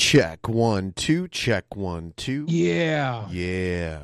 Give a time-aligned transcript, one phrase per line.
[0.00, 2.44] Check one, two, check one, two.
[2.48, 3.28] Yeah.
[3.30, 4.00] Yeah.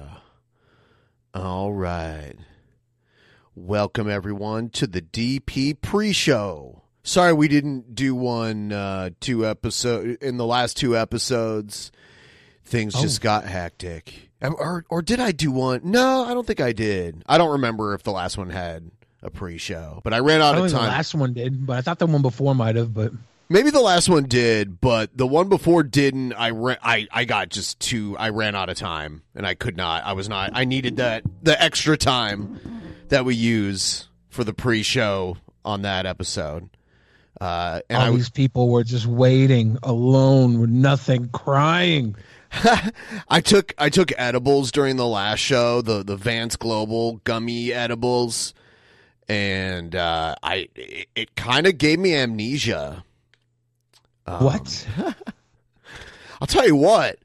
[1.35, 2.33] All right.
[3.55, 6.81] Welcome everyone to the DP pre-show.
[7.03, 11.93] Sorry we didn't do one uh two episode in the last two episodes.
[12.65, 13.25] Things just Oh.
[13.25, 14.31] got hectic.
[14.41, 15.83] Or or did I do one?
[15.85, 17.23] No, I don't think I did.
[17.27, 18.91] I don't remember if the last one had
[19.23, 20.97] a pre-show, but I ran I out don't of think the time.
[20.97, 22.95] last one did, but I thought the one before might have.
[22.95, 23.13] But
[23.53, 26.33] Maybe the last one did, but the one before didn't.
[26.33, 26.79] I ran.
[26.83, 28.17] I I got just too.
[28.17, 30.05] I ran out of time, and I could not.
[30.05, 30.53] I was not.
[30.55, 32.59] I needed that the extra time
[33.09, 36.71] that we use for the pre-show on that episode.
[37.43, 42.17] Uh, and all I these people were just waiting alone with nothing, crying.
[43.29, 48.55] I took I took edibles during the last show, the the Vance Global gummy edibles,
[49.29, 53.05] and uh, I it, it kind of gave me amnesia.
[54.27, 54.89] Um, what?
[56.41, 57.19] I'll tell you what.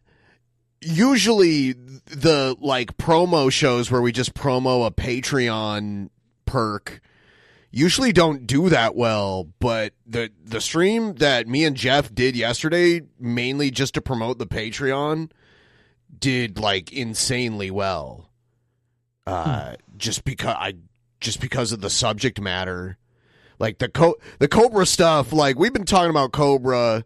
[0.82, 6.10] Usually, the like promo shows where we just promo a Patreon
[6.46, 7.02] perk
[7.72, 9.48] usually don't do that well.
[9.60, 14.48] But the the stream that me and Jeff did yesterday, mainly just to promote the
[14.48, 15.32] Patreon,
[16.18, 18.30] did like insanely well.
[19.26, 20.74] Uh, just because I
[21.20, 22.98] just because of the subject matter,
[23.60, 25.32] like the co- the Cobra stuff.
[25.34, 27.06] Like we've been talking about Cobra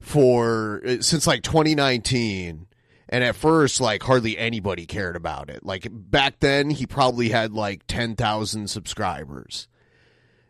[0.00, 2.66] for uh, since like 2019
[3.08, 7.52] and at first like hardly anybody cared about it like back then he probably had
[7.52, 9.68] like 10,000 subscribers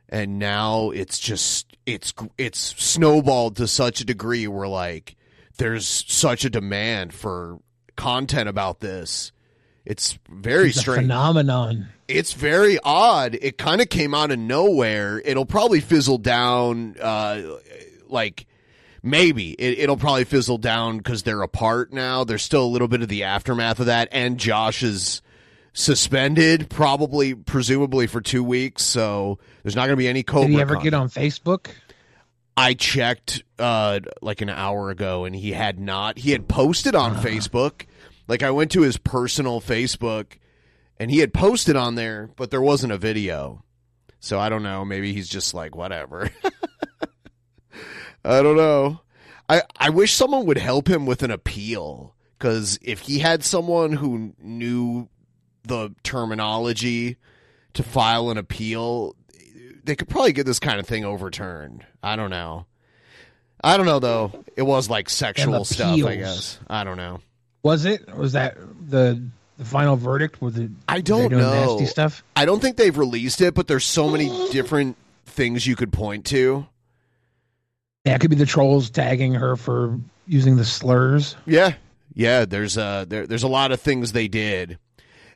[0.08, 5.16] and now it's just it's it's snowballed to such a degree where like
[5.58, 7.58] there's such a demand for
[7.94, 9.32] content about this
[9.84, 11.88] it's very It's strange phenomenon.
[12.12, 13.36] It's very odd.
[13.40, 15.20] It kind of came out of nowhere.
[15.24, 16.96] It'll probably fizzle down.
[17.00, 17.58] Uh,
[18.08, 18.46] like
[19.02, 22.24] maybe it, it'll probably fizzle down because they're apart now.
[22.24, 25.22] There's still a little bit of the aftermath of that, and Josh is
[25.72, 28.82] suspended, probably, presumably for two weeks.
[28.82, 30.48] So there's not going to be any Cobra.
[30.48, 30.84] Did he ever content.
[30.84, 31.70] get on Facebook?
[32.54, 36.18] I checked uh like an hour ago and he had not.
[36.18, 37.86] He had posted on Facebook.
[38.28, 40.34] Like I went to his personal Facebook
[41.02, 43.64] and he had posted on there, but there wasn't a video.
[44.20, 46.30] So I don't know, maybe he's just like whatever.
[48.24, 49.00] I don't know.
[49.48, 53.94] I I wish someone would help him with an appeal cuz if he had someone
[53.94, 55.08] who knew
[55.64, 57.16] the terminology
[57.74, 59.16] to file an appeal,
[59.82, 61.84] they could probably get this kind of thing overturned.
[62.00, 62.66] I don't know.
[63.60, 64.44] I don't know though.
[64.54, 66.60] It was like sexual stuff, I guess.
[66.68, 67.20] I don't know.
[67.64, 68.08] Was it?
[68.16, 68.56] Was that
[68.88, 69.20] the
[69.62, 70.40] the final verdict?
[70.42, 70.70] Was it?
[70.88, 71.50] I don't know.
[71.76, 72.24] Nasty stuff.
[72.34, 76.26] I don't think they've released it, but there's so many different things you could point
[76.26, 76.66] to.
[78.04, 81.36] Yeah, it could be the trolls tagging her for using the slurs.
[81.46, 81.74] Yeah.
[82.14, 84.78] Yeah, there's uh there, there's a lot of things they did.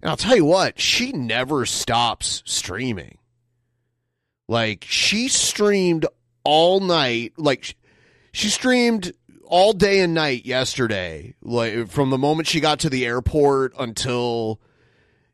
[0.03, 3.19] And I'll tell you what, she never stops streaming.
[4.49, 6.07] Like she streamed
[6.45, 7.75] all night, like sh-
[8.33, 9.13] she streamed
[9.49, 14.61] all day and night yesterday, like from the moment she got to the airport until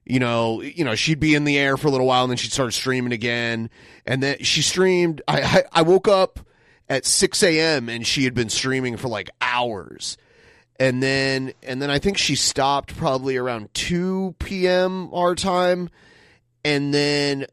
[0.05, 2.37] You know, you know, she'd be in the air for a little while, and then
[2.37, 3.71] she'd start streaming again.
[4.05, 5.23] And then she streamed.
[5.29, 6.41] I I, I woke up
[6.89, 7.89] at six a.m.
[7.89, 10.17] and she had been streaming for like hours.
[10.81, 15.09] And then and then I think she stopped probably around two p.m.
[15.15, 15.89] our time,
[16.65, 17.47] and then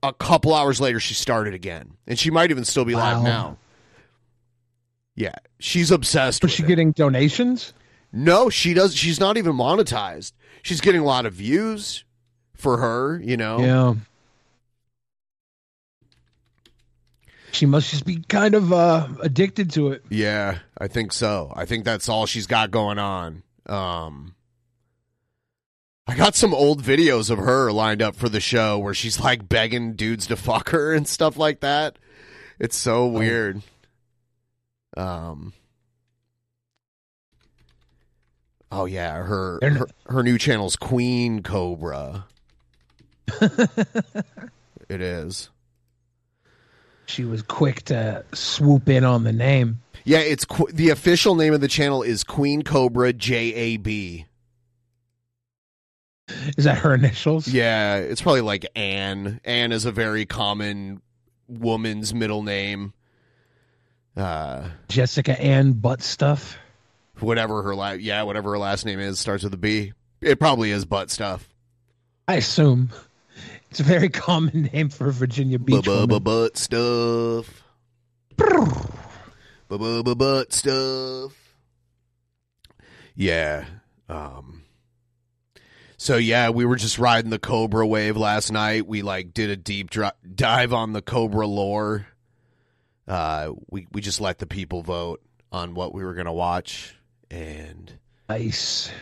[0.00, 3.24] a couple hours later she started again, and she might even still be live Wow.
[3.24, 3.56] now.
[5.20, 6.42] Yeah, she's obsessed.
[6.42, 6.66] Was with she it.
[6.68, 7.74] getting donations?
[8.10, 8.96] No, she does.
[8.96, 10.32] She's not even monetized.
[10.62, 12.04] She's getting a lot of views
[12.54, 13.20] for her.
[13.22, 13.60] You know.
[13.60, 13.94] Yeah.
[17.52, 20.04] She must just be kind of uh, addicted to it.
[20.08, 21.52] Yeah, I think so.
[21.54, 23.42] I think that's all she's got going on.
[23.66, 24.34] Um
[26.06, 29.48] I got some old videos of her lined up for the show where she's like
[29.48, 31.98] begging dudes to fuck her and stuff like that.
[32.58, 33.62] It's so weird.
[34.96, 35.52] Um
[38.72, 42.26] Oh yeah, her They're her, her new channel's Queen Cobra.
[44.88, 45.50] it is.
[47.06, 49.80] She was quick to swoop in on the name.
[50.04, 53.88] Yeah, it's qu- the official name of the channel is Queen Cobra JAB.
[56.56, 57.48] Is that her initials?
[57.48, 59.40] Yeah, it's probably like Anne.
[59.44, 61.02] Anne is a very common
[61.48, 62.92] woman's middle name.
[64.16, 66.58] Uh, Jessica Ann Butt Stuff.
[67.20, 69.92] whatever her la- yeah, whatever her last name is starts with a B.
[70.20, 71.48] It probably is butt stuff.
[72.28, 72.90] I assume.
[73.70, 75.84] It's a very common name for Virginia Beach.
[75.84, 77.62] Butt stuff.
[79.68, 81.32] Butt stuff.
[83.14, 83.64] Yeah.
[84.08, 84.62] Um.
[85.96, 88.86] So yeah, we were just riding the Cobra wave last night.
[88.86, 92.06] We like did a deep dri- dive on the Cobra lore.
[93.10, 95.20] Uh, we we just let the people vote
[95.50, 96.94] on what we were gonna watch,
[97.28, 97.92] and
[98.28, 98.92] Nice.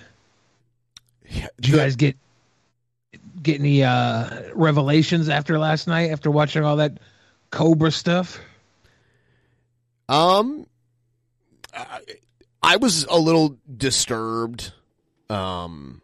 [1.29, 2.17] yeah, Did you guys get
[3.43, 6.99] get any uh, revelations after last night after watching all that
[7.51, 8.41] Cobra stuff?
[10.09, 10.67] Um,
[11.75, 12.01] I,
[12.63, 14.73] I was a little disturbed.
[15.29, 16.01] Um,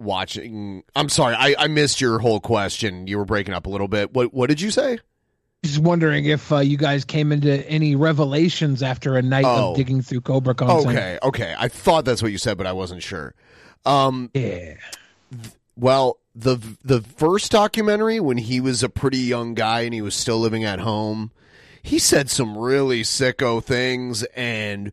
[0.00, 0.82] watching.
[0.96, 3.06] I'm sorry, I, I missed your whole question.
[3.06, 4.12] You were breaking up a little bit.
[4.12, 4.98] What What did you say?
[5.64, 9.70] Just wondering if uh, you guys came into any revelations after a night Oh.
[9.72, 10.86] of digging through Cobra content.
[10.96, 11.54] Okay, okay.
[11.58, 13.34] I thought that's what you said, but I wasn't sure.
[13.84, 14.74] Um, Yeah.
[15.76, 20.14] well, the the first documentary when he was a pretty young guy and he was
[20.14, 21.32] still living at home,
[21.82, 24.92] he said some really sicko things and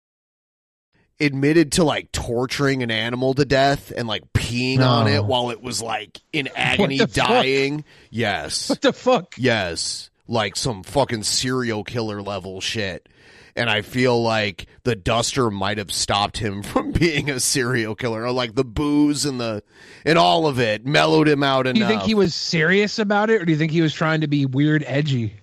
[1.19, 5.61] Admitted to like torturing an animal to death and like peeing on it while it
[5.61, 7.27] was like in agony the fuck?
[7.27, 7.83] dying.
[8.09, 8.69] Yes.
[8.69, 9.35] What the fuck?
[9.37, 10.09] Yes.
[10.27, 13.07] Like some fucking serial killer level shit.
[13.53, 18.23] And I feel like the duster might have stopped him from being a serial killer.
[18.23, 19.61] Or like the booze and the
[20.05, 21.75] and all of it mellowed him out enough.
[21.75, 24.21] Do you think he was serious about it, or do you think he was trying
[24.21, 25.35] to be weird, edgy?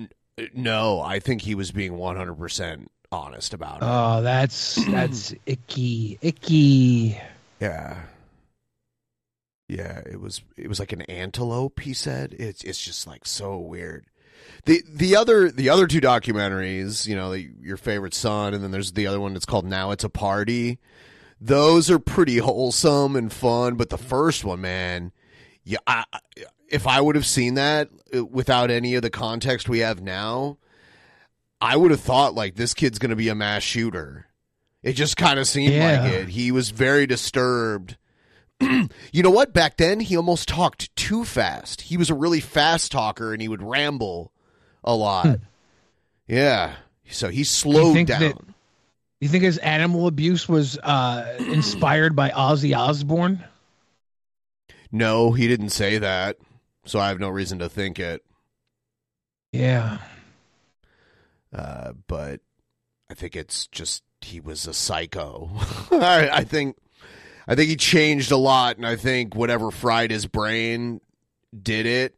[0.00, 0.06] Uh,
[0.52, 3.86] no, I think he was being 100% honest about it.
[3.86, 7.20] Oh, that's that's icky, icky.
[7.60, 8.02] Yeah.
[9.68, 12.34] Yeah, it was it was like an antelope, he said.
[12.38, 14.06] It's it's just like so weird.
[14.64, 18.70] The the other the other two documentaries, you know, the, your favorite son and then
[18.70, 20.78] there's the other one that's called Now It's a Party.
[21.40, 25.12] Those are pretty wholesome and fun, but the first one, man,
[25.62, 26.04] yeah, I,
[26.68, 30.58] if I would have seen that uh, without any of the context we have now,
[31.60, 34.26] I would have thought like this kid's going to be a mass shooter.
[34.82, 36.02] It just kind of seemed Yeah.
[36.02, 36.28] like it.
[36.28, 37.96] He was very disturbed
[38.60, 39.52] you know what?
[39.52, 41.82] Back then, he almost talked too fast.
[41.82, 44.32] He was a really fast talker, and he would ramble
[44.82, 45.38] a lot.
[46.26, 46.74] yeah,
[47.08, 48.20] so he slowed down.
[48.20, 48.36] that-
[49.20, 53.44] You think his animal abuse was uh, inspired by Ozzy Osbourne?
[54.90, 56.36] No, he didn't say that,
[56.84, 58.24] so I have no reason to think it.
[59.52, 59.98] Yeah.
[61.52, 62.40] Uh, but
[63.10, 65.50] I think it's just he was a psycho.
[65.90, 66.76] I, I think
[67.46, 71.00] I think he changed a lot, and I think whatever fried his brain
[71.62, 72.14] did it,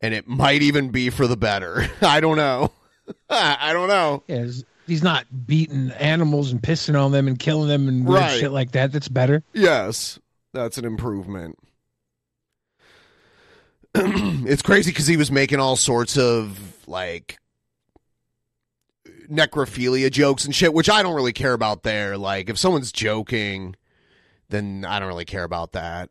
[0.00, 1.88] and it might even be for the better.
[2.02, 2.72] I don't know.
[3.30, 4.22] I don't know.
[4.28, 8.38] Yeah, he's- not beating animals and pissing on them and killing them and Right.
[8.38, 8.92] shit like that.
[8.92, 9.42] That's better.
[9.54, 10.18] Yes,
[10.52, 11.58] that's an improvement.
[13.94, 17.38] it's crazy because he was making all sorts of like
[19.30, 21.82] necrophilia jokes and shit, which I don't really care about.
[21.82, 23.76] There, like if someone's joking,
[24.48, 26.10] then I don't really care about that.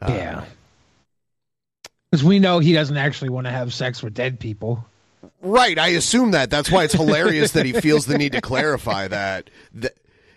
[0.00, 0.44] Uh, yeah.
[2.10, 4.84] Because we know he doesn't actually want to have sex with dead people.
[5.42, 6.50] Right, I assume that.
[6.50, 9.50] That's why it's hilarious that he feels the need to clarify that.
[9.78, 9.92] Th-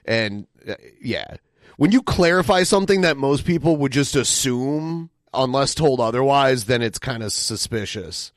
[0.05, 1.38] and uh, yeah,
[1.77, 7.00] when you clarify something that most people would just assume, unless told otherwise, then it's
[7.00, 8.31] kind of suspicious.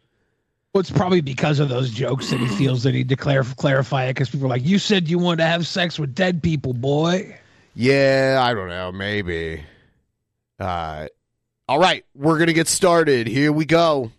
[0.74, 4.06] Well, it's probably because of those jokes that he feels the need to clar- clarify
[4.06, 4.14] it.
[4.14, 7.38] Because people are like, "You said you wanted to have sex with dead people, boy."
[7.76, 9.62] Yeah, I don't know, maybe.
[10.58, 11.06] Uh,
[11.68, 13.28] all right, we're gonna get started.
[13.28, 14.10] Here we go.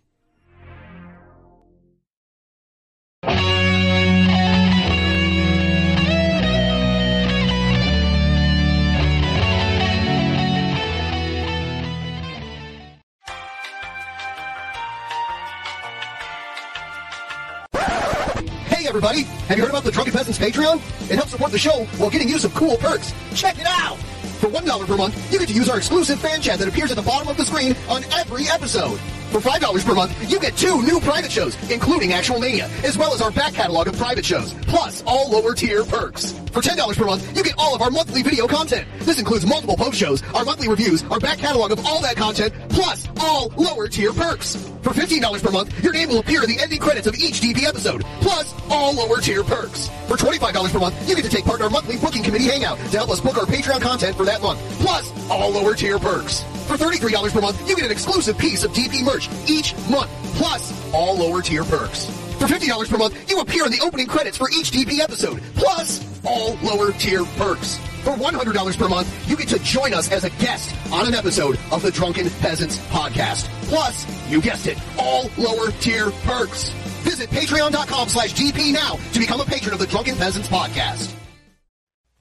[18.95, 20.77] Everybody, have you heard about the Drunken Peasants Patreon?
[21.11, 23.13] It helps support the show while getting you some cool perks.
[23.33, 23.97] Check it out!
[24.39, 26.95] For $1 per month, you get to use our exclusive fan chat that appears at
[26.95, 28.97] the bottom of the screen on every episode.
[29.35, 33.13] For $5 per month, you get two new private shows, including Actual Mania, as well
[33.13, 36.31] as our back catalog of private shows, plus all lower tier perks.
[36.53, 38.87] For $10 per month, you get all of our monthly video content.
[38.99, 42.53] This includes multiple post shows, our monthly reviews, our back catalog of all that content,
[42.69, 44.55] plus all lower tier perks.
[44.81, 47.67] For $15 per month, your name will appear in the ending credits of each DP
[47.67, 49.89] episode, plus all lower tier perks.
[50.07, 52.77] For $25 per month, you get to take part in our monthly booking committee hangout
[52.77, 56.39] to help us book our Patreon content for that month, plus all lower tier perks.
[56.67, 60.73] For $33 per month, you get an exclusive piece of DP merch each month, plus
[60.93, 62.05] all lower tier perks.
[62.37, 66.03] For $50 per month, you appear in the opening credits for each DP episode, plus
[66.25, 67.77] all lower tier perks.
[68.03, 71.57] For $100 per month, you get to join us as a guest on an episode
[71.71, 73.45] of the Drunken Peasants podcast.
[73.63, 76.69] Plus, you guessed it, all lower tier perks.
[77.03, 81.13] Visit patreon.com slash DP now to become a patron of the Drunken Peasants podcast.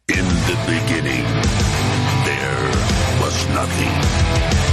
[0.08, 1.24] In the beginning,
[2.24, 4.63] there was nothing.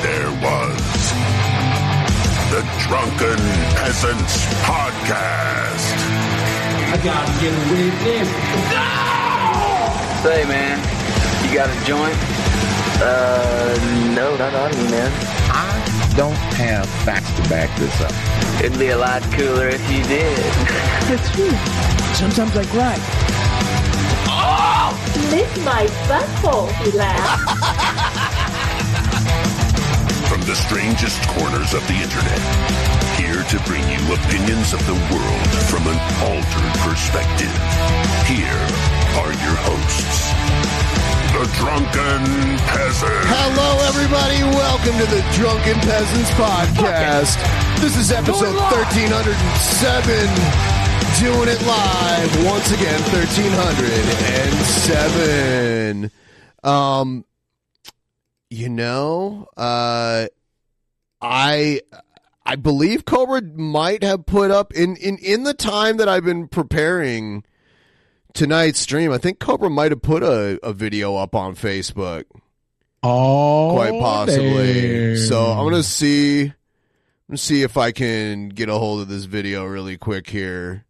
[0.00, 1.12] And then there was
[2.50, 3.36] the Drunken
[3.76, 5.86] Peasants Podcast.
[6.88, 8.28] I gotta get a witness.
[10.22, 10.78] Say, man,
[11.44, 12.16] you got a joint?
[13.02, 13.76] Uh,
[14.14, 15.12] no, not on me, man.
[15.50, 18.12] I don't have facts to back this up.
[18.64, 20.36] It'd be a lot cooler if you did.
[21.08, 21.50] That's true.
[22.14, 22.96] Sometimes I cry.
[24.28, 24.96] Oh!
[25.30, 28.06] Lick my butthole, he laughed.
[30.30, 32.38] From the strangest corners of the internet,
[33.18, 37.50] here to bring you opinions of the world from an altered perspective.
[38.30, 38.62] Here
[39.18, 40.30] are your hosts,
[41.34, 42.22] the Drunken
[42.62, 43.26] Peasants.
[43.26, 44.38] Hello, everybody.
[44.54, 47.34] Welcome to the Drunken Peasants Podcast.
[47.82, 49.34] This is episode 1307.
[51.18, 56.06] Doing it live once again, 1307.
[56.62, 57.24] Um,
[58.50, 60.26] you know, uh,
[61.22, 61.80] I
[62.44, 66.48] I believe Cobra might have put up in in in the time that I've been
[66.48, 67.44] preparing
[68.34, 69.12] tonight's stream.
[69.12, 72.24] I think Cobra might have put a, a video up on Facebook.
[73.02, 75.16] Oh, quite possibly.
[75.16, 76.42] So I'm gonna see.
[76.42, 76.54] I'm
[77.28, 80.84] gonna see if I can get a hold of this video really quick here.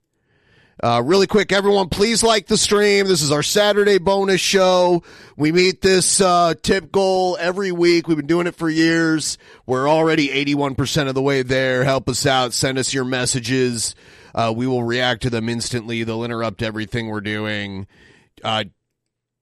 [0.83, 3.07] Uh, really quick, everyone, please like the stream.
[3.07, 5.03] This is our Saturday bonus show.
[5.37, 8.09] We meet this uh, tip goal every week.
[8.09, 9.37] We've been doing it for years.
[9.67, 11.85] We're already 81% of the way there.
[11.85, 12.55] Help us out.
[12.55, 13.95] Send us your messages.
[14.35, 16.03] Uh, we will react to them instantly.
[16.03, 17.87] They'll interrupt everything we're doing.
[18.43, 18.65] Uh,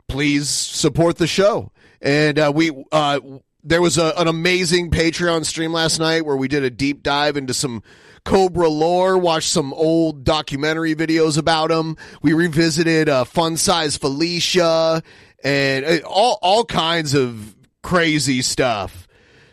[0.08, 1.70] please support the show.
[2.02, 3.20] And uh, we uh,
[3.62, 7.36] there was a, an amazing Patreon stream last night where we did a deep dive
[7.36, 7.82] into some
[8.24, 11.96] Cobra lore, watched some old documentary videos about him.
[12.22, 15.02] We revisited uh, Fun Size Felicia
[15.44, 19.06] and uh, all all kinds of crazy stuff.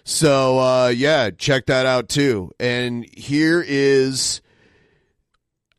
[0.04, 2.52] So uh, yeah, check that out too.
[2.60, 4.42] And here is,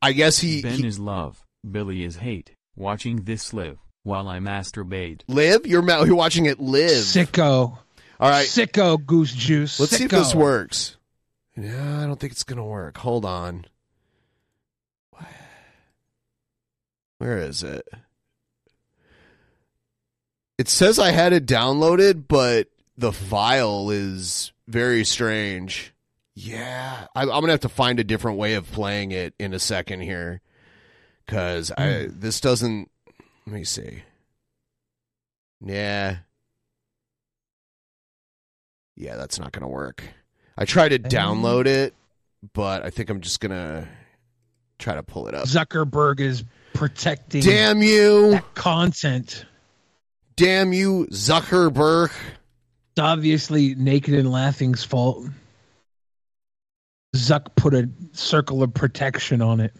[0.03, 2.53] I guess he, Ben he is love, Billy is hate.
[2.77, 5.23] Watching this live while I masturbate.
[5.29, 5.67] live.
[5.67, 6.91] You're ma- you're watching it live.
[7.05, 7.79] Sicko.
[8.19, 9.79] All right, Sicko goose juice.
[9.79, 10.96] let's see if this works.
[11.57, 12.99] Yeah, I don't think it's gonna work.
[12.99, 13.67] Hold on.
[17.19, 17.89] Where is it?
[20.59, 25.93] It says I had it downloaded, but the file is very strange.
[26.35, 29.59] Yeah, I, I'm gonna have to find a different way of playing it in a
[29.59, 30.43] second here,
[31.25, 32.21] because I hmm.
[32.21, 32.91] this doesn't.
[33.47, 34.03] Let me see.
[35.61, 36.19] Yeah,
[38.95, 40.03] yeah, that's not gonna work.
[40.57, 41.95] I tried to download it,
[42.55, 43.87] but I think I'm just gonna
[44.79, 45.45] try to pull it up.
[45.45, 48.41] Zuckerberg is protecting Damn you!
[48.55, 49.45] content.
[50.37, 52.11] Damn you, Zuckerberg!
[52.11, 55.27] It's obviously Naked and Laughing's fault.
[57.15, 59.75] Zuck put a circle of protection on it.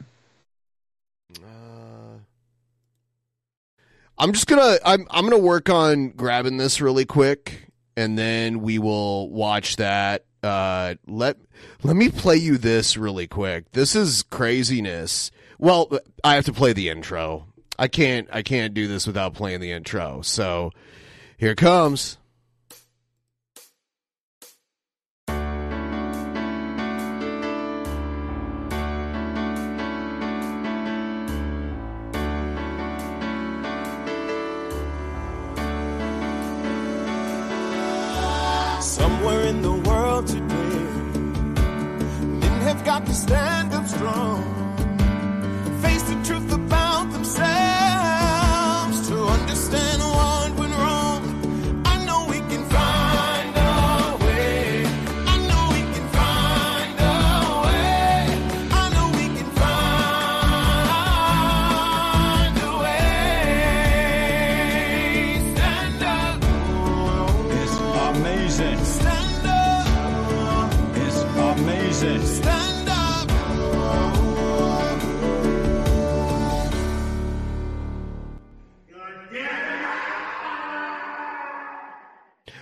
[1.39, 2.19] Uh,
[4.19, 8.79] I'm just gonna I'm I'm gonna work on grabbing this really quick, and then we
[8.79, 10.26] will watch that.
[10.43, 11.37] Uh, let
[11.83, 13.73] let me play you this really quick.
[13.73, 15.31] This is craziness.
[15.59, 15.91] Well,
[16.23, 17.47] I have to play the intro.
[17.79, 20.23] I can't I can't do this without playing the intro.
[20.23, 20.71] So
[21.37, 22.19] here comes.
[38.81, 39.36] Somewhere
[42.87, 44.41] got to stand up strong,
[45.83, 46.46] face the truth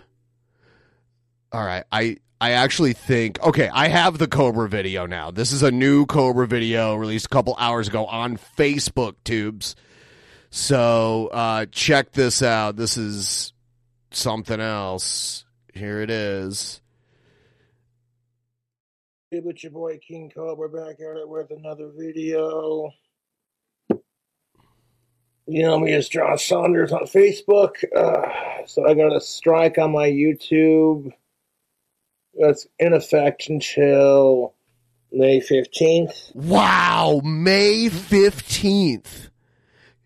[1.52, 5.32] All right, I I actually think okay, I have the Cobra video now.
[5.32, 9.76] This is a new Cobra video released a couple hours ago on Facebook tubes.
[10.50, 12.76] So uh check this out.
[12.76, 13.54] This is
[14.12, 15.46] something else.
[15.74, 16.82] Here it is.
[19.32, 22.92] Hey, but your boy King Cobra back at it with another video.
[25.52, 27.84] You know me as John Saunders on Facebook.
[27.94, 31.12] Uh, so I got a strike on my YouTube.
[32.40, 34.54] That's in effect until
[35.12, 36.34] May 15th.
[36.36, 39.28] Wow, May 15th.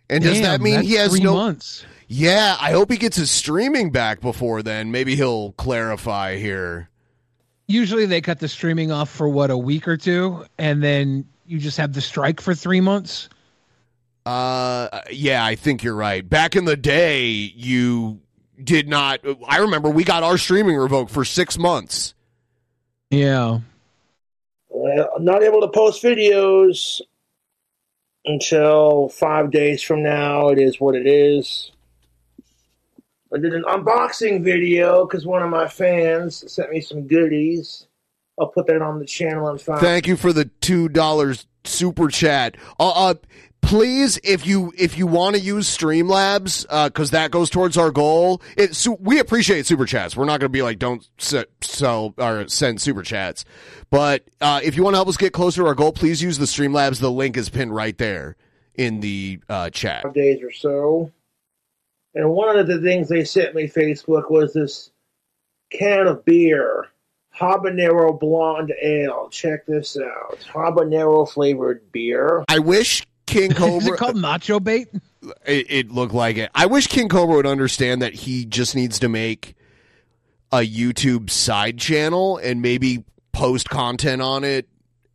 [0.09, 1.85] And does that mean he has three no months?
[2.07, 4.89] Yeah, I hope he gets his streaming back before then.
[4.89, 6.89] Maybe he'll clarify here.
[7.67, 11.59] Usually they cut the streaming off for what a week or two, and then you
[11.59, 13.29] just have the strike for three months.
[14.25, 16.27] Uh, yeah, I think you're right.
[16.27, 18.19] Back in the day, you
[18.61, 19.19] did not.
[19.47, 22.15] I remember we got our streaming revoked for six months.
[23.11, 23.59] Yeah.
[24.69, 27.01] Well, not able to post videos
[28.25, 30.49] until five days from now.
[30.49, 31.71] It is what it is.
[33.33, 37.87] I did an unboxing video because one of my fans sent me some goodies.
[38.39, 39.79] I'll put that on the channel in five.
[39.79, 42.55] Thank you for the two dollars super chat.
[42.79, 43.13] Uh, uh
[43.65, 47.91] please, if you if you want to use Streamlabs, uh, because that goes towards our
[47.91, 48.41] goal.
[48.55, 50.15] It su- we appreciate super chats.
[50.15, 53.45] We're not going to be like don't se- sell or send super chats,
[53.89, 56.37] but uh, if you want to help us get closer to our goal, please use
[56.37, 56.99] the Streamlabs.
[56.99, 58.37] The link is pinned right there
[58.75, 60.03] in the uh, chat.
[60.03, 61.11] five days or so.
[62.13, 64.91] And one of the things they sent me Facebook was this
[65.71, 66.87] can of beer,
[67.37, 69.27] habanero blonde ale.
[69.29, 72.45] Check this out, habanero flavored beer.
[72.47, 73.77] I wish King Cobra.
[73.77, 74.87] Is it called nacho bait?
[75.45, 76.51] It, it looked like it.
[76.53, 79.55] I wish King Cobra would understand that he just needs to make
[80.51, 84.67] a YouTube side channel and maybe post content on it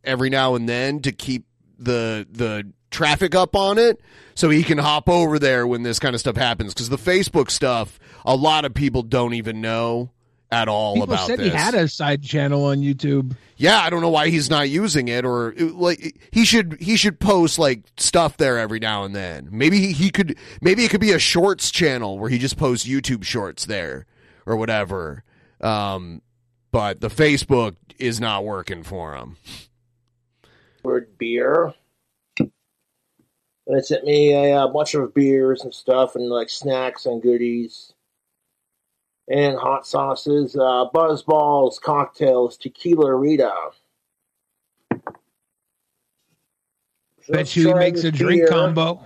[0.03, 1.45] every now and then to keep
[1.79, 4.01] the the traffic up on it
[4.35, 7.49] so he can hop over there when this kind of stuff happens because the Facebook
[7.49, 10.11] stuff a lot of people don't even know
[10.51, 11.51] at all People about said this.
[11.51, 13.35] he had a side channel on YouTube.
[13.57, 17.19] Yeah, I don't know why he's not using it, or like he should he should
[17.19, 19.47] post like stuff there every now and then.
[19.51, 22.87] Maybe he, he could maybe it could be a shorts channel where he just posts
[22.87, 24.05] YouTube shorts there
[24.45, 25.23] or whatever.
[25.61, 26.21] Um,
[26.71, 29.37] but the Facebook is not working for him.
[30.83, 31.73] Word beer.
[33.67, 37.90] They sent me a, uh bunch of beers and stuff, and like snacks and goodies,
[39.27, 43.53] and hot sauces, uh, buzz balls, cocktails, tequila Rita.
[47.23, 48.47] So Bet you he makes this a drink beer.
[48.47, 49.05] combo.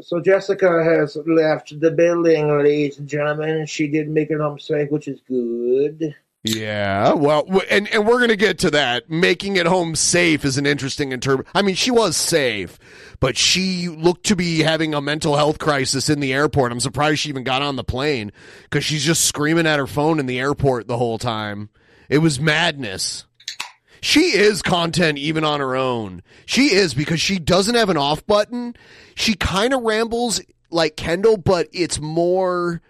[0.00, 3.66] So Jessica has left the building, ladies and gentlemen.
[3.66, 6.14] She did make it home safe, which is good.
[6.44, 9.10] Yeah, well, and and we're gonna get to that.
[9.10, 11.48] Making it home safe is an interesting interpret.
[11.54, 12.78] I mean, she was safe,
[13.20, 16.72] but she looked to be having a mental health crisis in the airport.
[16.72, 18.32] I'm surprised she even got on the plane
[18.64, 21.70] because she's just screaming at her phone in the airport the whole time.
[22.08, 23.24] It was madness.
[24.00, 26.22] She is content even on her own.
[26.46, 28.76] She is because she doesn't have an off button.
[29.16, 32.80] She kind of rambles like Kendall, but it's more.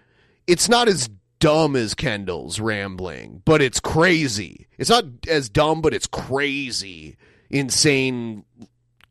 [0.45, 4.67] It's not as dumb as Kendall's rambling, but it's crazy.
[4.77, 7.17] It's not as dumb, but it's crazy,
[7.49, 8.45] insane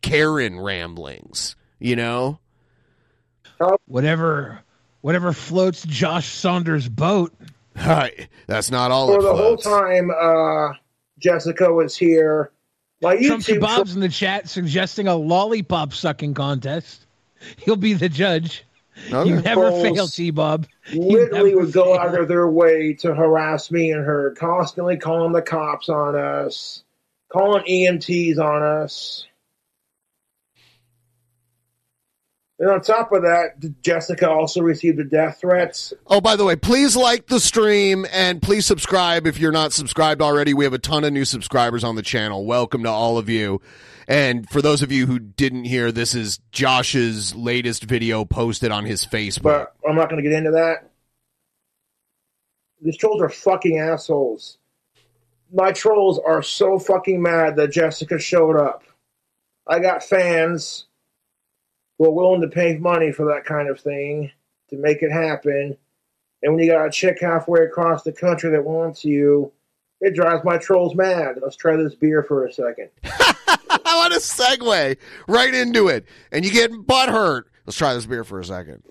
[0.02, 1.56] Karen ramblings.
[1.78, 2.38] You know?
[3.86, 4.60] Whatever,
[5.00, 7.34] whatever floats Josh Saunders' boat.
[7.76, 9.08] Hi, that's not all.
[9.08, 10.74] For it the whole time uh,
[11.18, 12.52] Jessica was here,
[13.00, 17.06] my Trump YouTube Bob's in the chat suggesting a lollipop sucking contest.
[17.58, 18.64] He'll be the judge.
[19.12, 19.28] Okay.
[19.28, 20.66] You never Trolls fail, T Bob.
[20.92, 25.42] literally would go out of their way to harass me and her, constantly calling the
[25.42, 26.82] cops on us,
[27.28, 29.24] calling EMTs on us.
[32.60, 35.92] And on top of that, Jessica also received the death threats.
[36.08, 40.20] Oh, by the way, please like the stream and please subscribe if you're not subscribed
[40.20, 40.54] already.
[40.54, 42.44] We have a ton of new subscribers on the channel.
[42.44, 43.60] Welcome to all of you.
[44.08, 48.84] And for those of you who didn't hear, this is Josh's latest video posted on
[48.84, 49.42] his Facebook.
[49.42, 50.90] But I'm not going to get into that.
[52.82, 54.58] These trolls are fucking assholes.
[55.52, 58.82] My trolls are so fucking mad that Jessica showed up.
[59.64, 60.86] I got fans
[61.98, 64.30] who are willing to pay money for that kind of thing
[64.70, 65.76] to make it happen.
[66.42, 69.52] And when you got a chick halfway across the country that wants you,
[70.00, 71.38] it drives my trolls mad.
[71.42, 72.90] Let's try this beer for a second.
[73.04, 76.06] I want to segue right into it.
[76.30, 77.50] And you get butt hurt.
[77.66, 78.82] Let's try this beer for a second.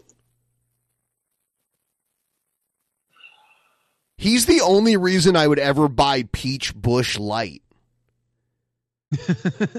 [4.17, 7.61] He's the only reason I would ever buy Peach Busch Light.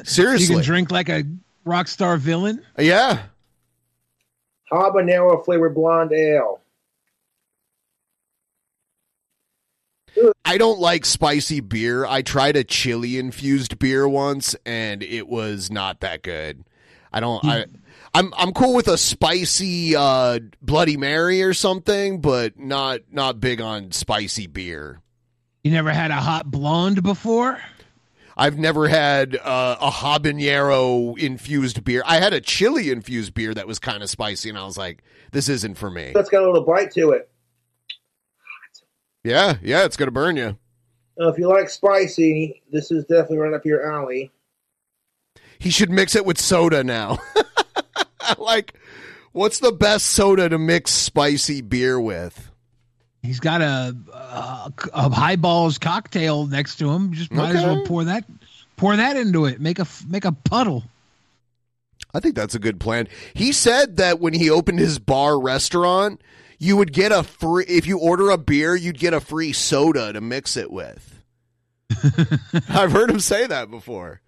[0.04, 0.46] Seriously.
[0.54, 1.24] You can drink like a
[1.68, 2.64] rock star villain.
[2.78, 3.22] Yeah.
[4.72, 6.60] Habanero flavored blonde ale.
[10.44, 12.04] I don't like spicy beer.
[12.04, 16.64] I tried a chili infused beer once and it was not that good.
[17.12, 17.66] I don't I
[18.14, 23.60] I'm I'm cool with a spicy uh bloody mary or something, but not not big
[23.60, 25.00] on spicy beer.
[25.62, 27.60] You never had a hot blonde before?
[28.38, 32.04] I've never had uh, a habanero infused beer.
[32.06, 35.02] I had a chili infused beer that was kind of spicy and I was like,
[35.32, 36.12] this isn't for me.
[36.14, 37.28] That's got a little bite to it.
[39.24, 40.56] Yeah, yeah, it's going to burn you.
[41.16, 44.30] If you like spicy, this is definitely right up your alley.
[45.58, 47.18] He should mix it with soda now.
[48.38, 48.74] like,
[49.32, 52.47] what's the best soda to mix spicy beer with?
[53.22, 57.12] He's got a, a, a highballs cocktail next to him.
[57.12, 58.24] Just might as well pour that
[58.76, 59.60] pour that into it.
[59.60, 60.84] Make a make a puddle.
[62.14, 63.08] I think that's a good plan.
[63.34, 66.22] He said that when he opened his bar restaurant,
[66.58, 70.12] you would get a free if you order a beer, you'd get a free soda
[70.12, 71.22] to mix it with.
[72.68, 74.20] I've heard him say that before.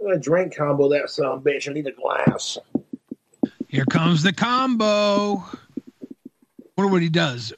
[0.00, 1.68] I'm gonna drink combo that son bitch.
[1.68, 2.58] I need a glass.
[3.68, 5.44] Here comes the combo.
[6.76, 7.52] Wonder what he does.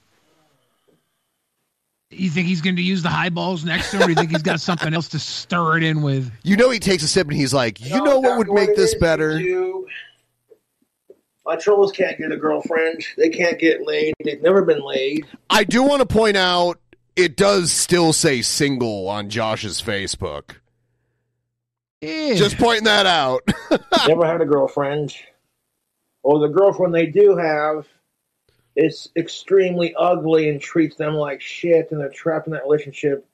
[2.10, 4.30] You think he's going to use the highballs next to him, or do you think
[4.30, 6.32] he's got something else to stir it in with?
[6.42, 8.96] You know he takes a sip and he's like, "You know what would make this
[8.96, 9.86] better?" You,
[11.46, 13.04] my trolls can't get a girlfriend.
[13.16, 14.14] They can't get laid.
[14.24, 15.24] They've never been laid.
[15.48, 16.80] I do want to point out
[17.14, 20.56] it does still say single on Josh's Facebook.
[22.02, 23.42] Just pointing that out.
[24.08, 25.14] never had a girlfriend.
[26.22, 27.86] Or the girlfriend they do have
[28.76, 33.26] is extremely ugly and treats them like shit, and they're trapped in that relationship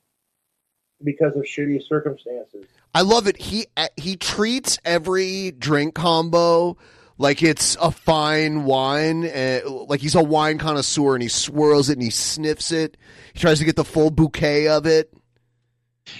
[1.03, 2.67] because of shitty circumstances.
[2.95, 3.37] I love it.
[3.37, 6.77] He he treats every drink combo
[7.19, 9.25] like it's a fine wine.
[9.25, 12.97] Uh, like he's a wine connoisseur, and he swirls it and he sniffs it.
[13.33, 15.13] He tries to get the full bouquet of it.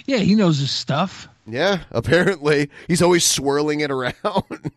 [0.05, 1.27] Yeah, he knows his stuff.
[1.47, 4.13] Yeah, apparently he's always swirling it around.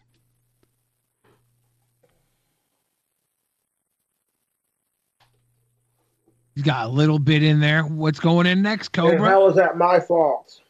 [6.60, 7.84] He's got a little bit in there.
[7.84, 9.30] What's going in next, And Cobra?
[9.30, 10.60] how is that my fault?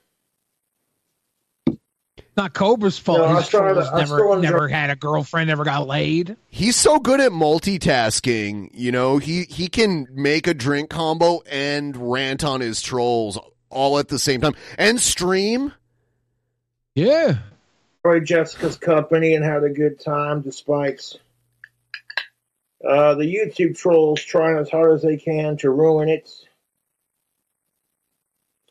[2.37, 3.19] Not Cobra's fault.
[3.19, 6.37] No, I His still- trolls never still never had a girlfriend, never got laid.
[6.47, 8.71] He's so good at multitasking.
[8.73, 13.37] You know, he he can make a drink combo and rant on his trolls
[13.69, 15.73] all at the same time and stream.
[16.95, 17.39] Yeah.
[18.05, 21.15] Enjoyed Jessica's company and had a good time despite
[22.87, 26.29] uh, the YouTube trolls trying as hard as they can to ruin it.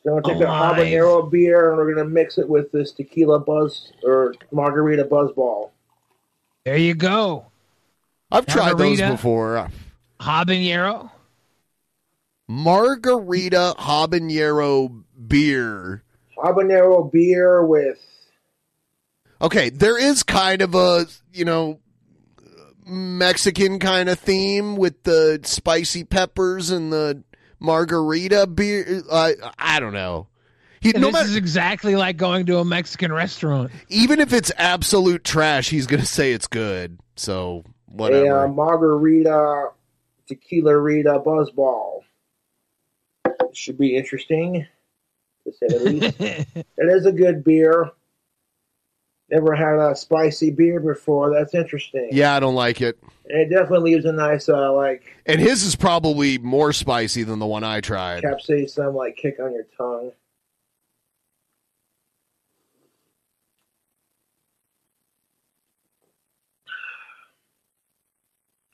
[0.03, 3.39] So I'm gonna take a habanero beer and we're gonna mix it with this tequila
[3.39, 5.71] buzz or margarita buzzball.
[6.65, 7.45] There you go.
[8.31, 9.69] I've tried those before.
[10.19, 11.11] Habanero.
[12.47, 16.03] Margarita habanero beer.
[16.37, 17.99] Habanero beer with
[19.41, 21.79] Okay, there is kind of a, you know,
[22.89, 27.23] Mexican kind of theme with the spicy peppers and the
[27.59, 29.01] margarita beer.
[29.09, 30.27] Uh, I don't know.
[30.81, 33.71] He, And no this matter, is exactly like going to a Mexican restaurant.
[33.89, 36.99] even if it's absolute trash, he's going to say it's good.
[37.17, 38.45] So, a whatever.
[38.45, 39.69] uh, margarita
[40.27, 42.01] tequila rita buzzball.
[43.25, 44.65] It should be interesting,
[45.43, 46.15] to say the least.
[46.19, 47.91] it is a good beer.
[49.31, 51.31] Never had a spicy beer before.
[51.31, 52.09] That's interesting.
[52.11, 52.97] yeah, I don't like it.
[53.25, 57.45] It definitely leaves a nice, uh, like, And his is probably more spicy than the
[57.45, 58.23] one I tried.
[58.23, 60.11] capsaicin, like, kick on your tongue.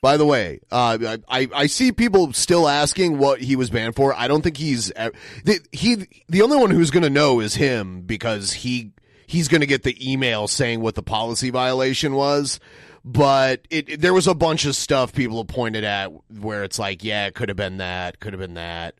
[0.02, 4.14] By the way, uh, I I see people still asking what he was banned for.
[4.14, 6.06] I don't think he's the, he.
[6.28, 8.92] The only one who's going to know is him because he
[9.26, 12.60] he's going to get the email saying what the policy violation was.
[13.04, 16.78] But it, it- there was a bunch of stuff people have pointed at where it's
[16.78, 18.94] like, yeah, it could have been that, could have been that.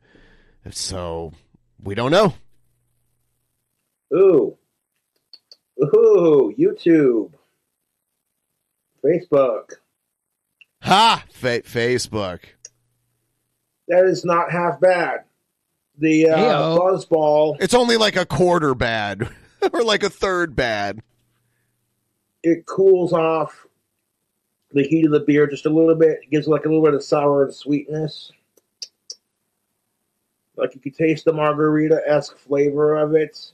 [0.71, 1.33] So
[1.83, 2.35] we don't know.
[4.15, 4.57] Ooh.
[5.83, 7.33] Ooh, YouTube.
[9.05, 9.73] Facebook.
[10.83, 11.25] Ha!
[11.31, 12.41] Fa- Facebook.
[13.89, 15.25] That is not half bad.
[15.99, 19.29] The uh, buzzball, It's only like a quarter bad
[19.73, 21.03] or like a third bad.
[22.43, 23.67] it cools off
[24.73, 26.21] the heat of the beer just a little bit.
[26.23, 28.33] It gives like a little bit of sour and sweetness.
[30.57, 33.53] Like you can taste the margarita esque flavor of it.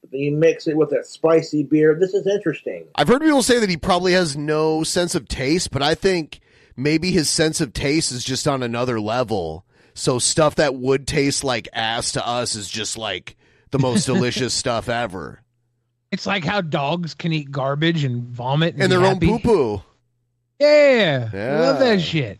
[0.00, 1.96] But then you mix it with that spicy beer.
[1.98, 2.86] This is interesting.
[2.94, 6.40] I've heard people say that he probably has no sense of taste, but I think
[6.76, 9.64] maybe his sense of taste is just on another level.
[9.94, 13.36] So stuff that would taste like ass to us is just like
[13.70, 15.40] the most delicious stuff ever.
[16.14, 19.26] It's like how dogs can eat garbage and vomit and, And their own happy.
[19.26, 19.82] poo poo.
[20.58, 22.38] Yeah, I love that shit.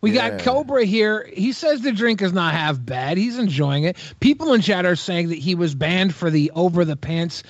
[0.00, 0.30] We Yeah.
[0.30, 1.30] got Cobra here.
[1.32, 3.16] He says the drink is not half bad.
[3.16, 3.96] He's enjoying it.
[4.20, 7.44] People in chat are saying that he was banned for the over the pants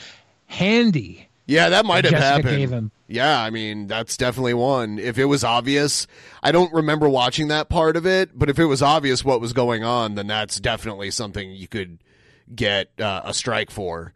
[0.46, 1.28] handy.
[1.46, 2.90] Yeah, that might have Jessica happened.
[3.08, 4.98] Yeah, I mean, that's definitely one.
[4.98, 6.06] If it was obvious,
[6.42, 9.52] I don't remember watching that part of it, but if it was obvious what was
[9.52, 11.98] going on, then that's definitely something you could
[12.54, 14.12] get uh, a strike for.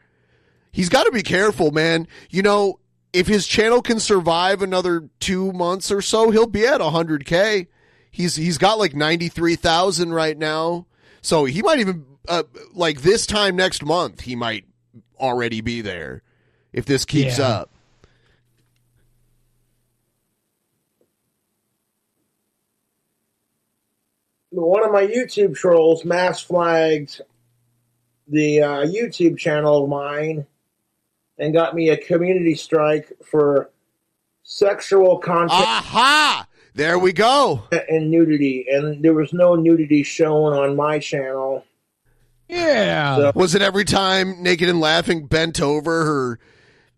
[0.77, 2.07] He's got to be careful, man.
[2.29, 2.81] You know,
[3.15, 7.69] if his channel can survive another two months or so, he'll be at 100K.
[8.11, 10.85] He's he's got like 93,000 right now.
[11.23, 12.43] So he might even, uh,
[12.75, 14.67] like this time next month, he might
[15.19, 16.21] already be there
[16.75, 17.49] if this keeps Yeah.
[17.49, 17.71] up.
[24.51, 27.21] one of my YouTube trolls mass flagged
[28.29, 30.47] the uh, YouTube channel of mine
[31.39, 33.71] and got me a community strike for
[34.43, 36.47] sexual content Aha!
[36.75, 37.65] There we go.
[37.89, 41.65] and nudity, and there was no nudity shown on my channel.
[42.49, 43.33] Yeah.
[43.35, 46.39] Was it every time Naked and Laughing bent over, her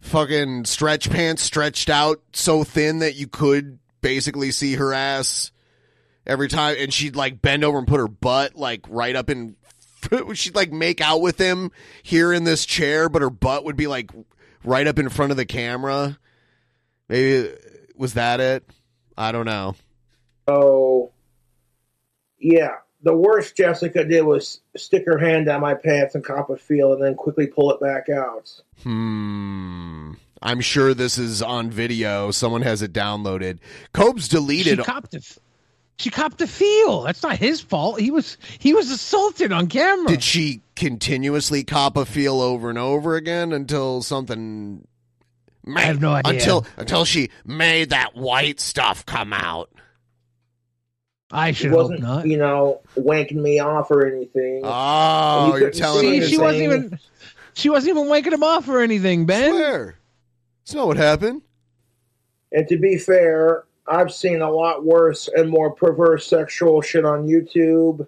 [0.01, 5.53] fucking stretch pants stretched out so thin that you could basically see her ass
[6.27, 9.57] every time, and she'd like bend over and put her butt like right up in.
[10.34, 11.70] She'd like make out with him
[12.02, 14.10] here in this chair, but her butt would be like
[14.64, 16.18] right up in front of the camera.
[17.08, 17.52] Maybe
[17.96, 18.68] was that it?
[19.16, 19.74] I don't know.
[20.46, 21.12] Oh,
[22.38, 26.56] yeah, the worst Jessica did was stick her hand down my pants and cop a
[26.56, 28.50] feel, and then quickly pull it back out.
[28.82, 30.12] Hmm.
[30.40, 32.30] I'm sure this is on video.
[32.30, 33.58] Someone has it downloaded.
[33.92, 34.78] Cobes deleted.
[34.78, 35.22] She copped a,
[35.98, 37.02] she copped a feel.
[37.02, 38.00] That's not his fault.
[38.00, 40.08] He was he was assaulted on camera.
[40.08, 44.87] Did she continuously cop a feel over and over again until something?
[45.76, 46.32] I have no idea.
[46.32, 49.70] Until until she made that white stuff come out.
[51.30, 52.26] I should hope wasn't, not.
[52.26, 54.62] you know, wanking me off or anything.
[54.64, 56.98] Oh, And you you're couldn't telling me See, she wasn't even
[57.54, 59.50] she wasn't even waking him off or anything, Ben.
[59.50, 59.98] Swear.
[60.62, 61.42] It's not what happened.
[62.52, 67.27] And to be fair, I've seen a lot worse and more perverse sexual shit on
[67.27, 68.07] YouTube.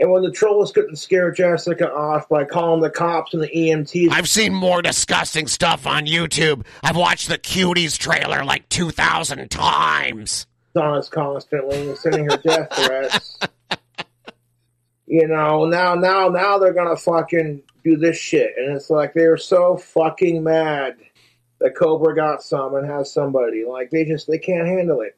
[0.00, 4.12] And when the trolls couldn't scare Jessica off by calling the cops and the EMTs,
[4.12, 6.64] I've seen more disgusting stuff on YouTube.
[6.84, 10.46] I've watched the Cuties trailer like 2,000 times.
[10.76, 13.38] on us constantly and sending her death threats.
[15.10, 19.38] You know, now, now, now they're gonna fucking do this shit, and it's like they're
[19.38, 20.96] so fucking mad
[21.60, 23.64] that Cobra got some and has somebody.
[23.64, 25.16] Like they just they can't handle it.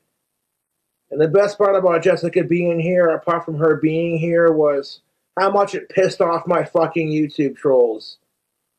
[1.11, 5.01] And the best part about Jessica being here, apart from her being here, was
[5.37, 8.19] how much it pissed off my fucking YouTube trolls.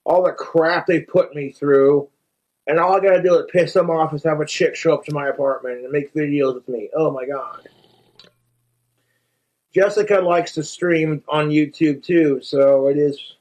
[0.06, 2.10] All the crap they put me through,
[2.68, 5.06] and all I gotta do to piss them off is have a chick show up
[5.06, 6.90] to my apartment and make videos with me.
[6.96, 7.68] Oh my god.
[9.74, 13.36] Jessica likes to stream on YouTube too, so it is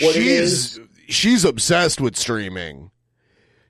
[0.00, 0.74] what it is.
[0.74, 2.90] she's she's obsessed with streaming.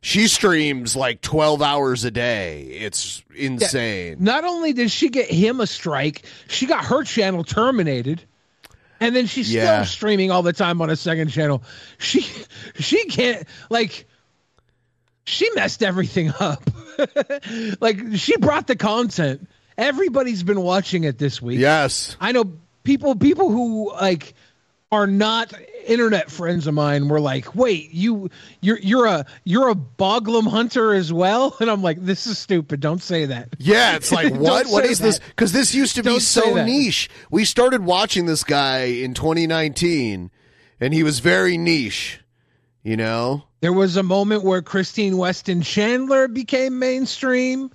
[0.06, 2.62] She streams like 12 hours a day.
[2.62, 4.18] It's insane.
[4.20, 8.22] Not only did she get him a strike, she got her channel terminated.
[9.00, 9.82] And then she's Yeah.
[9.82, 11.64] still streaming all the time on a second channel.
[11.98, 12.24] She
[12.78, 14.06] she can't like
[15.24, 16.70] she messed everything up.
[17.80, 19.48] like she brought the content.
[19.76, 21.58] Everybody's been watching it this week.
[21.58, 22.16] Yes.
[22.20, 22.52] I know
[22.84, 24.34] people people who like
[24.96, 25.52] are not
[25.86, 28.30] internet friends of mine were like, "Wait, you
[28.60, 32.80] you're you're a you're a boglum hunter as well?" And I'm like, "This is stupid.
[32.80, 34.66] Don't say that." Yeah, it's like what?
[34.66, 35.18] what is is this?
[35.18, 37.10] Because this used to be Don't say so niche.
[37.30, 40.30] We started watching this guy in 2019,
[40.80, 42.20] and he was very niche.
[42.82, 47.70] You know, There was a moment where Christine Weston Chandler became mainstream.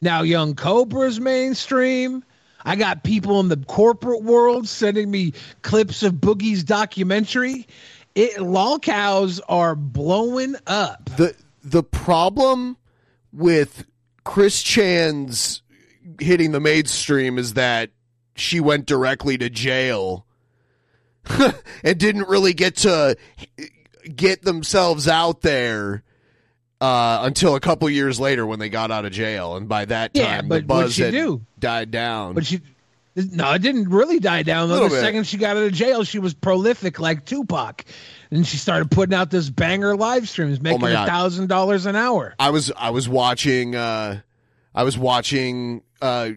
[0.00, 2.22] Now Young Cobra's mainstream.
[2.64, 7.66] I got people in the corporate world sending me clips of Boogie's documentary.
[8.14, 11.10] It lolcows are blowing up.
[11.16, 12.76] the the problem
[13.32, 13.86] with
[14.24, 15.62] Chris Chan's
[16.20, 17.90] hitting the mainstream is that
[18.34, 20.26] she went directly to jail
[21.84, 23.16] and didn't really get to
[24.14, 26.02] get themselves out there
[26.82, 30.12] uh, until a couple years later when they got out of jail, and by that
[30.14, 31.40] time Yeah, the buzz she had do?
[31.58, 32.34] died down.
[32.34, 32.60] But she
[33.14, 34.84] no, it didn't really die down though.
[34.84, 35.00] The bit.
[35.00, 37.84] second she got out of jail, she was prolific like Tupac.
[38.32, 41.94] And she started putting out this banger live streams, making Oh a thousand dollars an
[41.94, 42.34] hour.
[42.38, 44.20] I was I was watching uh
[44.74, 46.30] I was watching uh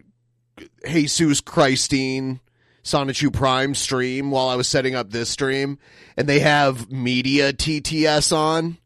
[0.87, 2.39] Jesus Christine
[2.83, 5.79] Sonichu Prime stream while I was setting up this stream
[6.17, 8.77] and they have media TTS on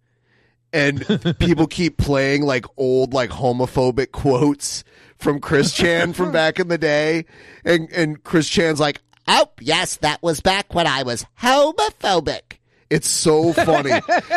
[0.74, 4.84] and people keep playing like old like homophobic quotes
[5.18, 7.26] from Chris Chan from back in the day.
[7.66, 12.58] And and Chris Chan's like oh yes that was back when I was homophobic.
[12.90, 13.92] It's so funny.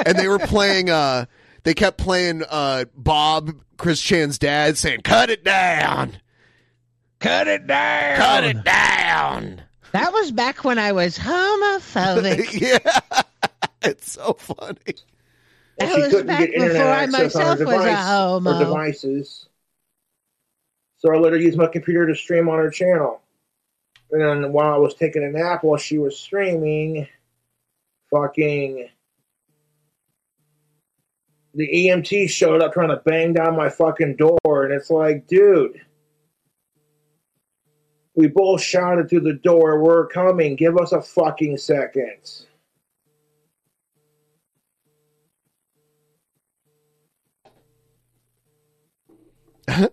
[0.06, 1.26] And they were playing uh
[1.64, 6.16] they kept playing uh Bob Chris Chan's dad saying cut it down.
[7.20, 8.16] Cut it down.
[8.16, 9.62] cut it down.
[9.92, 12.60] That was back when I was homophobic.
[12.60, 13.22] yeah.
[13.84, 14.94] It's so funny
[15.82, 19.48] And That she couldn't get internet access on her device or devices.
[20.98, 23.20] So I let her use my computer to stream on her channel.
[24.10, 27.08] And then while I was taking a nap while she was streaming,
[28.10, 28.88] fucking
[31.54, 35.80] the EMT showed up trying to bang down my fucking door, and it's like, dude.
[38.14, 42.46] We both shouted through the door, we're coming, give us a fucking second.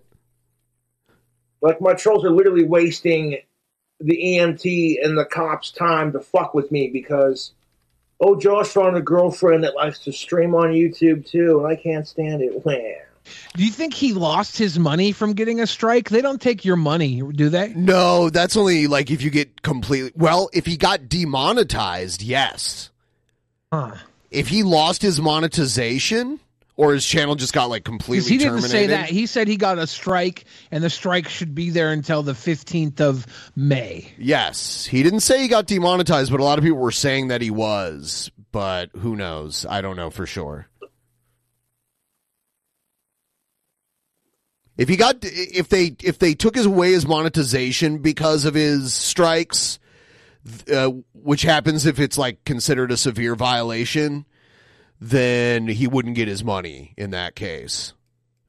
[1.61, 3.39] Like my trolls are literally wasting
[3.99, 7.51] the EMT and the cops' time to fuck with me because
[8.19, 12.07] oh Josh found a girlfriend that likes to stream on YouTube too, and I can't
[12.07, 12.65] stand it.
[12.65, 12.95] Wham.
[13.55, 16.09] Do you think he lost his money from getting a strike?
[16.09, 17.73] They don't take your money, do they?
[17.75, 20.11] No, that's only like if you get completely.
[20.15, 22.89] Well, if he got demonetized, yes.
[23.71, 23.95] Huh.
[24.31, 26.39] If he lost his monetization
[26.79, 29.09] or his channel just got like completely he didn't say that.
[29.09, 33.01] He said he got a strike, and the strike should be there until the 15th
[33.01, 34.11] of May.
[34.17, 37.41] Yes, he didn't say he got demonetized, but a lot of people were saying that
[37.41, 39.65] he was but who knows?
[39.67, 40.67] I don't know for sure.
[44.77, 48.93] If he got, if they, if they took his away his monetization because of his
[48.93, 49.77] strikes,
[50.73, 54.25] uh, which happens if it's like considered a severe violation,
[54.99, 57.93] then he wouldn't get his money in that case.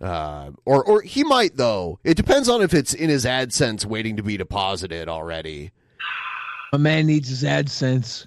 [0.01, 1.99] Uh, or, or he might though.
[2.05, 5.73] It depends on if it's in his AdSense waiting to be deposited already.
[6.73, 8.25] A man needs his AdSense.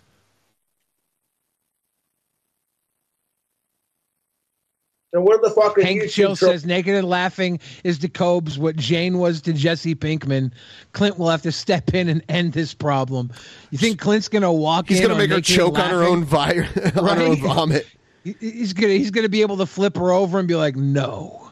[5.13, 8.09] And what the fuck is Hank YouTube Chill tro- says naked and laughing is to
[8.09, 10.51] Cobes what Jane was to Jesse Pinkman.
[10.93, 13.31] Clint will have to step in and end this problem.
[13.69, 15.03] You think Clint's gonna walk He's in?
[15.03, 17.85] gonna on make her choke on her own vi- on her own vomit.
[18.23, 21.51] He- He's gonna he's gonna be able to flip her over and be like, no.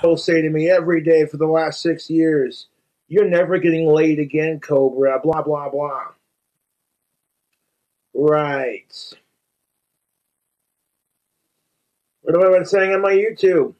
[0.00, 2.68] People say to me every day for the last six years,
[3.08, 6.08] "You're never getting laid again, Cobra." Blah blah blah.
[8.14, 9.14] Right.
[12.22, 13.74] What have I been saying on my YouTube?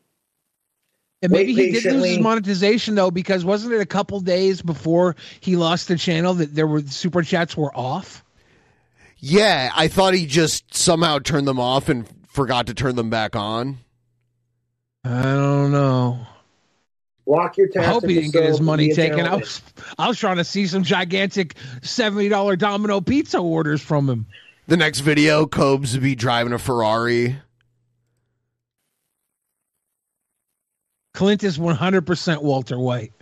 [1.20, 4.62] And maybe Wait he did lose his monetization though, because wasn't it a couple days
[4.62, 8.24] before he lost the channel that there were super chats were off?
[9.20, 13.34] Yeah, I thought he just somehow turned them off and forgot to turn them back
[13.34, 13.78] on.
[15.04, 16.26] I don't know.
[17.26, 19.20] Lock your I hope he didn't get his money taken.
[19.26, 19.60] I was,
[19.98, 24.26] I was trying to see some gigantic seventy dollar Domino pizza orders from him.
[24.66, 27.36] The next video, Cobes would be driving a Ferrari.
[31.12, 33.12] Clint is one hundred percent Walter White.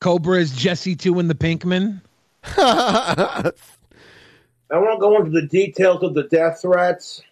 [0.00, 2.00] Cobra is Jesse two and the Pinkman.
[2.44, 3.52] I
[4.70, 7.22] won't go into the details of the death threats,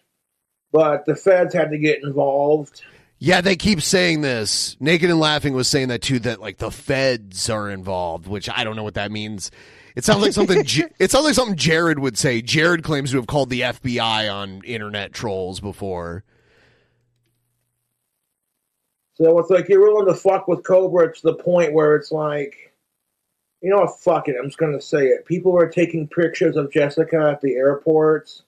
[0.71, 2.81] but the feds had to get involved.
[3.19, 4.77] Yeah, they keep saying this.
[4.79, 6.19] Naked and Laughing was saying that too.
[6.19, 9.49] That like the feds are involved, which I don't know what that means.
[9.95, 10.63] It sounds like something.
[10.63, 12.41] J- it sounds like something Jared would say.
[12.41, 16.23] Jared claims to have called the FBI on internet trolls before.
[19.17, 22.73] So it's like you're willing to fuck with Cobra to the point where it's like,
[23.61, 25.25] you know what, fuck it, I'm just gonna say it.
[25.25, 28.43] People were taking pictures of Jessica at the airports.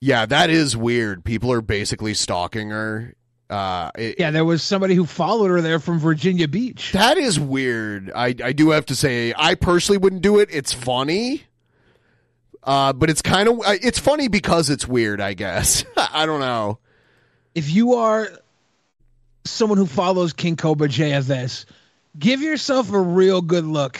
[0.00, 1.24] Yeah, that is weird.
[1.24, 3.14] People are basically stalking her.
[3.50, 6.92] Uh, it- Yeah, there was somebody who followed her there from Virginia Beach.
[6.92, 8.10] That is weird.
[8.14, 10.48] I I do have to say, I personally wouldn't do it.
[10.52, 11.42] It's funny,
[12.62, 15.20] uh, but it's kind of it's funny because it's weird.
[15.20, 16.78] I guess I don't know.
[17.54, 18.28] If you are
[19.44, 21.64] someone who follows King Cobra JFS,
[22.18, 23.98] give yourself a real good look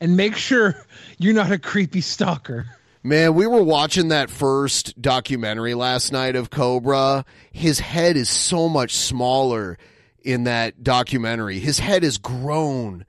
[0.00, 0.74] and make sure
[1.18, 2.66] you're not a creepy stalker.
[3.02, 7.24] Man, we were watching that first documentary last night of Cobra.
[7.50, 9.78] His head is so much smaller
[10.22, 11.60] in that documentary.
[11.60, 13.06] His head has grown.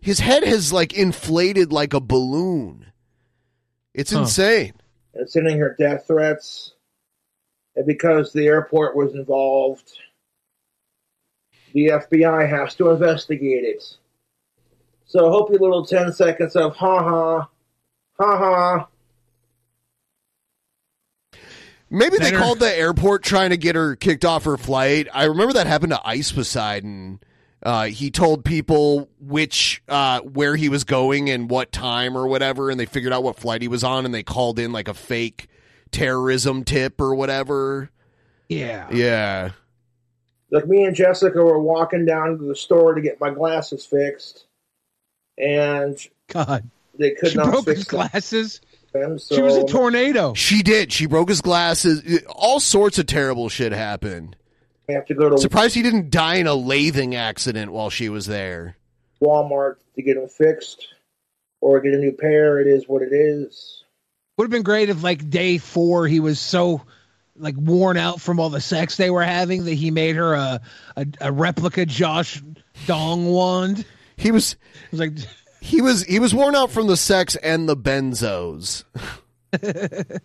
[0.00, 2.86] His head has like inflated like a balloon.
[3.94, 4.20] It's Huh.
[4.22, 4.72] insane.
[5.14, 6.72] and sending her death threats.
[7.76, 9.92] And because the airport was involved,
[11.72, 13.82] the FBI has to investigate it.
[15.06, 17.48] So I hope your little 10 seconds of ha ha,
[18.18, 18.88] ha ha.
[21.92, 25.08] Maybe they Better- called the airport trying to get her kicked off her flight.
[25.12, 27.18] I remember that happened to Ice Poseidon.
[27.62, 32.70] Uh, he told people which uh, where he was going and what time or whatever,
[32.70, 34.94] and they figured out what flight he was on, and they called in like a
[34.94, 35.48] fake
[35.90, 37.90] terrorism tip or whatever.
[38.48, 39.50] Yeah, yeah.
[40.50, 44.46] Like me and Jessica were walking down to the store to get my glasses fixed,
[45.38, 45.96] and
[46.28, 47.96] God, they could she not broke fix his them.
[47.96, 48.60] glasses.
[48.92, 50.34] them, She was a tornado.
[50.34, 50.92] She did.
[50.92, 52.22] She broke his glasses.
[52.28, 54.36] All sorts of terrible shit happened.
[54.88, 58.08] I have to go to Surprised he didn't die in a lathing accident while she
[58.08, 58.76] was there.
[59.22, 60.88] Walmart to get them fixed
[61.60, 62.58] or get a new pair.
[62.58, 63.84] It is what it is.
[64.36, 66.82] Would have been great if like day four he was so
[67.40, 70.60] like worn out from all the sex they were having that he made her a
[70.96, 72.42] a, a replica Josh
[72.86, 73.84] Dong wand.
[74.16, 74.56] He was,
[74.90, 75.12] was like
[75.60, 78.84] he was he was worn out from the sex and the benzos.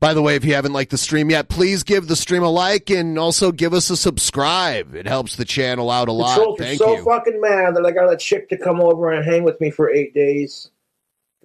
[0.00, 2.48] By the way, if you haven't liked the stream yet, please give the stream a
[2.50, 4.96] like and also give us a subscribe.
[4.96, 6.34] It helps the channel out a The lot.
[6.38, 7.04] trolls Thank so you.
[7.04, 9.88] fucking mad that I got a chick to come over and hang with me for
[9.92, 10.71] eight days.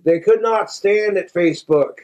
[0.07, 1.97] They could not stand it, Facebook.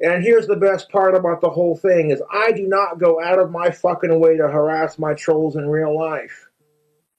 [0.00, 3.38] And here's the best part about the whole thing is I do not go out
[3.38, 6.50] of my fucking way to harass my trolls in real life.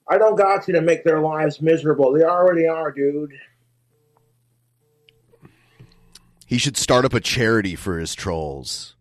[0.07, 2.13] I don't got to to make their lives miserable.
[2.13, 3.31] They already are, dude.
[6.45, 8.94] He should start up a charity for his trolls.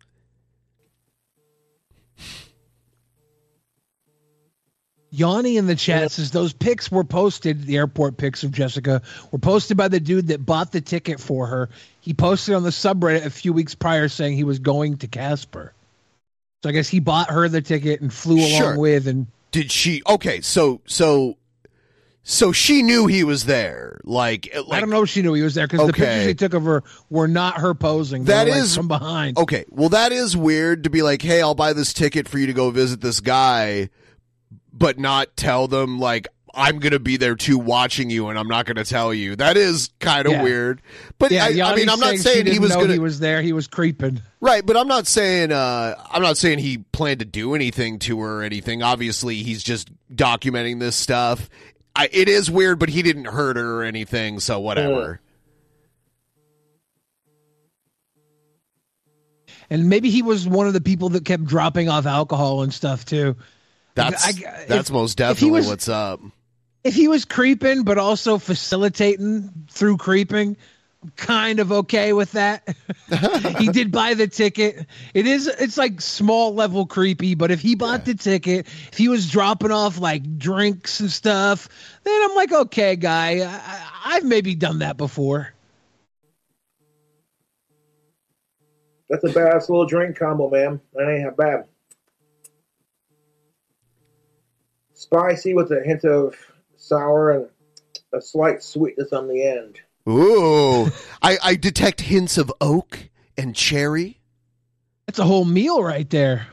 [5.17, 9.01] Yanni in the chat says those pics were posted, the airport pics of Jessica
[9.31, 11.69] were posted by the dude that bought the ticket for her.
[12.01, 15.73] He posted on the subreddit a few weeks prior saying he was going to Casper.
[16.63, 18.77] So I guess he bought her the ticket and flew along Sure.
[18.77, 20.01] with and Did she?
[20.07, 21.37] Okay, so so
[22.23, 24.01] so she knew he was there.
[24.03, 26.25] Like, eh, I don't know if she knew he was there because the pictures Okay.
[26.25, 28.25] they took of her were not her posing.
[28.25, 29.37] They That like, is from behind.
[29.37, 32.47] Okay, well that is weird to be like, "Hey, I'll buy this ticket for you
[32.47, 33.89] to go visit this guy,"
[34.77, 38.47] but not tell them like I'm going to be there too watching you and I'm
[38.47, 39.35] not going to tell you.
[39.35, 40.43] That is kind of Yeah.
[40.43, 40.81] weird.
[41.17, 43.41] But yeah, I, I mean, I'm not saying he was know going he was there.
[43.41, 44.21] He was creeping.
[44.39, 48.19] Right, but I'm not saying uh I'm not saying he planned to do anything to
[48.21, 48.83] her or anything.
[48.83, 51.49] Obviously, he's just documenting this stuff.
[51.97, 55.21] I, it is weird, but he didn't hurt her or anything, so whatever.
[59.69, 63.05] And maybe he was one of the people that kept dropping off alcohol and stuff
[63.05, 63.35] too.
[63.95, 66.21] That's I- that's if- most definitely was- what's up.
[66.83, 70.55] If he was creeping, but also facilitating through creeping,
[71.01, 72.75] I'm kind of okay with that.
[73.57, 74.85] he did buy the ticket.
[75.15, 79.07] It is it's like small level creepy, but if he bought the ticket, if he
[79.07, 81.69] was dropping off like drinks and stuff,
[82.03, 85.53] then I'm like, okay, guy, I, I- I've maybe done that before.
[89.09, 90.79] That's a badass little drink combo, man.
[90.93, 91.65] That ain't half bad.
[95.05, 96.35] Spicy with a hint of
[96.77, 97.47] sour and
[98.11, 99.79] a slight sweetness on the end.
[100.09, 100.85] Ooh,
[101.21, 104.19] I, I detect hints of oak and cherry.
[105.05, 106.47] That's a whole meal right there.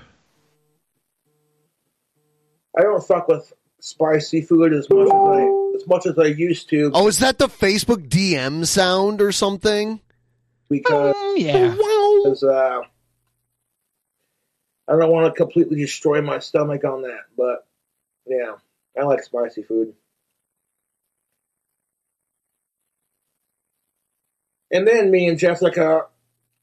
[2.77, 6.69] I don't fuck with spicy food as much as I as much as I used
[6.71, 10.01] to Oh, is that the Facebook DM sound or something?
[10.69, 11.71] because yeah.
[11.71, 12.81] because, uh,
[14.89, 17.67] I don't want to completely destroy my stomach on that, but
[18.27, 18.55] yeah,
[18.99, 19.95] I like spicy food.
[24.71, 26.01] And then me and Jessica uh,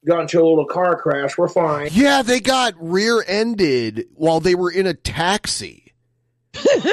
[0.05, 1.37] got into a little car crash.
[1.37, 1.89] We're fine.
[1.91, 5.93] Yeah, they got rear-ended while they were in a taxi.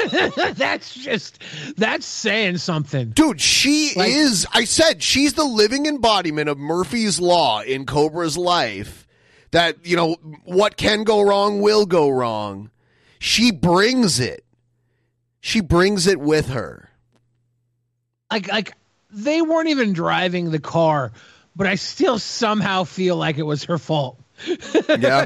[0.53, 1.41] that's just
[1.75, 3.09] that's saying something.
[3.09, 9.07] Dude, she is I said she's the living embodiment of Murphy's law in Cobra's life.
[9.51, 12.69] That, you know, what can go wrong will go wrong.
[13.17, 14.45] She brings it.
[15.47, 16.89] She brings it with her.
[18.29, 18.73] Like like
[19.09, 21.13] they weren't even driving the car,
[21.55, 24.19] but I still somehow feel like it was her fault.
[24.89, 25.25] Yeah.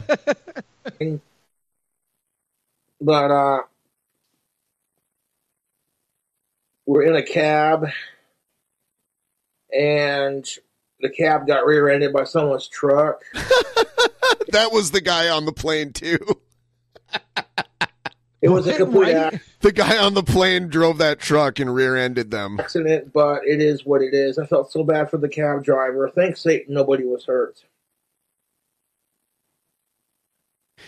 [3.01, 3.61] But uh
[6.85, 7.87] we're in a cab
[9.75, 10.45] and
[10.99, 13.23] the cab got rear-ended by someone's truck.
[14.49, 16.19] that was the guy on the plane too.
[18.41, 22.31] It was a complete ac- The guy on the plane drove that truck and rear-ended
[22.31, 22.59] them.
[22.59, 24.39] accident, but it is what it is.
[24.39, 26.09] I felt so bad for the cab driver.
[26.09, 27.63] Thanks Satan nobody was hurt.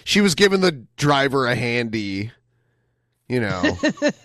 [0.04, 2.32] She was giving the driver a handy,
[3.30, 3.78] you know.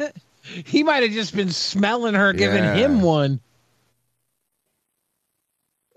[0.42, 2.74] he might have just been smelling her, giving Yeah.
[2.74, 3.40] him one.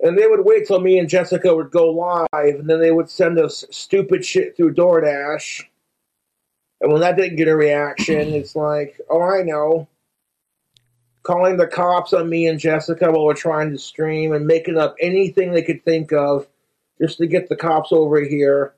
[0.04, 2.28] And they would wait till me and Jessica would go live,
[2.60, 5.64] and then they would send us stupid shit through DoorDash.
[6.82, 9.88] And when that didn't get a reaction, it's like, oh, I know.
[11.24, 14.96] Calling the cops on me and Jessica while we're trying to stream and making up
[15.00, 16.48] anything they could think of
[17.00, 18.74] just to get the cops over here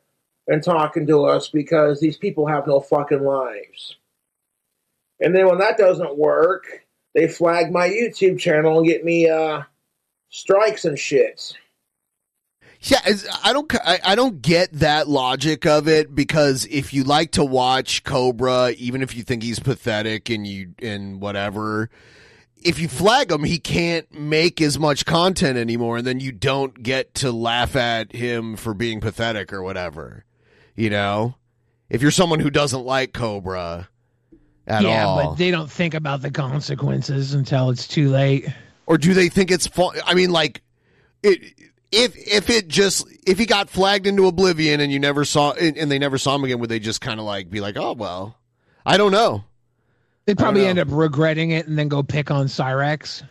[0.48, 3.96] and talking to us because these people have no fucking lives.
[5.22, 6.66] And then when that doesn't work,
[7.16, 9.62] they flag my YouTube channel and get me uh,
[10.30, 11.54] strikes and shit.
[12.86, 13.00] Yeah,
[13.44, 13.74] I don't.
[13.76, 18.72] I, I don't get that logic of it because if you like to watch Cobra,
[18.72, 21.90] even if you think he's pathetic and you and whatever,
[22.62, 26.84] if you flag him, he can't make as much content anymore, and then you don't
[26.84, 30.26] get to laugh at him for being pathetic or whatever.
[30.76, 31.36] You know,
[31.90, 33.88] if you're someone who doesn't like Cobra
[34.68, 38.48] at yeah, all, yeah, but they don't think about the consequences until it's too late.
[38.88, 39.96] or do they think it's fun?
[40.06, 40.62] I mean, like
[41.22, 41.54] it.
[41.96, 45.78] If if it just if he got flagged into oblivion and you never saw and,
[45.78, 47.94] and they never saw him again, would they just kind of like be like, oh
[47.94, 48.38] well,
[48.86, 49.44] I don't know,
[50.26, 50.70] They'd probably know.
[50.70, 53.24] end up regretting it and then go pick on Cyraxx.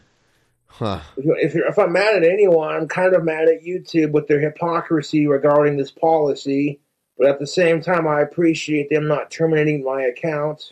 [0.66, 1.00] huh?
[1.16, 4.12] If, you- if, you're, if I'm mad at anyone, I'm kind of mad at YouTube
[4.12, 6.80] with their hypocrisy regarding this policy.
[7.18, 10.70] But at the same time, I appreciate them not terminating my account.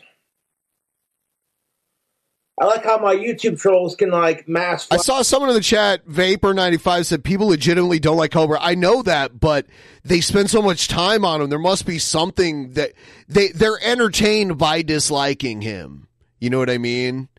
[2.61, 4.87] I like how my YouTube trolls can like mass.
[4.91, 8.59] I saw someone in the chat, Vapor95 said people legitimately don't like Cobra.
[8.61, 9.65] I know that, but
[10.03, 11.49] they spend so much time on him.
[11.49, 12.91] There must be something that
[13.27, 16.07] they they're entertained by disliking him.
[16.39, 17.29] You know what I mean?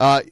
[0.00, 0.22] Uh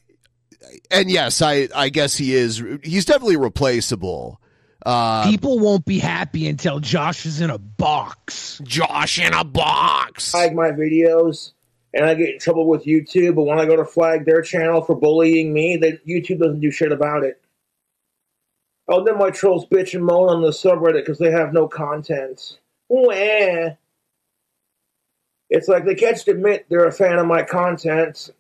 [0.91, 4.41] and yes, I I guess he is he's definitely replaceable.
[4.85, 8.61] Uh People won't be happy until Josh is in a box.
[8.65, 10.35] Josh in a box.
[10.35, 11.53] Like my videos,
[11.95, 13.37] and I get in trouble with YouTube.
[13.37, 16.71] But when I go to flag their channel for bullying me, they, YouTube doesn't do
[16.71, 17.41] shit about it.
[18.89, 22.59] Oh, then my trolls bitch and moan on the subreddit because they have no content.
[22.89, 23.79] It's
[25.69, 28.31] like they can't admit they're a fan of my content.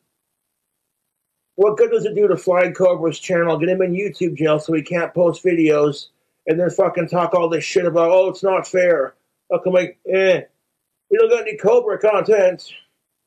[1.56, 3.58] What good does it do to Flag Cobra's channel?
[3.58, 6.08] Get him in YouTube jail so he can't post videos
[6.46, 9.14] and then fucking talk all this shit about, oh, it's not fair.
[9.50, 10.42] How come eh,
[11.10, 12.72] we don't got any Cobra content.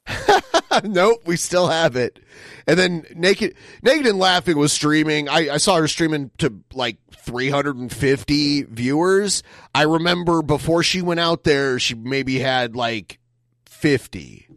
[0.83, 2.19] nope, we still have it.
[2.67, 5.29] And then Naked Naked and Laughing was streaming.
[5.29, 9.43] I, I saw her streaming to like 350 viewers.
[9.73, 13.19] I remember before she went out there, she maybe had like
[13.65, 14.47] 50.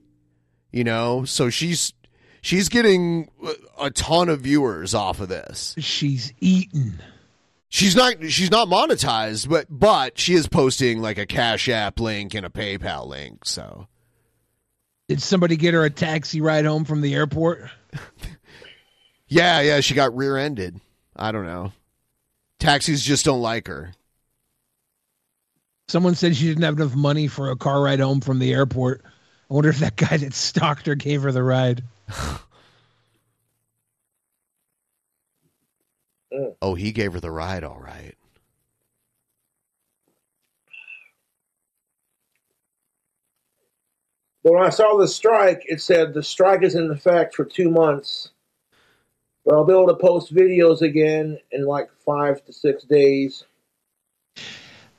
[0.70, 1.94] You know, so she's
[2.42, 3.30] she's getting
[3.80, 5.74] a ton of viewers off of this.
[5.78, 7.01] She's eaten.
[7.70, 12.34] She's not she's not monetized, but but she is posting like a Cash App link
[12.34, 13.88] and a PayPal link, so
[15.09, 17.71] Did somebody get her a taxi ride home from the airport?
[19.29, 20.81] Yeah, yeah, she got rear-ended.
[21.15, 21.73] I don't know.
[22.59, 23.93] Taxis just don't like her.
[25.89, 29.03] Someone said she didn't have enough money for a car ride home from the airport.
[29.51, 31.85] I wonder if that guy that stalked her gave her the ride.
[36.61, 38.15] Oh, he gave her the ride, all right.
[44.49, 47.68] But when I saw the strike, it said the strike is in effect for two
[47.68, 48.30] months.
[49.44, 53.44] But I'll be able to post videos again in like five to six days.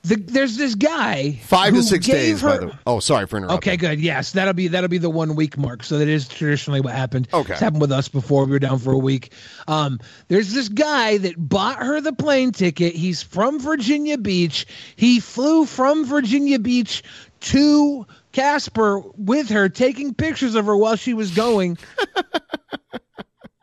[0.03, 1.39] The, there's this guy.
[1.41, 2.73] Five to six days, her- by the way.
[2.85, 3.57] Oh, sorry for interrupting.
[3.57, 3.99] Okay, good.
[3.99, 5.83] Yes, that'll be that'll be the one week mark.
[5.83, 7.27] So that is traditionally what happened.
[7.33, 7.53] Okay.
[7.53, 8.45] it's happened with us before.
[8.45, 9.33] We were down for a week.
[9.67, 12.93] Um, there's this guy that bought her the plane ticket.
[12.93, 14.67] He's from Virginia Beach.
[14.95, 17.01] He flew from Virginia Beach
[17.41, 18.05] to
[18.39, 21.77] Casper with her, taking pictures of her while she was going.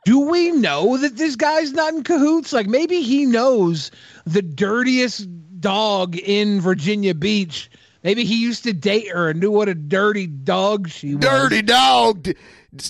[0.05, 2.53] Do we know that this guy's not in cahoots?
[2.53, 3.91] Like maybe he knows
[4.25, 5.27] the dirtiest
[5.61, 7.71] dog in Virginia Beach.
[8.05, 11.25] Maybe he used to date her and knew what a dirty dog she was.
[11.25, 12.23] Dirty dog.
[12.23, 12.35] D-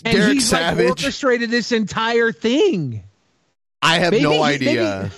[0.05, 0.89] And Derek he's like Savage.
[0.91, 3.05] orchestrated this entire thing.
[3.81, 5.03] I have Maybe no he- idea.
[5.05, 5.15] Maybe,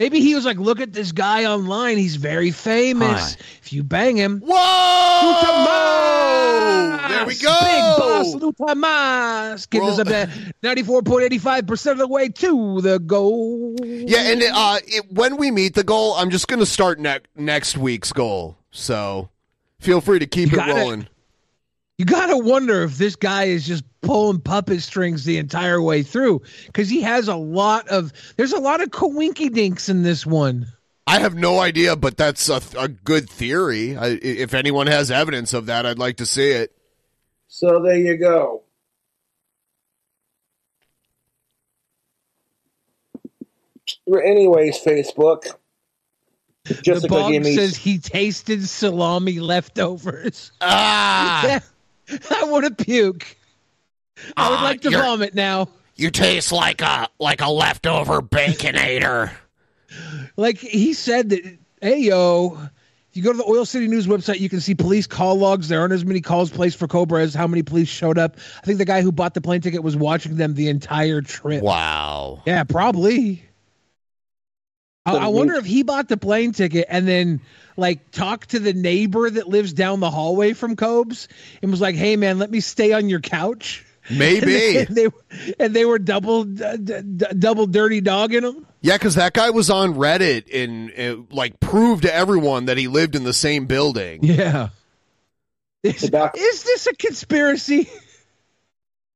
[0.00, 1.96] maybe he was like, look at this guy online.
[1.98, 3.34] He's very famous.
[3.34, 3.40] Hi.
[3.62, 4.56] If you bang him, Whoa!
[7.08, 7.50] There we go.
[7.60, 12.80] Big boss Lutamas gives us Roll- a ninety-four point eighty-five percent of the way to
[12.80, 13.76] the goal.
[13.84, 17.18] Yeah, and uh, it, when we meet the goal, I'm just going to start ne-
[17.36, 18.56] next week's goal.
[18.70, 19.28] So
[19.80, 21.08] feel free to keep You it gotta- rolling.
[21.98, 26.42] You gotta wonder if this guy is just pulling puppet strings the entire way through
[26.66, 28.12] because he has a lot of.
[28.36, 30.66] There's a lot of coinky dinks in this one.
[31.06, 33.96] I have no idea, but that's a, a good theory.
[33.96, 36.72] I, if anyone has evidence of that, I'd like to see it.
[37.48, 38.62] So there you go.
[44.06, 45.52] Anyways, Facebook.
[46.64, 50.52] the Jessica bog gave me says he tasted salami leftovers.
[50.60, 51.60] Ah,
[52.30, 53.36] I want to puke.
[54.36, 55.68] I would Ah, like to vomit now.
[55.96, 59.30] you taste like a like a leftover baconator.
[60.36, 62.58] Like he said that, hey yo,
[63.10, 65.68] if you go to the Oil City News website, you can see police call logs.
[65.68, 68.36] There aren't as many calls placed for Cobra as how many police showed up.
[68.62, 71.62] I think the guy who bought the plane ticket was watching them the entire trip.
[71.62, 72.42] Wow.
[72.46, 73.44] Yeah, probably.
[75.06, 77.40] I, I wonder if he bought the plane ticket and then
[77.76, 81.26] like talked to the neighbor that lives down the hallway from Cobes
[81.62, 84.76] and was like, "Hey man, let me stay on your couch." Maybe.
[84.78, 85.06] and they,
[85.58, 88.66] and they were double d- d- d- double dirty dogging him.
[88.80, 92.88] Yeah, because that guy was on Reddit and uh, like proved to everyone that he
[92.88, 94.20] lived in the same building.
[94.24, 94.70] Yeah.
[95.82, 97.88] Is, is this a conspiracy?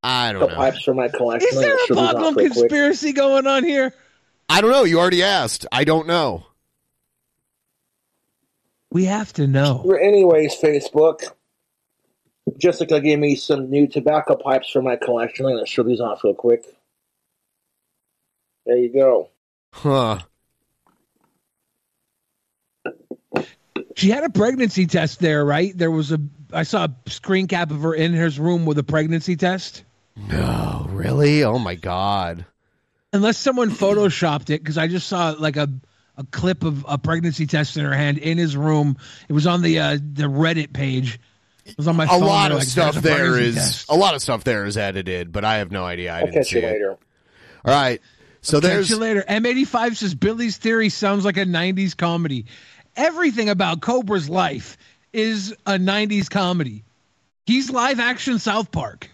[0.02, 0.62] I don't couple know.
[0.62, 1.48] pipes for my collection.
[1.50, 2.52] Is there a Sure, these off Boglum real quick.
[2.52, 3.94] conspiracy going on here?
[4.48, 4.84] I don't know.
[4.84, 5.66] You already asked.
[5.72, 6.46] I don't know.
[8.90, 9.82] We have to know.
[10.00, 11.24] Anyways, Facebook.
[12.58, 15.46] Jessica gave me some new tobacco pipes for my collection.
[15.46, 16.64] I'm going to show these off real quick.
[18.66, 19.30] There you go.
[19.72, 20.20] Huh.
[23.96, 25.76] She had a pregnancy test there, right?
[25.76, 26.20] There was a
[26.52, 29.84] I saw a screen cap of her in his room with a pregnancy test.
[30.16, 31.44] No, really?
[31.44, 32.44] Oh my god.
[33.12, 35.68] Unless someone photoshopped it, because I just saw like a
[36.16, 38.96] a clip of a pregnancy test in her hand in his room.
[39.28, 41.20] It was on the uh, the Reddit page.
[41.66, 42.20] It was on my A phone.
[42.20, 44.64] lot of like, stuff "There's a there pregnancy is test." a lot of stuff there
[44.66, 46.12] is edited, but I have no idea.
[46.12, 46.72] I I'll didn't catch see you it.
[46.72, 46.90] later.
[46.90, 46.98] All
[47.74, 48.00] right.
[48.42, 49.24] So Catch there's you later.
[49.26, 52.44] M85 says Billy's theory sounds like a 90s comedy.
[52.96, 54.76] Everything about Cobra's life
[55.14, 56.84] is a 90s comedy.
[57.46, 59.08] He's live action South Park.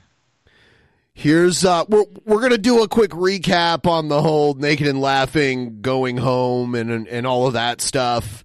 [1.12, 5.80] Here's uh we're we're gonna do a quick recap on the whole naked and laughing
[5.82, 8.44] going home and and, and all of that stuff.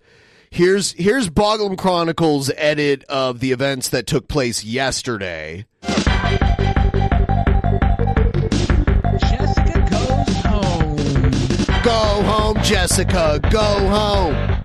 [0.55, 5.65] Here's here's Boglum Chronicles edit of the events that took place yesterday.
[5.81, 6.25] Jessica
[9.91, 10.95] goes home.
[11.83, 11.91] Go
[12.23, 13.41] home, Jessica.
[13.51, 14.63] Go home.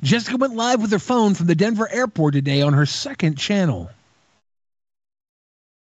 [0.00, 3.90] Jessica went live with her phone from the Denver airport today on her second channel.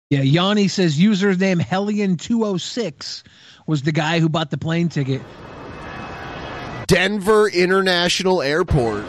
[0.09, 3.25] Yeah, Yanni says username Hellion206
[3.67, 5.21] was the guy who bought the plane ticket.
[6.93, 9.05] Denver International Airport.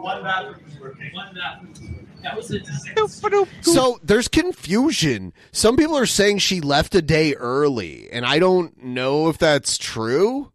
[0.00, 1.10] One bathroom was working.
[1.12, 2.06] One bathroom.
[2.22, 3.48] That was a disaster.
[3.62, 5.32] So there's confusion.
[5.50, 9.76] Some people are saying she left a day early, and I don't know if that's
[9.76, 10.51] true.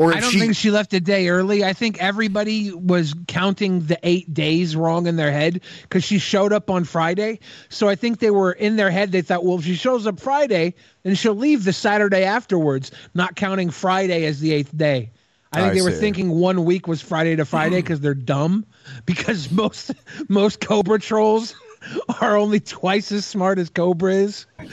[0.00, 1.62] Or I don't she think she left a day early.
[1.62, 6.54] I think everybody was counting the eight days wrong in their head because she showed
[6.54, 7.40] up on Friday.
[7.68, 9.12] So I think they were in their head.
[9.12, 10.72] They thought, well, if she shows up Friday,
[11.02, 15.10] then she'll leave the Saturday afterwards, not counting Friday as the eighth day.
[15.52, 16.00] I think I they were see.
[16.00, 18.64] thinking one week was Friday to Friday because they're dumb.
[19.04, 19.92] Because most
[20.30, 21.54] most Cobra trolls
[22.20, 24.46] are only twice as smart as Cobra is.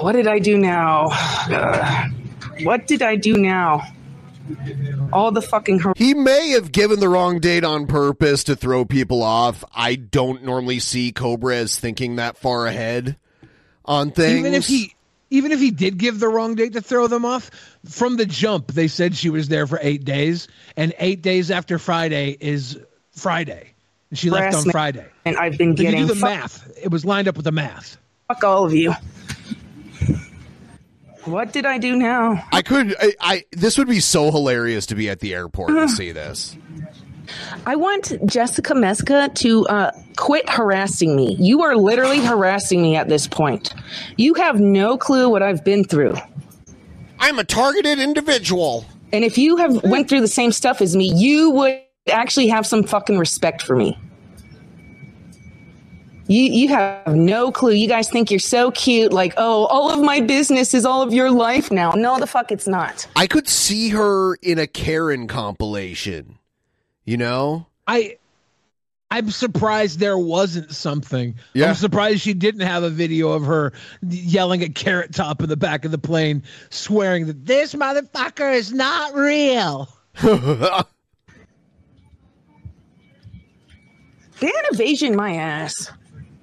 [0.00, 1.08] what did I do now?
[1.10, 2.08] Uh,
[2.62, 3.82] what did I do now?
[5.12, 5.80] All the fucking.
[5.80, 9.64] Har- He may have given the wrong date on purpose to throw people off.
[9.74, 13.16] I don't normally see Cobra as thinking that far ahead
[13.84, 14.38] on things.
[14.38, 14.94] Even if he
[15.30, 17.50] even if he did give the wrong date to throw them off,
[17.88, 21.78] from the jump they said she was there for eight days, and eight days after
[21.78, 22.78] Friday is
[23.12, 23.74] Friday.
[24.10, 25.06] And she left on Friday.
[25.24, 26.78] And I've been So you do the fuck- math.
[26.82, 27.98] It was lined up with the math.
[28.28, 28.92] Fuck all of you.
[31.24, 32.44] What did I do now?
[32.52, 35.90] I could, I, I this would be so hilarious to be at the airport and
[35.90, 36.56] see this.
[37.66, 41.34] I want Jessica Meska to uh, quit harassing me.
[41.40, 43.74] You are literally harassing me at this point.
[44.16, 46.14] You have no clue what I've been through.
[47.18, 48.84] I'm a targeted individual.
[49.12, 52.66] And if you have went through the same stuff as me, you would actually have
[52.66, 53.98] some fucking respect for me.
[56.28, 57.72] You you have no clue.
[57.72, 61.12] You guys think you're so cute, like, oh, all of my business is all of
[61.12, 61.92] your life now.
[61.92, 63.06] No, the fuck it's not.
[63.14, 66.38] I could see her in a Karen compilation.
[67.04, 67.66] You know?
[67.86, 68.18] I
[69.10, 71.36] I'm surprised there wasn't something.
[71.54, 71.68] Yeah.
[71.68, 75.56] I'm surprised she didn't have a video of her yelling at Carrot Top in the
[75.56, 79.88] back of the plane, swearing that this motherfucker is not real.
[84.40, 85.90] Ban evasion my ass.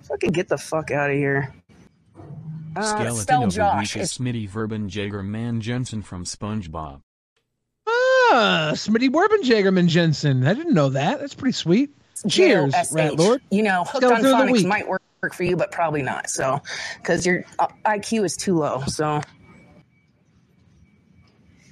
[0.08, 1.54] Fucking get the fuck out of here.
[2.76, 3.96] Uh, Skeleton spell of the Josh.
[3.96, 7.02] week is Smitty Verben Jagerman Jensen from SpongeBob.
[7.88, 10.48] Ah, Smitty Werbenjagerman Jensen.
[10.48, 11.20] I didn't know that.
[11.20, 11.96] That's pretty sweet.
[12.28, 12.96] Cheers, J-O-S-H.
[12.96, 13.42] Rat Lord.
[13.52, 16.30] You know, hooked Skeleton on of phonics might work, work for you, but probably not.
[16.30, 16.62] So,
[16.98, 18.82] because your uh, IQ is too low.
[18.88, 19.22] So,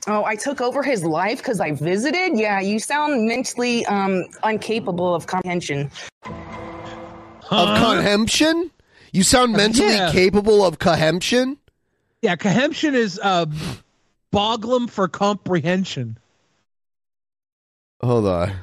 [0.08, 2.38] oh, I took over his life because I visited.
[2.38, 5.92] Yeah, you sound mentally um, incapable of comprehension.
[6.24, 8.72] Of cohemption?
[9.12, 10.12] You sound mentally yeah.
[10.12, 11.58] capable of cohemption?
[12.22, 13.46] Yeah, cohemption is uh,
[14.32, 16.18] boglum for comprehension.
[18.02, 18.54] Hold on.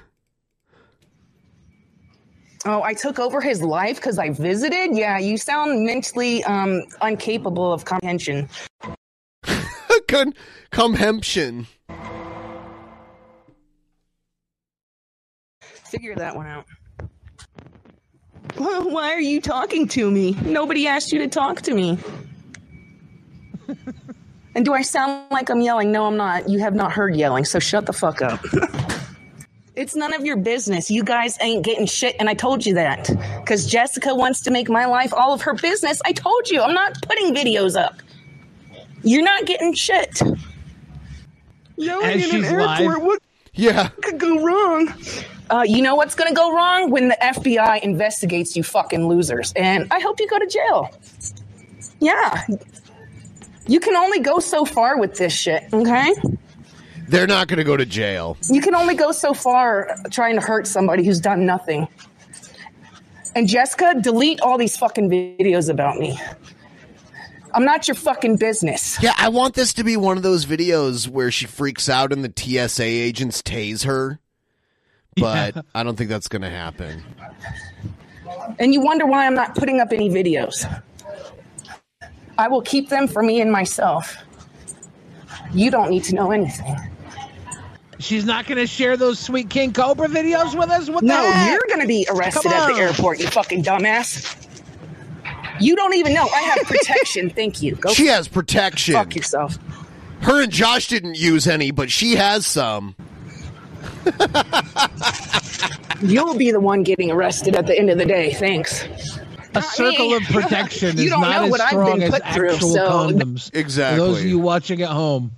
[2.69, 4.95] Oh, I took over his life because I visited.
[4.95, 8.47] Yeah, you sound mentally um, incapable of comprehension.
[10.09, 10.35] Con-
[10.71, 11.67] cohemption.
[15.63, 16.67] Figure that one out.
[18.59, 20.37] Well, why are you talking to me?
[20.45, 21.99] Nobody asked you to talk to me.
[24.55, 25.91] and do I sound like I'm yelling?
[25.91, 26.51] No, I'm not.
[26.51, 28.45] You have not heard yelling, so shut the fuck up.
[29.79, 30.91] It's none of your business.
[30.91, 33.09] You guys ain't getting shit, and I told you that.
[33.41, 36.01] Because Jessica wants to make my life all of her business.
[36.05, 37.95] I told you, I'm not putting videos up.
[39.03, 40.21] You're not getting shit.
[41.77, 42.81] Yelling As in she's an live.
[42.81, 43.23] airport, what
[43.55, 43.89] Yeah.
[44.03, 44.93] could go wrong?
[45.51, 49.53] Uh, you know what's going to go wrong when the FBI investigates you fucking losers,
[49.57, 50.91] and I hope you go to jail.
[52.01, 52.45] Yeah.
[53.67, 56.15] You can only go so far with this shit, okay?
[57.09, 58.37] They're not going to go to jail.
[58.51, 61.89] You can only go so far trying to hurt somebody who's done nothing.
[63.35, 66.21] And Jessica, delete all these fucking videos about me.
[67.55, 69.03] I'm not your fucking business.
[69.03, 72.23] Yeah, I want this to be one of those videos where she freaks out and
[72.23, 72.33] the
[72.69, 74.19] TSA agents tase her.
[75.17, 75.63] But Yeah.
[75.75, 77.03] I don't think that's going to happen.
[78.59, 80.67] And you wonder why I'm not putting up any videos.
[82.37, 84.17] I will keep them for me and myself.
[85.53, 86.77] You don't need to know anything.
[88.01, 90.89] She's not going to share those sweet King Cobra videos with us.
[90.89, 91.51] What the No, heck?
[91.51, 94.37] you're going to be arrested at the airport, you fucking dumbass.
[95.61, 96.29] You don't even know.
[96.33, 97.29] I have protection.
[97.35, 97.75] Thank you.
[97.75, 98.95] Go She has protection.
[98.95, 99.59] Fuck yourself.
[100.21, 102.95] Her and Josh didn't use any, but she has some.
[106.01, 108.33] You'll be the one getting arrested at the end of the day.
[108.35, 108.85] Thanks.
[109.55, 112.11] A circle of protection You is don't not know as what I've strong been as
[112.11, 113.51] put through, actual so- condoms.
[113.55, 113.99] Exactly.
[113.99, 115.33] For those of you watching at home.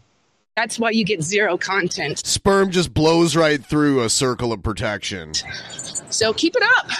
[0.60, 2.18] That's why you get zero content.
[2.18, 5.32] Sperm just blows right through a circle of protection.
[6.10, 6.90] So keep it up.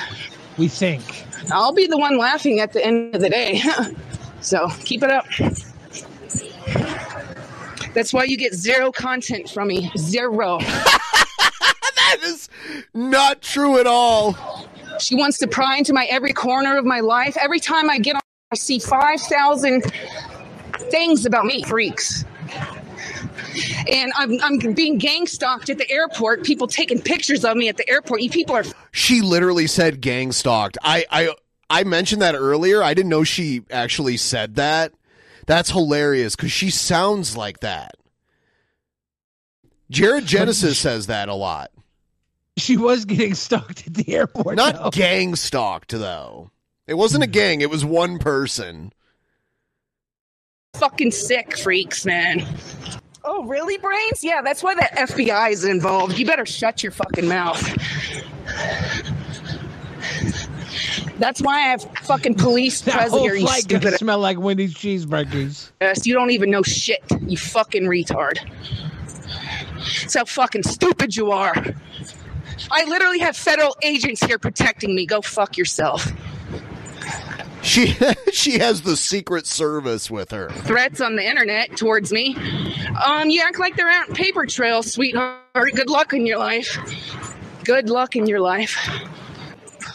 [0.57, 1.27] We think.
[1.53, 3.61] I'll be the one laughing at the end of the day.
[4.41, 5.27] so keep it up.
[7.93, 9.91] That's why you get zero content from me.
[9.99, 10.59] Zero.
[10.61, 12.49] that is
[12.95, 14.39] not true at all.
[15.01, 17.37] She wants to pry into my every corner of my life.
[17.37, 19.83] Every time I get on, I see 5,000
[20.91, 22.25] things about me, freaks.
[23.91, 26.45] And I'm, I'm being gang stalked at the airport.
[26.45, 28.23] People taking pictures of me at the airport.
[28.23, 30.79] You people are She literally said gang stalked.
[30.83, 31.35] I, I
[31.71, 32.83] I mentioned that earlier.
[32.83, 34.93] I didn't know she actually said that.
[35.47, 37.95] That's hilarious because she sounds like that.
[39.91, 41.71] Jared Genesis says that a lot.
[42.57, 44.57] She was getting stalked at the airport.
[44.57, 44.91] Not though.
[44.91, 46.51] gang stalked though.
[46.87, 47.33] It wasn't a hmm.
[47.33, 47.61] gang.
[47.61, 48.93] It was one person.
[50.75, 52.47] fucking sick freaks, man.
[53.25, 54.25] Oh, really, brains?
[54.25, 56.19] Yeah, that's why the FBI is involved.
[56.19, 57.61] You better shut your fucking mouth.
[61.19, 65.71] That's why I have fucking police present here, you stupid smell like Wendy's cheeseburgers.
[65.83, 66.07] ass.
[66.07, 68.39] You don't even know shit, you fucking retard.
[70.01, 71.55] That's how fucking stupid you are.
[72.71, 75.05] I literally have federal agents here protecting me.
[75.05, 76.07] Go fuck yourself.
[77.63, 77.95] She
[78.33, 80.51] she has the Secret Service with her.
[80.51, 82.37] threats on the internet towards me.
[83.05, 85.39] Um, you act like they're out paper trail, sweetheart.
[85.75, 86.79] Good luck in your life.
[87.65, 88.77] Good luck in your life.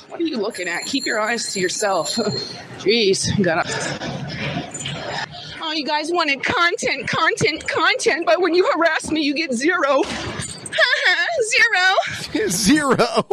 [0.09, 0.85] What are you looking at?
[0.85, 2.15] Keep your eyes to yourself.
[2.79, 3.63] Jeez, gotta.
[5.61, 10.01] Oh, you guys wanted content, content, content, but when you harass me, you get zero.
[12.33, 12.47] zero.
[12.49, 13.27] Zero.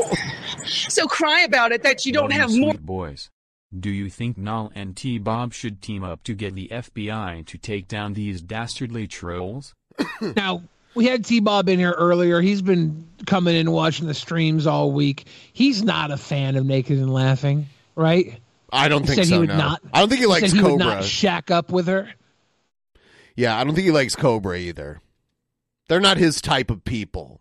[0.67, 2.75] So cry about it that you don't Love have more.
[2.75, 3.31] boys.
[3.79, 7.59] Do you think Nal and T Bob should team up to get the FBI to
[7.59, 9.75] take down these dastardly trolls?
[10.37, 10.63] now
[10.95, 12.41] we had T Bob in here earlier.
[12.41, 15.27] He's been coming in watching the streams all week.
[15.53, 17.67] He's not a fan of Naked and Laughing,
[17.97, 18.39] right?
[18.71, 19.35] I don't He think said so.
[19.35, 19.57] He would no.
[19.57, 19.83] not.
[19.93, 20.85] I don't think he likes said he would Cobra.
[20.87, 22.11] not shack up with her.
[23.37, 25.01] yeah, I don't think he likes Cobra either.
[25.89, 27.41] They're not his type of people.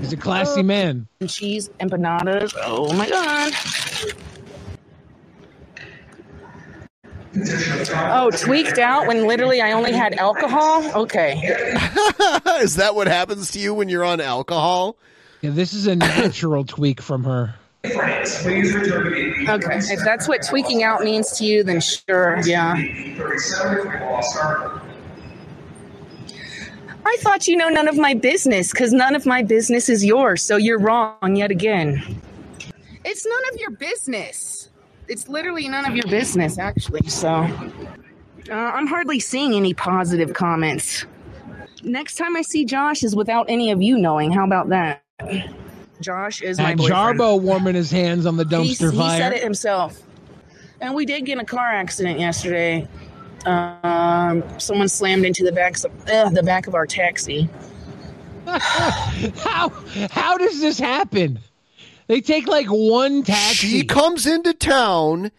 [0.00, 1.08] He's a classy man.
[1.26, 2.54] Cheese empanadas.
[2.62, 3.52] Oh my god.
[7.34, 10.84] Oh, tweaked out when literally I only had alcohol?
[11.02, 11.32] Okay.
[12.60, 14.96] Is that what happens to you when you're on alcohol?
[15.40, 17.54] Yeah, this is a natural tweak from her.
[17.84, 19.78] Okay.
[19.78, 22.74] If that's what tweaking out means to you, then sure, yeah.
[27.04, 30.42] I thought you know none of my business because none of my business is yours,
[30.42, 32.20] so you're wrong yet again.
[33.04, 34.68] It's none of your business.
[35.08, 37.46] It's literally none of your business, actually, so.
[38.50, 41.06] Uh, I'm hardly seeing any positive comments.
[41.82, 44.30] Next time I see Josh is without any of you knowing.
[44.32, 45.02] How about that?
[46.00, 47.18] Josh is my boyfriend.
[47.18, 49.12] Jarbo warming his hands on the dumpster he, fire.
[49.12, 50.00] He said it himself.
[50.80, 52.88] And we did get in a car accident yesterday.
[53.46, 57.48] Um, someone slammed into the back, uh, the back of our taxi.
[58.46, 59.68] how
[60.10, 61.38] how does this happen?
[62.06, 63.68] They take like one taxi.
[63.68, 65.30] She comes into town,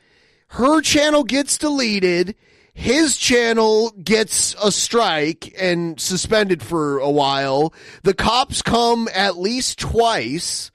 [0.49, 2.35] her channel gets deleted,
[2.73, 7.73] his channel gets a strike and suspended for a while.
[8.03, 10.71] The cops come at least twice.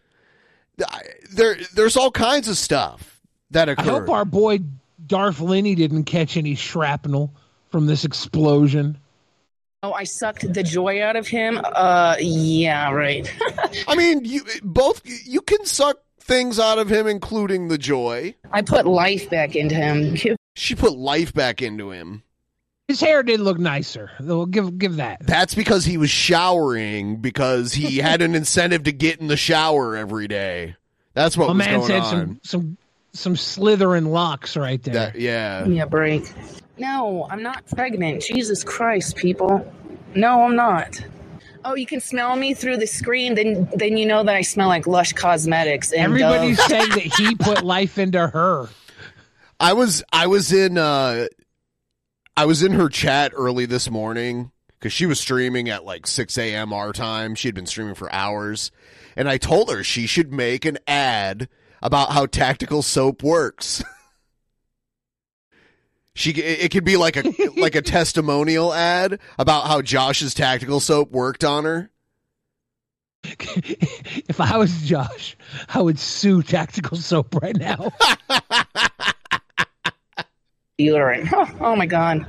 [1.32, 3.20] There, there's all kinds of stuff
[3.50, 3.88] that occurred.
[3.88, 4.60] I hope our boy
[5.04, 7.34] Darth Linney didn't catch any shrapnel
[7.70, 8.98] from this explosion.
[9.82, 11.60] Oh, I sucked the joy out of him.
[11.64, 13.32] Uh, yeah, right.
[13.88, 18.34] I mean, you both you can suck things out of him, including the joy.
[18.50, 20.16] I put life back into him.
[20.56, 22.24] She put life back into him.
[22.88, 24.10] His hair did look nicer.
[24.18, 25.18] We'll give give that.
[25.24, 29.94] That's because he was showering because he had an incentive to get in the shower
[29.94, 30.74] every day.
[31.14, 32.10] That's what My was man going said on.
[32.10, 32.76] some some
[33.12, 34.94] some slithering locks right there.
[34.94, 35.60] That- yeah.
[35.60, 36.24] Give me a break.
[36.78, 38.22] No, I'm not pregnant.
[38.22, 39.70] Jesus Christ, people.
[40.14, 41.04] No, I'm not.
[41.64, 44.68] Oh, you can smell me through the screen, then then you know that I smell
[44.68, 45.92] like Lush Cosmetics.
[45.92, 46.68] And Everybody's Dove.
[46.68, 48.68] saying that he put life into her.
[49.60, 51.26] I was I was in uh
[52.36, 56.38] I was in her chat early this morning because she was streaming at like 6
[56.38, 56.72] a.m.
[56.72, 57.34] our time.
[57.34, 58.70] She had been streaming for hours.
[59.16, 61.48] And I told her she should make an ad
[61.82, 63.82] about how tactical soap works.
[66.18, 70.80] She it it could be like a like a testimonial ad about how Josh's tactical
[70.80, 71.90] soap worked on her.
[74.28, 75.36] If I was Josh,
[75.68, 77.90] I would sue Tactical Soap right now.
[80.78, 81.26] deodorant.
[81.26, 82.26] Huh, oh my god.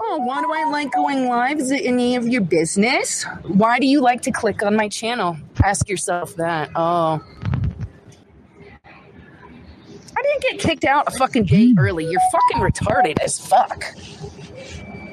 [0.00, 1.60] Oh, why do I like going live?
[1.60, 3.24] Is it any of your business?
[3.44, 5.36] Why do you like to click on my channel?
[5.62, 6.70] Ask yourself that.
[6.74, 7.22] Oh.
[10.20, 12.04] I didn't get kicked out a fucking day early.
[12.04, 13.86] You're fucking retarded as fuck.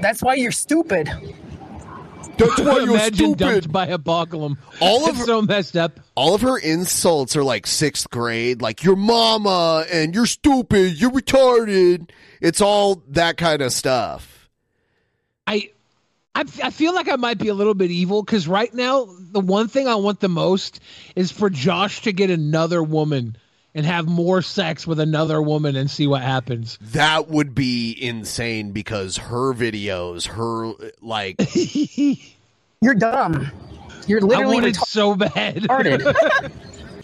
[0.02, 1.10] That's why you're stupid.
[2.38, 3.38] That's why you're Imagine stupid.
[3.38, 4.58] dumped by a boglum.
[4.82, 6.02] All of That's so messed up.
[6.16, 11.12] All of her insults are like sixth grade, like your mama and you're stupid, you're
[11.12, 12.10] retarded.
[12.42, 14.50] It's all that kind of stuff.
[15.48, 15.72] I,
[16.36, 19.40] I, I feel like I might be a little bit evil because right now the
[19.40, 20.82] one thing I want the most
[21.16, 23.38] is for Josh to get another woman
[23.78, 26.80] and have more sex with another woman and see what happens.
[26.82, 31.36] That would be insane because her videos, her like
[32.82, 33.52] You're dumb.
[34.08, 36.52] You're literally I wanted retar- so bad.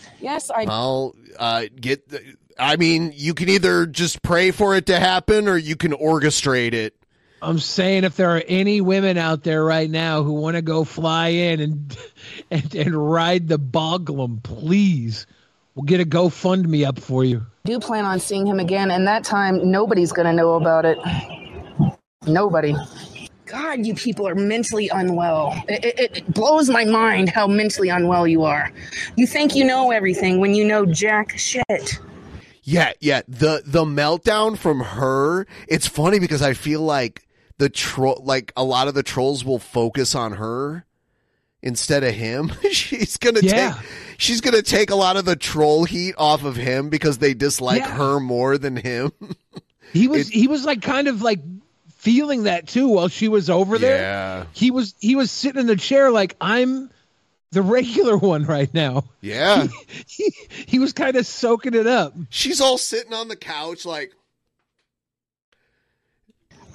[0.19, 2.09] yes, I I'll uh, get.
[2.09, 2.21] The,
[2.57, 6.74] I mean, you can either just pray for it to happen or you can orchestrate
[6.74, 6.95] it.
[7.39, 10.86] I'm saying if there are any women out there right now who want to go
[10.86, 11.97] fly in and
[12.51, 15.28] and, and ride the boglum, please,
[15.76, 17.45] we'll get a GoFundMe up for you.
[17.65, 20.97] do plan on seeing him again, and that time nobody's gonna know about it.
[22.26, 22.76] Nobody.
[23.45, 25.53] God, you people are mentally unwell.
[25.67, 28.71] It, it, it blows my mind how mentally unwell you are.
[29.15, 31.99] You think you know everything when you know jack shit.
[32.63, 33.21] Yeah, yeah.
[33.28, 35.45] The the meltdown from her.
[35.67, 39.59] It's funny because I feel like the troll, like a lot of the trolls will
[39.59, 40.86] focus on her
[41.64, 42.51] instead of him.
[42.72, 43.74] she's gonna Yeah.
[43.74, 43.86] take.
[44.20, 47.80] She's gonna take a lot of the troll heat off of him because they dislike
[47.82, 47.95] Yeah.
[47.95, 49.11] her more than him.
[49.91, 51.39] He was he was like kind of like
[51.97, 53.97] feeling that too while she was over there.
[54.01, 54.45] Yeah.
[54.53, 56.91] He was he was sitting in the chair like I'm
[57.51, 59.05] the regular one right now.
[59.22, 59.68] Yeah.
[60.07, 60.32] He,
[60.68, 62.14] he was kind of soaking it up.
[62.30, 64.11] She's all sitting on the couch like.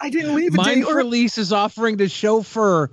[0.00, 2.90] I didn't leave Mind Release is offering to chauffeur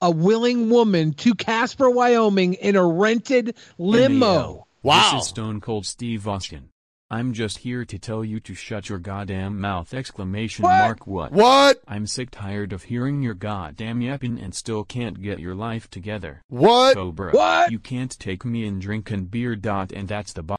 [0.00, 4.66] a willing woman to Casper, Wyoming in a rented limo.
[4.82, 5.12] MAO.
[5.12, 6.70] This is Stone Cold Steve Austin.
[7.12, 9.92] I'm just here to tell you to shut your goddamn mouth!
[9.92, 10.78] Exclamation What?
[10.78, 11.32] mark what?
[11.32, 11.80] What?
[11.88, 16.44] I'm sick tired of hearing your goddamn yapping and still can't get your life together.
[16.46, 16.94] What?
[16.94, 17.32] Cobra.
[17.32, 17.72] What?
[17.72, 20.56] You can't take me and drinking beer dot and that's the bo-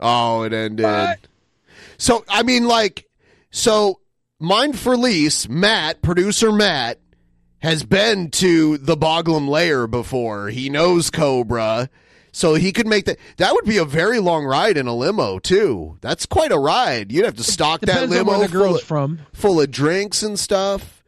[0.00, 1.18] Oh, it ended.
[1.98, 3.06] So I mean, like,
[3.52, 4.00] so
[4.40, 6.98] Mind for Lease, Matt, producer Matt,
[7.64, 10.50] has been to the Boglum Lair before.
[10.50, 11.88] He knows Cobra,
[12.30, 13.18] so he could make that.
[13.38, 15.96] That would be a very long ride in a limo too.
[16.02, 17.10] That's quite a ride.
[17.10, 19.18] You'd have to stock that limo the full girl's of, from.
[19.32, 21.02] full of drinks and stuff.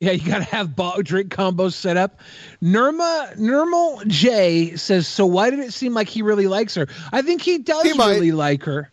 [0.00, 2.18] Yeah, you gotta have bo- drink combos set up.
[2.60, 6.88] Nirma Nirmal J says, so why did it seem like he really likes her?
[7.12, 8.90] I think he does really like her,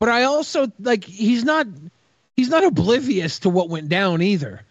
[0.00, 1.68] but I also like he's not
[2.36, 4.64] he's not oblivious to what went down either.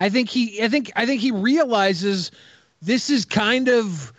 [0.00, 2.30] I think he I think I think he realizes
[2.82, 4.12] this is kind of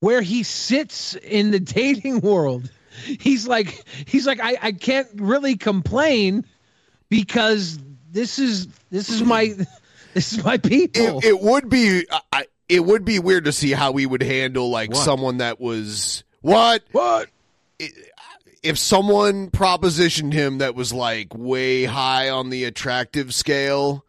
[0.00, 2.70] where he sits in the dating world.
[3.20, 6.44] He's like he's like I, I can't really complain
[7.08, 7.78] because
[8.10, 9.54] this is this is my
[10.14, 11.18] this is my people.
[11.18, 12.06] It, it would be.
[12.32, 15.04] I, it would be weird to see how we would handle like What?
[15.04, 17.28] someone that was what what
[18.62, 24.04] if someone propositioned him that was like way high on the attractive scale,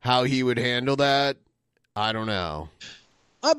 [0.00, 1.36] how he would handle that.
[1.94, 2.68] I don't know.
[3.42, 3.54] Uh,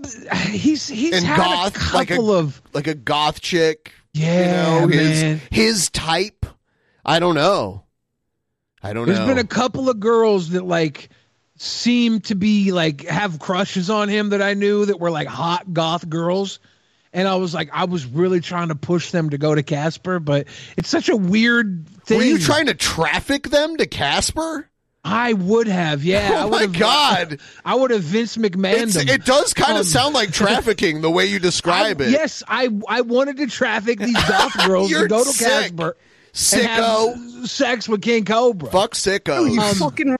[0.50, 3.94] he's he's and had goth, a couple like a of like a goth chick.
[4.14, 5.42] Yeah, you know, his man.
[5.50, 6.46] his type.
[7.06, 7.84] I don't know.
[8.84, 9.26] I don't There's know.
[9.26, 11.10] There's been a couple of girls that like
[11.58, 15.72] seem to be like have crushes on him that I knew that were like hot
[15.74, 16.60] goth girls,
[17.14, 20.20] and I was like, I was really trying to push them to go to Casper,
[20.20, 22.18] but it's such a weird thing.
[22.18, 24.70] Were you trying to traffic them to Casper?
[25.04, 26.30] I would have, yeah.
[26.36, 27.39] Oh I would my have, God.
[27.66, 28.95] I would have Vince McMahon.
[29.10, 32.12] It does kind of Um, sound like trafficking the way you describe I- it.
[32.12, 35.47] Yes, I I wanted to traffic these goth girls You're to go to sick.
[35.47, 35.95] Casper
[36.54, 37.47] and have Sicko.
[37.47, 38.70] sex with King Cobra.
[38.72, 39.58] Fuck sicko.
[39.58, 40.18] Um,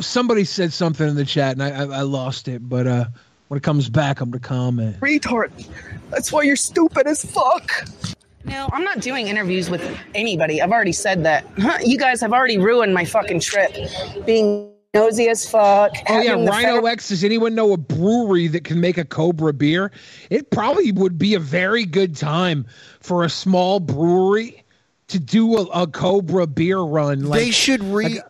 [0.00, 2.68] Somebody said something in the chat, and I, I, I lost it.
[2.68, 3.04] But uh,
[3.48, 5.00] when it comes back, I'm to comment.
[5.00, 5.50] retard.
[6.10, 7.72] That's why you're stupid as fuck.
[8.44, 9.82] No, I'm not doing interviews with
[10.14, 10.60] anybody.
[10.60, 11.46] I've already said that.
[11.58, 13.72] Huh, You guys have already ruined my fucking trip.
[14.26, 15.92] Being nosy as fuck.
[16.08, 17.08] Oh yeah, Rhino federal- X.
[17.08, 19.92] Does anyone know a brewery that can make a Cobra beer?
[20.30, 22.66] It probably would be a very good time
[23.00, 24.64] for a small brewery
[25.08, 27.24] to do a, a Cobra beer run.
[27.24, 28.20] Like they should re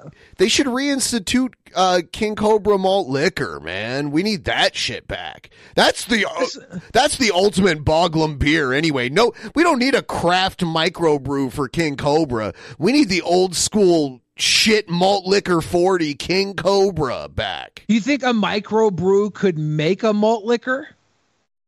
[0.43, 4.11] they should reinstitute uh, King Cobra malt liquor, man.
[4.11, 5.51] We need that shit back.
[5.77, 9.09] That's the uh, that's the ultimate Boglum beer anyway.
[9.09, 12.55] No, we don't need a craft microbrew for King Cobra.
[12.77, 17.85] We need the old school shit malt liquor 40 King Cobra back.
[17.87, 20.89] You think a microbrew could make a malt liquor?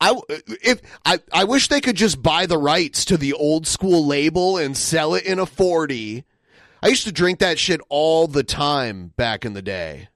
[0.01, 4.05] I if I I wish they could just buy the rights to the old school
[4.05, 6.25] label and sell it in a 40.
[6.85, 10.09] I used to drink that shit all the time back in the day.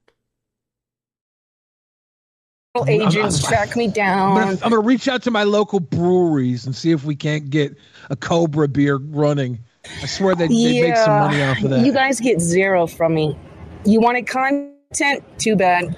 [2.87, 4.35] agents track me I'm down.
[4.35, 7.75] gonna, I'm gonna reach out to my local breweries and see if we can't get
[8.11, 9.57] a Cobra beer running.
[10.03, 11.83] I swear they they make some money off of that.
[11.83, 13.35] You guys get zero from me.
[13.83, 15.23] You wanted content?
[15.39, 15.97] Too bad.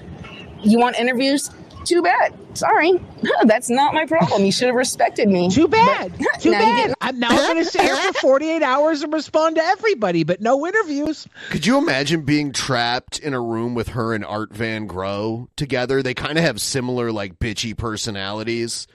[0.62, 1.50] You want interviews?
[1.84, 2.34] Too bad.
[2.56, 2.92] Sorry.
[3.44, 4.44] That's not my problem.
[4.44, 5.50] You should have respected me.
[5.50, 6.12] Too bad.
[6.40, 6.94] Too Now bad.
[7.00, 10.66] I'm now going to sit here for 48 hours and respond to everybody, but no
[10.66, 11.26] interviews.
[11.50, 16.02] Could you imagine being trapped in a room with her and Art Van Gro together?
[16.02, 18.86] They kind of have similar, like, bitchy personalities.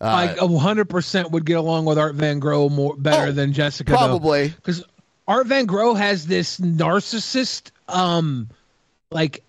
[0.00, 3.92] Uh, like 100% would get along with Art Van Gro more better than Jessica.
[3.92, 4.48] Oh, probably.
[4.48, 4.82] Because
[5.28, 8.48] Art Van Gro has this narcissist, um,
[9.10, 9.44] like,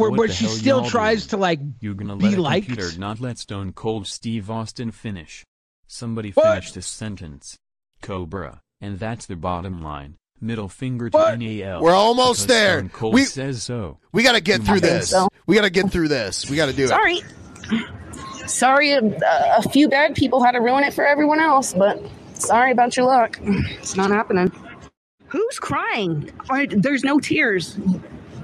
[0.00, 2.66] where, where she still y'all tries to, like, You're gonna be let a liked.
[2.66, 5.44] computer not let Stone Cold Steve Austin finish.
[5.86, 6.44] Somebody What?
[6.46, 7.56] finish this sentence.
[8.02, 8.60] Cobra.
[8.80, 10.14] And that's the bottom line.
[10.40, 11.38] Middle finger to What?
[11.38, 11.82] NAL.
[11.82, 12.78] We're almost there.
[12.78, 13.98] Stone Cold We- says so.
[14.12, 15.14] we got to get through might- this.
[15.46, 16.48] We got to get through this.
[16.48, 16.88] We got to do it.
[16.88, 17.20] Sorry.
[18.46, 19.00] Sorry, a,
[19.58, 22.02] a few bad people had to ruin it for everyone else, but
[22.34, 23.38] sorry about your luck.
[23.42, 24.50] It's not happening.
[25.26, 26.30] Who's crying?
[26.48, 27.78] I- There's no tears.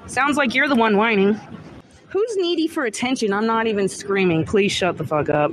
[0.06, 1.38] Sounds like you're the one whining.
[2.08, 3.32] Who's needy for attention?
[3.32, 4.44] I'm not even screaming.
[4.44, 5.52] Please shut the fuck up.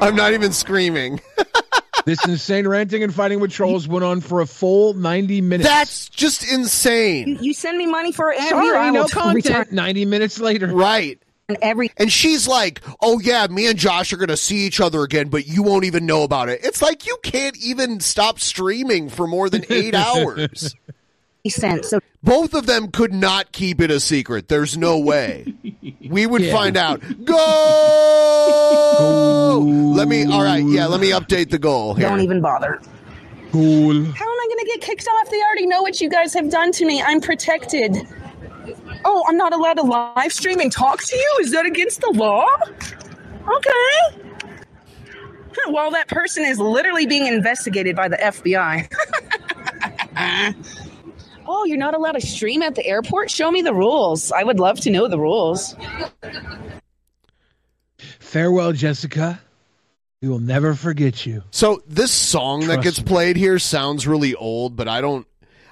[0.00, 1.20] I'm not even screaming.
[2.06, 5.68] this insane ranting and fighting with trolls went on for a full 90 minutes.
[5.68, 7.28] That's just insane.
[7.28, 8.70] You, you send me money for an interview.
[8.70, 9.34] Sorry, I no content.
[9.34, 10.66] return 90 minutes later.
[10.68, 11.20] Right.
[11.48, 14.80] And every And she's like, "Oh yeah, me and Josh are going to see each
[14.80, 18.40] other again, but you won't even know about it." It's like you can't even stop
[18.40, 20.74] streaming for more than 8 hours.
[21.50, 21.90] Cents.
[21.90, 24.48] So Both of them could not keep it a secret.
[24.48, 25.52] There's no way.
[26.08, 26.52] We would Yeah.
[26.52, 27.02] find out.
[27.24, 27.36] Go!
[29.94, 32.08] Let me All right, yeah, let me update the goal here.
[32.08, 32.80] don't even bother.
[33.52, 33.92] Cool.
[33.92, 35.30] How am I going to get kicked off?
[35.30, 37.02] They already know what you guys have done to me.
[37.02, 37.96] I'm protected.
[39.04, 41.38] Oh, I'm not allowed to live stream and talk to you?
[41.42, 42.46] Is that against the law?
[42.72, 43.70] Okay.
[45.56, 48.88] Huh, While that person is literally being investigated by the FBI.
[51.46, 53.30] oh, you're not allowed to stream at the airport?
[53.30, 54.32] Show me the rules.
[54.32, 55.76] I would love to know the rules.
[58.18, 59.40] Farewell, Jessica.
[60.20, 61.44] We will never forget you.
[61.50, 63.04] So this song that gets me.
[63.04, 65.26] played here sounds really old, but I don't.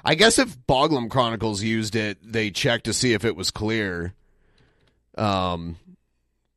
[0.04, 4.12] I guess if Boglum Chronicles used it, they checked to see if it was clear.
[5.16, 5.76] Um,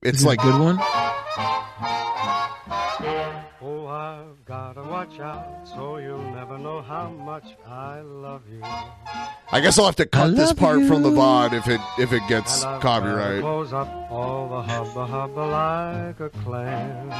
[0.01, 0.77] it's Is it a like good one.
[3.61, 8.61] Oh, I've gotta watch out so you'll never know how much I love you.
[9.51, 11.15] I guess I'll have to cut this love part from the you.
[11.17, 13.41] VOD if it if it gets And I've copyright.
[13.41, 17.11] Close up all the hubba hubba like a clam.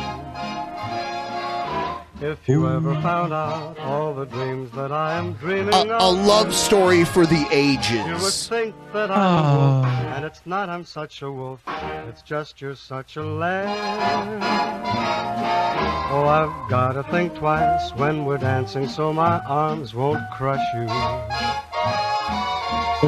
[2.21, 6.07] If you ever found out all the dreams that I am dreaming A, of, a
[6.27, 8.47] love story for the you would ages.
[8.47, 9.57] think that I'm a ah.
[9.57, 10.13] wolf, Oh.
[10.15, 11.59] and it's not I'm such a wolf.
[12.07, 14.41] It's just you're such a lamb.
[16.11, 20.87] Oh, I've gotta think twice when we're dancing so my arms won't crush you.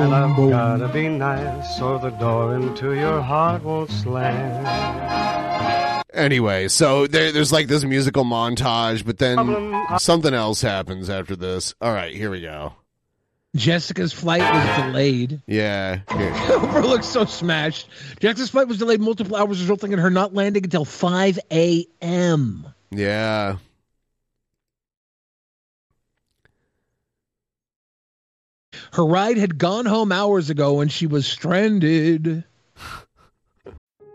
[0.02, 4.66] And I've gotta be nice so the door into your heart won't slam.
[6.14, 11.74] Anyway, so there, there's like this musical montage, but then something else happens after this.
[11.80, 12.74] All right, here we go.
[13.56, 15.42] Jessica's flight was delayed.
[15.48, 16.00] Yeah.
[16.12, 16.48] yeah.
[16.50, 17.88] Oprah looks so smashed.
[18.20, 22.68] Jessica's flight was delayed multiple hours, resulting in her not landing until 5 a.m.
[22.92, 23.58] Yeah.
[28.98, 32.44] Her ride had gone home hours ago when she was stranded.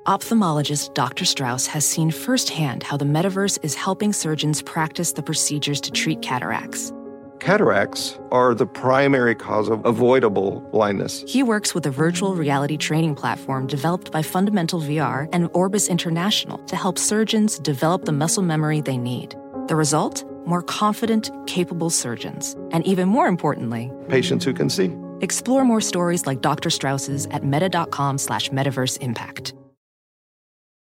[0.09, 1.25] Ophthalmologist Dr.
[1.25, 6.21] Strauss has seen firsthand how the metaverse is helping surgeons practice the procedures to treat
[6.21, 6.93] cataracts.
[7.39, 11.23] Cataracts are the primary cause of avoidable blindness.
[11.29, 16.59] He works with a virtual reality training platform developed by Fundamental VR and Orbis International
[16.65, 19.37] to help surgeons develop the muscle memory they need.
[19.69, 20.25] The result?
[20.45, 22.55] More confident, capable surgeons.
[22.73, 24.93] And even more importantly, Patients who can see.
[25.21, 26.71] explore more stories like Dr.
[26.71, 29.55] Strauss's at meta.com slash metaverse impact.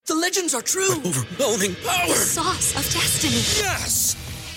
[0.08, 0.94] The legends are true.
[1.06, 2.08] Overwhelming power!
[2.08, 3.34] The sauce of destiny.
[3.64, 4.16] Yes!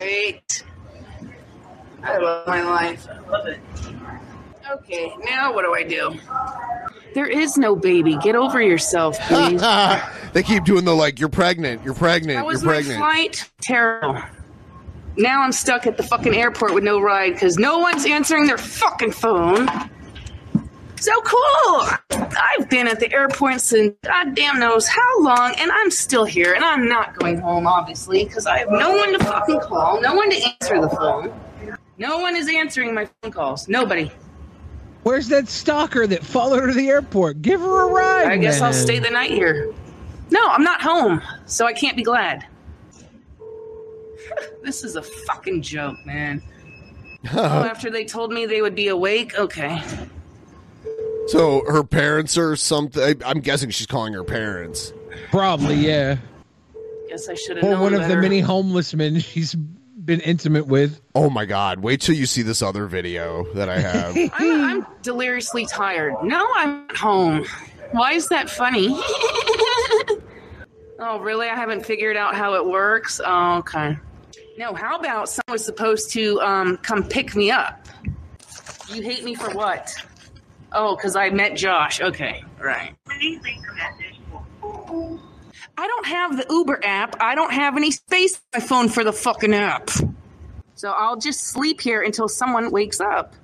[0.00, 0.62] Great.
[2.02, 3.06] I love my life.
[3.08, 3.60] I love it.
[4.70, 6.18] Okay, now what do I do?
[7.14, 8.16] There is no baby.
[8.22, 9.60] Get over yourself, please.
[10.32, 12.98] they keep doing the like, you're pregnant, you're pregnant, How was you're my pregnant.
[12.98, 13.50] flight?
[13.60, 14.22] Terrible.
[15.18, 18.56] Now I'm stuck at the fucking airport with no ride because no one's answering their
[18.58, 19.68] fucking phone.
[21.00, 21.88] So cool!
[22.10, 26.62] I've been at the airport since goddamn knows how long, and I'm still here, and
[26.62, 30.28] I'm not going home, obviously, because I have no one to fucking call, no one
[30.28, 31.32] to answer the phone.
[31.96, 33.66] No one is answering my phone calls.
[33.66, 34.12] Nobody.
[35.02, 37.40] Where's that stalker that followed her to the airport?
[37.40, 38.26] Give her a ride.
[38.26, 39.72] I guess I'll stay the night here.
[40.30, 42.44] No, I'm not home, so I can't be glad.
[44.62, 46.42] this is a fucking joke, man.
[47.32, 49.82] oh, after they told me they would be awake, okay.
[51.30, 53.22] So her parents or something.
[53.24, 54.92] I'm guessing she's calling her parents.
[55.30, 56.16] Probably, yeah.
[57.08, 58.16] Guess I should have Or known one of better.
[58.16, 61.00] the many homeless men she's been intimate with.
[61.14, 61.80] Oh my god!
[61.80, 64.16] Wait till you see this other video that I have.
[64.34, 66.14] I'm, I'm deliriously tired.
[66.22, 67.44] No, I'm at home.
[67.92, 68.88] Why is that funny?
[70.98, 71.48] oh, really?
[71.48, 73.20] I haven't figured out how it works.
[73.24, 73.96] Oh, okay.
[74.58, 77.86] No, how about someone's supposed to um, come pick me up?
[78.92, 79.92] You hate me for what?
[80.72, 82.00] Oh, because I met Josh.
[82.00, 82.94] Okay, right.
[85.76, 87.16] I don't have the Uber app.
[87.20, 89.90] I don't have any space on my phone for the fucking app.
[90.74, 93.34] So I'll just sleep here until someone wakes up.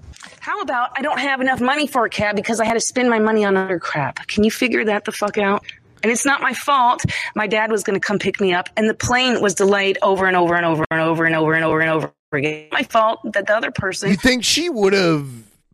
[0.41, 3.11] How about I don't have enough money for a cab because I had to spend
[3.11, 4.27] my money on other crap?
[4.27, 5.65] Can you figure that the fuck out?
[6.03, 7.03] And it's not my fault.
[7.35, 10.27] My dad was going to come pick me up, and the plane was delayed over
[10.27, 12.69] and over and over and over and over and over and over again.
[12.71, 14.11] My fault that the other person.
[14.11, 15.27] You think she would have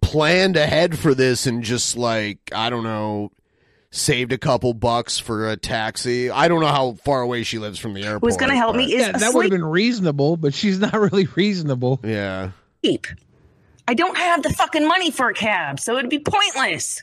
[0.03, 3.31] planned ahead for this and just like I don't know,
[3.91, 6.29] saved a couple bucks for a taxi?
[6.31, 8.31] I don't know how far away she lives from the airport.
[8.31, 11.27] Who's gonna help me is Yeah, that would have been reasonable, but she's not really
[11.37, 12.01] reasonable.
[12.05, 12.51] Yeah.
[12.85, 13.07] cheap.
[13.89, 17.03] I don't have the fucking money for a cab, so it'd be pointless.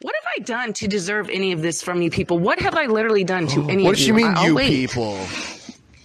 [0.00, 2.38] What have I done to deserve any of this from you people?
[2.38, 3.68] What have I literally done to oh.
[3.68, 4.18] any What of does you?
[4.18, 4.68] she mean, I'll you wait.
[4.68, 5.18] people?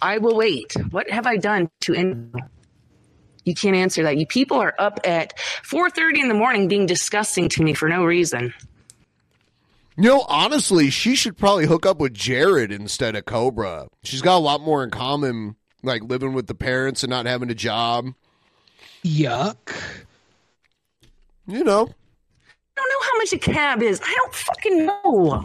[0.01, 0.73] I will wait.
[0.91, 2.15] What have I done to any?
[3.49, 4.17] You can't answer that.
[4.17, 8.05] You people are up at 4:30 in the morning being disgusting to me for no
[8.05, 8.53] reason.
[9.97, 13.87] You know, honestly, she should probably hook up with Jared instead of Cobra.
[14.03, 17.49] She's got a lot more in common, like living with the parents and not having
[17.49, 18.13] a job.
[19.03, 19.75] Yuck.
[21.47, 21.81] You know.
[21.81, 23.99] I don't know how much a cab is.
[24.05, 25.43] I don't fucking know.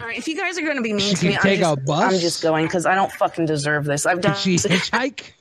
[0.00, 1.58] All right, if you guys are going to be mean She to me, can I'm
[1.58, 2.14] just, a bus?
[2.14, 4.06] I'm just going because I don't fucking deserve this.
[4.06, 4.32] I've done.
[4.32, 5.34] Did she hitchhike?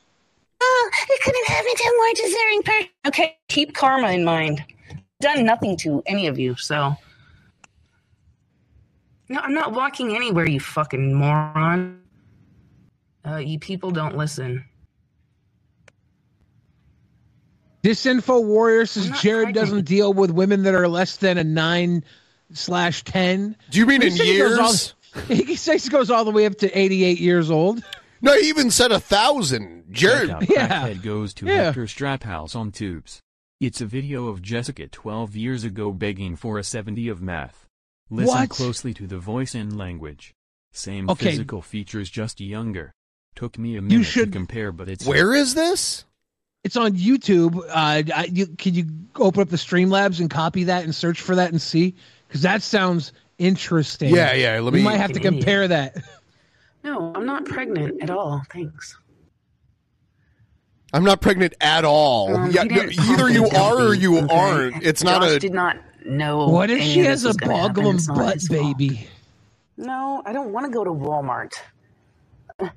[0.62, 2.90] Oh, it couldn't have been a more deserving person.
[3.08, 4.64] Okay, keep karma in mind.
[5.22, 6.96] Done nothing to any of you, so.
[9.30, 12.02] No, I'm not walking anywhere, you fucking moron.
[13.28, 14.66] Uh, you people don't listen.
[17.84, 22.04] Disinfo Warrior says Jared doesn't deal with women that are less than a nine
[22.54, 23.56] slash ten.
[23.70, 24.58] Do you mean He in said he years?
[24.60, 27.82] all- he says he goes all the way up to eighty-eight years old.
[28.22, 29.86] No, he even said a thousand.
[29.92, 30.28] Jared.
[30.30, 30.68] Check out Yeah.
[30.90, 31.64] Crackhead goes to Yeah.
[31.66, 33.22] Hector Straphouse on tubes.
[33.60, 37.66] It's a video of Jessica 12 years ago begging for a 70 of math.
[38.10, 38.50] Listen What?
[38.50, 40.34] closely to the voice and language.
[40.72, 41.32] Same Okay.
[41.32, 42.92] physical features, just younger.
[43.36, 46.06] Took me a minute to compare, but it's Where is this?
[46.64, 47.58] It's on YouTube.
[47.70, 48.86] Uh, I, you, can you
[49.16, 51.96] open up the Streamlabs and copy that and search for that and see?
[52.28, 54.14] Because that sounds interesting.
[54.14, 55.98] Yeah, yeah, let we me- might have to compare that.
[56.84, 58.42] No, I'm not pregnant at all.
[58.52, 58.98] Thanks.
[60.94, 62.36] I'm not pregnant at all.
[62.36, 64.28] Um, yeah, no, either you are or you okay?
[64.36, 64.84] aren't.
[64.84, 65.38] It's not a.
[65.38, 66.48] did not know.
[66.48, 69.08] What if she has a was boglum butt baby?
[69.78, 71.54] No, I don't want to go to Walmart.
[72.60, 72.70] Uh,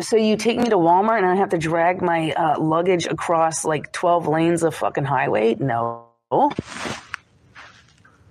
[0.00, 3.64] So you take me to Walmart and I have to drag my uh, luggage across
[3.64, 5.54] like 12 lanes of fucking highway?
[5.58, 6.06] No.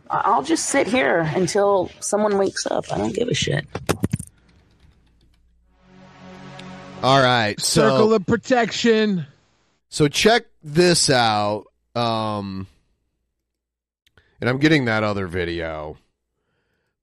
[0.09, 2.91] I'll just sit here until someone wakes up.
[2.91, 3.65] I don't give a shit.
[7.03, 9.27] All right, so Circle of protection.
[9.89, 11.65] So check this out.
[11.95, 12.65] Um
[14.39, 15.97] and I'm getting that other video.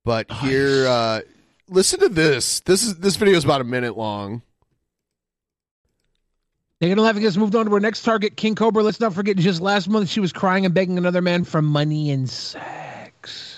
[0.04, 1.20] But here uh
[1.68, 2.60] listen to this.
[2.60, 4.40] This is this video is about a minute long.
[6.80, 8.82] They're gonna have to get us moved on to our next target, King Cobra.
[8.82, 12.10] Let's not forget, just last month she was crying and begging another man for money
[12.10, 13.49] and sex.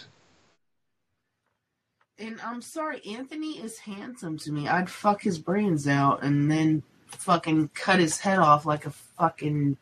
[2.22, 4.68] And I'm sorry, Anthony is handsome to me.
[4.68, 9.76] I'd fuck his brains out and then fucking cut his head off like a fucking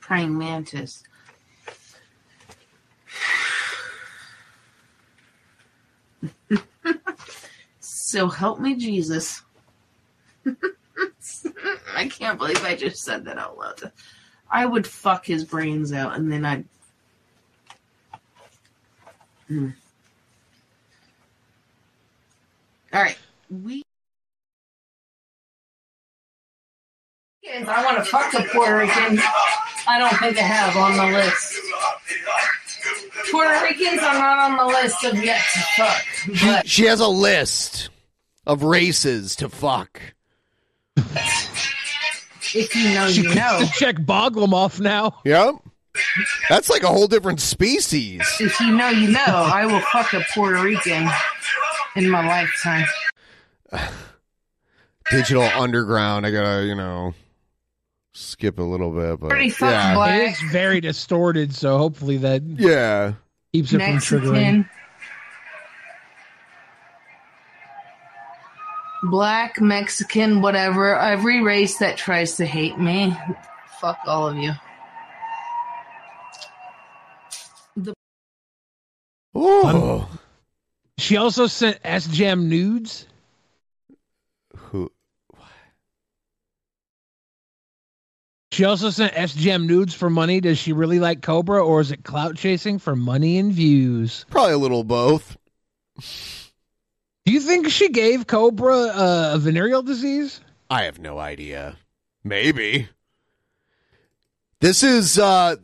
[0.00, 1.04] praying mantis.
[7.80, 9.42] so help me, Jesus.
[11.94, 13.92] I can't believe I just said that out loud.
[14.50, 16.64] I would fuck his brains out and then I'd.
[19.48, 19.72] Hmm.
[22.92, 23.16] All right.
[23.50, 23.82] We.
[27.44, 29.18] I want to fuck a Puerto Rican.
[29.88, 31.60] I don't think I have on the list.
[33.30, 36.02] Puerto Ricans are not on the list of yet to fuck.
[36.36, 37.90] She, But she has a list
[38.46, 40.00] of races to fuck.
[40.96, 43.60] if you know, She you know.
[43.60, 45.20] to check Boglum off now.
[45.24, 45.56] Yep.
[46.48, 48.22] That's like a whole different species.
[48.40, 49.20] If you know, you know.
[49.26, 51.08] I will fuck a Puerto Rican
[51.96, 52.86] in my lifetime.
[55.10, 56.26] Digital underground.
[56.26, 57.12] I gotta, you know,
[58.14, 59.94] skip a little bit, but Pretty fucking yeah.
[59.94, 60.20] black.
[60.20, 63.14] It is very distorted, so hopefully that Yeah.
[63.52, 64.68] keeps it from triggering.
[69.04, 70.96] Black, Mexican, whatever.
[70.96, 73.16] Every race that tries to hate me.
[73.80, 74.52] Fuck all of you.
[79.34, 80.08] Oh.
[81.02, 83.08] She also sent S Jam nudes.
[84.56, 84.92] Who?
[88.52, 90.40] She also sent S Jam nudes for money.
[90.40, 94.24] Does she really like Cobra, or is it clout chasing for money and views?
[94.30, 95.36] Probably a little both.
[95.96, 100.40] Do you think she gave Cobra uh, a venereal disease?
[100.70, 101.78] I have no idea.
[102.22, 102.88] Maybe.
[104.60, 105.56] This is uh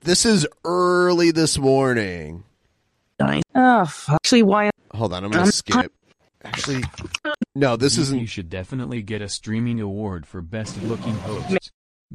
[0.00, 2.44] this is early this morning.
[3.20, 4.14] Oh, fuck.
[4.24, 4.70] Actually, why?
[4.96, 5.92] Hold on, I'm gonna um, skip.
[6.44, 6.82] Actually,
[7.54, 8.18] no, this You- isn't.
[8.18, 11.70] You should definitely get a streaming award for best looking host.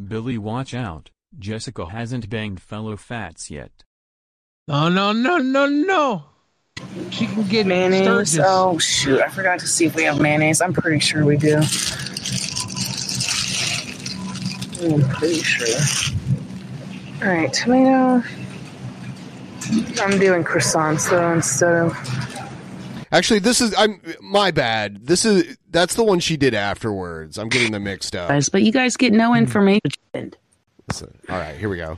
[0.08, 1.10] Billy, watch out.
[1.38, 3.72] Jessica hasn't banged fellow fats yet.
[4.68, 6.24] No, no, no, no, no.
[7.12, 8.04] She can get Mayonnaise.
[8.32, 8.40] Sturgis.
[8.44, 9.22] Oh, shoot.
[9.22, 10.62] I forgot to see if we have mayonnaise.
[10.62, 11.58] I'm pretty sure we do.
[14.82, 16.18] I'm pretty sure.
[17.22, 18.24] All right, tomato.
[20.02, 22.31] I'm doing croissants though instead of.
[23.12, 25.06] Actually, this is I'm my bad.
[25.06, 27.38] This is that's the one she did afterwards.
[27.38, 28.30] I'm getting them mixed up.
[28.30, 29.38] Guys, but you guys get no hmm.
[29.38, 29.82] information.
[30.88, 31.98] Listen, all right, here we go.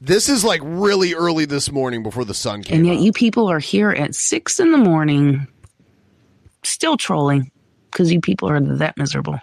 [0.00, 3.02] This is like really early this morning before the sun came And yet up.
[3.02, 5.46] you people are here at six in the morning,
[6.64, 7.52] still trolling
[7.90, 9.38] because you people are that miserable.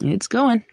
[0.00, 0.64] It's going.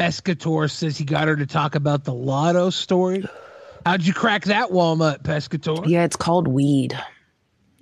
[0.00, 3.22] Pescator says he got her to talk about the lotto story.
[3.84, 5.86] How'd you crack that walnut, Pescator?
[5.86, 6.98] Yeah, it's called weed.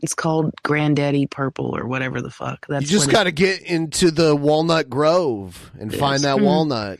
[0.02, 2.66] It's called Granddaddy Purple or whatever the fuck.
[2.68, 6.00] That's you just got to get into the Walnut Grove and Yes.
[6.00, 6.44] find that Hmm.
[6.44, 6.98] walnut.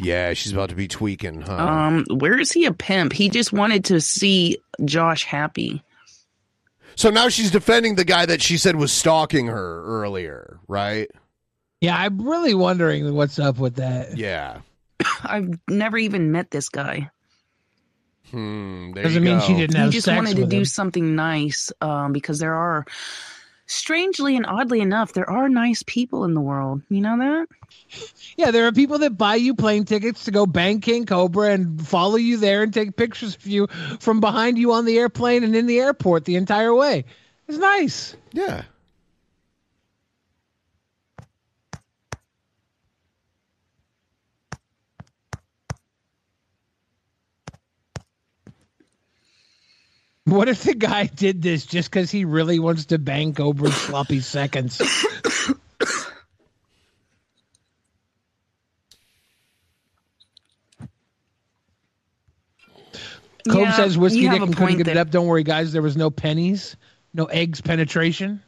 [0.00, 1.54] Yeah, she's about to be tweaking, huh?
[1.54, 3.12] Um, where is he a pimp?
[3.12, 5.82] He just wanted to see Josh happy.
[6.96, 11.10] so now she's defending the guy that she said was stalking her earlier, right?
[11.80, 14.16] Yeah, I'm really wondering what's up with that.
[14.16, 14.60] Yeah.
[15.24, 17.10] I've never even met this guy.
[18.30, 18.92] Hmm.
[18.92, 21.14] There Doesn't you mean she didn't Have He just sex wanted to with do something
[21.14, 22.84] nice um, because there are,
[23.70, 26.82] strangely and oddly enough, there are nice people in the world.
[26.88, 27.48] You know that?
[28.36, 31.86] Yeah, there are people that buy you plane tickets to go bang King Cobra and
[31.86, 33.68] follow you there and take pictures of you
[34.00, 37.04] from behind you on the airplane and in the airport the entire way.
[37.48, 38.16] It's nice.
[38.32, 38.62] Yeah.
[50.30, 54.20] What if the guy did this just because he really wants to bang Cobra's sloppy
[54.20, 54.78] seconds?
[63.48, 65.10] Cobe Yeah, says whiskey dick and couldn't point get it up.
[65.10, 65.72] Don't worry, guys.
[65.72, 66.76] There was no pennies,
[67.12, 68.40] no eggs penetration.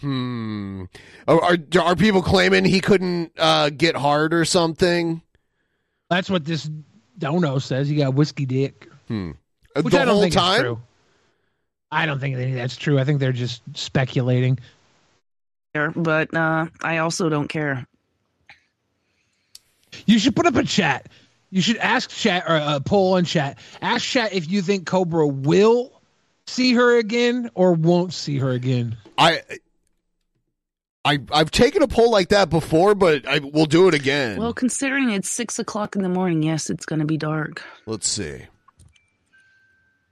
[0.00, 0.84] Hmm.
[1.26, 5.20] Are, are are people claiming he couldn't uh, get hard or something?
[6.10, 6.70] That's what this
[7.18, 7.88] dono says.
[7.88, 8.88] He got whiskey dick.
[9.08, 9.32] Hmm.
[9.74, 10.80] Which the I don't whole think is true.
[11.92, 12.98] I don't think that's true.
[12.98, 14.58] I think they're just speculating.
[15.94, 17.86] But uh, I also don't care.
[20.06, 21.08] You should put up a chat.
[21.50, 23.58] You should ask chat or a poll on chat.
[23.82, 26.00] Ask chat if you think Cobra will
[26.46, 28.96] see her again or won't see her again.
[29.16, 29.42] I.
[31.04, 34.38] I I've taken a poll like that before, but I will do it again.
[34.38, 37.60] Well, considering it's six o'clock in the morning, yes, it's going to be dark.
[37.86, 38.46] Let's see.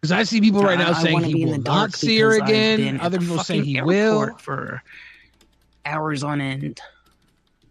[0.00, 2.32] Because I see people right now I- I saying wanna he will not see her
[2.36, 2.78] again.
[2.78, 4.20] been Other people saying he will.
[4.22, 4.82] airport for
[5.84, 6.80] hours on end.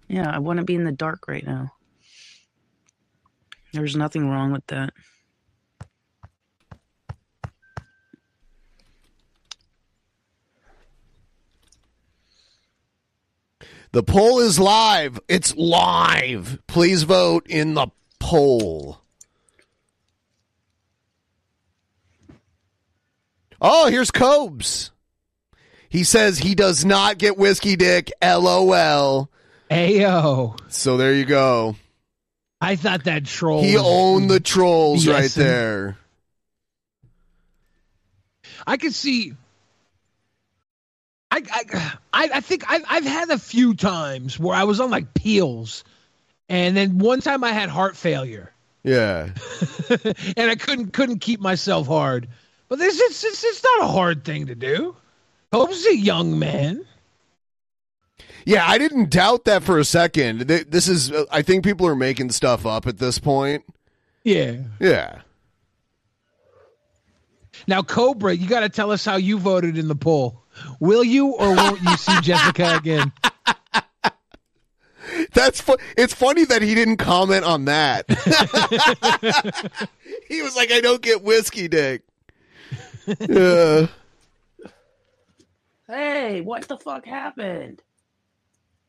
[0.07, 1.73] Yeah, I want to be in the dark right now.
[3.73, 4.93] There's nothing wrong with that.
[13.91, 15.19] The poll is live.
[15.27, 16.59] It's live.
[16.67, 17.87] Please vote in the
[18.19, 19.01] poll.
[23.61, 24.91] Oh, here's Cobes.
[25.89, 28.11] He says he does not get whiskey dick.
[28.21, 29.29] LOL.
[29.71, 30.59] Ayo.
[30.71, 31.75] So there you go.
[32.61, 33.63] I thought that troll.
[33.63, 35.97] He owned the trolls right there.
[38.67, 39.33] I could see.
[41.31, 41.41] I
[42.11, 45.83] I I, think I, I've had a few times where I was on like peels,
[46.49, 48.51] and then one time I had heart failure,
[48.83, 49.29] Yeah.
[50.37, 52.27] and I couldn't couldn't keep myself hard.
[52.69, 54.95] But this it's it's, it's not a hard thing to do.
[55.51, 56.85] Hope's a young man.
[58.45, 60.41] Yeah, I didn't doubt that for a second.
[60.41, 63.63] This is, I think people are making stuff up at this point.
[64.23, 64.57] Yeah.
[64.79, 65.21] Yeah.
[67.67, 70.41] Now Cobra, you got to tell us how you voted in the poll.
[70.79, 73.11] Will you or won't you see Jessica again?
[75.33, 78.05] That's fu- it's funny that he didn't comment on that.
[80.27, 82.03] he was like, I don't get whiskey dick.
[83.19, 83.87] Yeah.
[85.87, 87.81] Hey, what the fuck happened?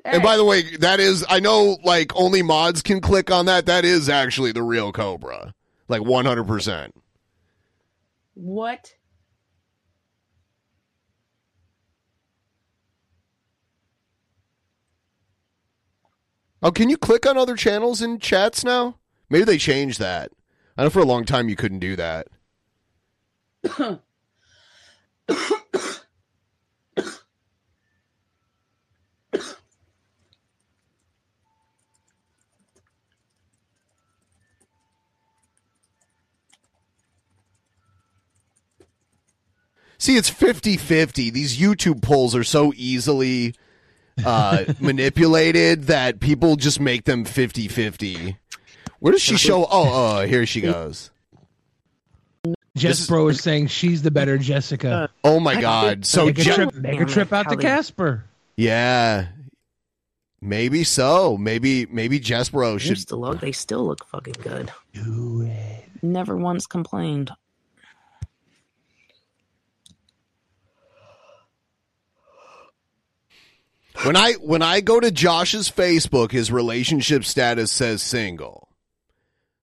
[0.05, 3.67] And by the way, that is I know like only mods can click on that.
[3.67, 5.55] That is actually the real Cobra.
[5.89, 6.91] Like 100%.
[8.35, 8.95] What?
[16.63, 18.99] Oh, can you click on other channels in chats now?
[19.31, 20.31] Maybe they changed that.
[20.77, 22.29] I know for a long time you couldn't do that.
[40.01, 41.31] See, it's 50-50.
[41.31, 43.55] These YouTube polls are so easily
[44.25, 48.39] uh, manipulated that people just make them 50-50.
[48.99, 49.65] Where does she show?
[49.65, 49.69] Oh,
[50.21, 51.11] oh, here she goes.
[52.81, 55.11] Jess Bro is saying she's the better Jessica.
[55.25, 56.05] Oh my God!
[56.07, 58.25] So make a Je- trip, make a trip out to Casper.
[58.57, 59.29] yeah,
[60.41, 61.37] maybe so.
[61.37, 62.99] Maybe maybe Jespro They should.
[62.99, 63.41] still look.
[63.41, 64.71] They still look fucking good.
[64.93, 65.85] Do it.
[66.03, 67.31] Never once complained.
[74.05, 78.69] When I when I go to Josh's Facebook, his relationship status says single.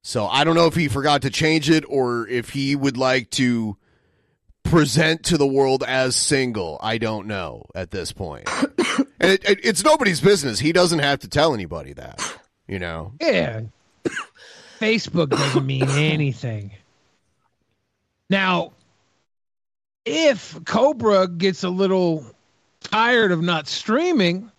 [0.07, 3.29] So I don't know if he forgot to change it or if he would like
[3.31, 3.75] to
[4.63, 6.79] present to the world as single.
[6.81, 8.47] I don't know at this point.
[9.19, 10.59] and it, it, it's nobody's business.
[10.59, 12.23] He doesn't have to tell anybody that.
[12.69, 13.15] You know.
[13.19, 13.63] Yeah.
[14.79, 16.71] Facebook doesn't mean anything.
[18.29, 18.71] Now,
[20.05, 22.25] if Cobra gets a little
[22.79, 24.53] tired of not streaming,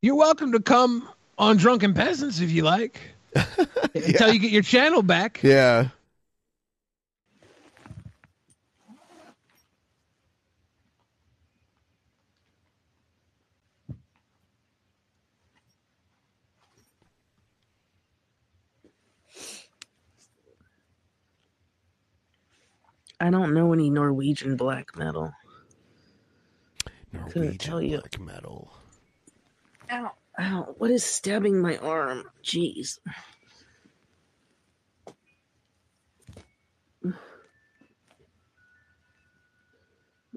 [0.00, 3.13] You're welcome to come on Drunken Peasants if you like.
[3.94, 5.40] Until you get your channel back.
[5.42, 5.88] Yeah.
[23.20, 25.32] I don't know any Norwegian black metal.
[27.30, 27.98] Couldn't tell you.
[27.98, 28.70] Black metal.
[29.90, 30.74] Ow, ow.
[30.78, 32.24] What is stabbing my arm?
[32.42, 32.98] Jeez.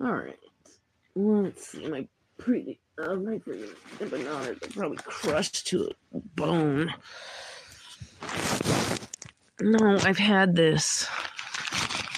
[0.02, 0.38] All right.
[1.16, 1.88] Let's see.
[1.88, 2.08] My
[2.38, 3.70] pretty, uh, my pretty
[4.00, 6.94] bananas are probably crushed to a bone.
[9.60, 11.08] No, I've had this.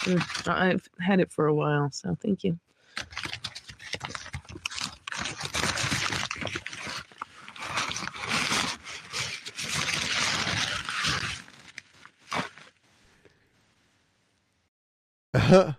[0.03, 2.59] Mm, I've had it for a while, so thank you.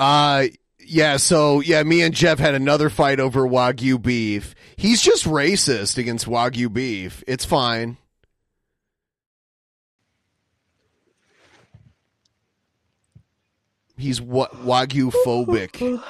[0.00, 0.46] uh
[0.88, 4.54] yeah, so yeah, me and Jeff had another fight over Wagyu beef.
[4.76, 7.24] He's just racist against Wagyu beef.
[7.26, 7.96] It's fine.
[13.98, 16.00] He's what Wagyu phobic.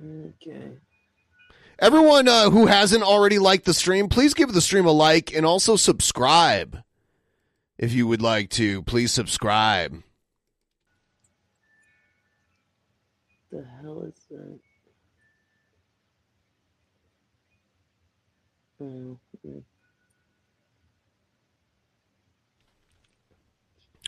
[0.00, 0.78] Okay.
[1.80, 5.46] Everyone uh, who hasn't already liked the stream, please give the stream a like and
[5.46, 6.82] also subscribe.
[7.78, 10.02] If you would like to, please subscribe.
[13.52, 14.58] The hell is that?
[18.80, 19.62] Oh, mm.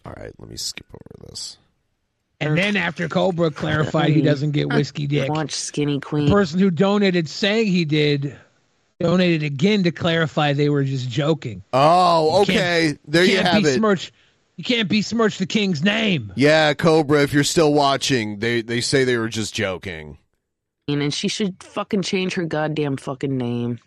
[0.04, 1.58] All right, let me skip over this.
[2.40, 4.24] And then after Cobra clarified he mm-hmm.
[4.26, 6.30] doesn't get whiskey dick, Watch Skinny the Queen.
[6.30, 8.36] person who donated saying he did
[8.98, 11.62] donated again to clarify they were just joking.
[11.72, 12.98] Oh, You can't- okay.
[13.06, 13.62] There you can't have it.
[13.64, 14.12] besmirch-
[14.56, 16.32] you can't besmirch the king's name.
[16.36, 20.18] Yeah, Cobra, if you're still watching, they they say they were just joking.
[20.88, 23.78] And then she should fucking change her goddamn fucking name.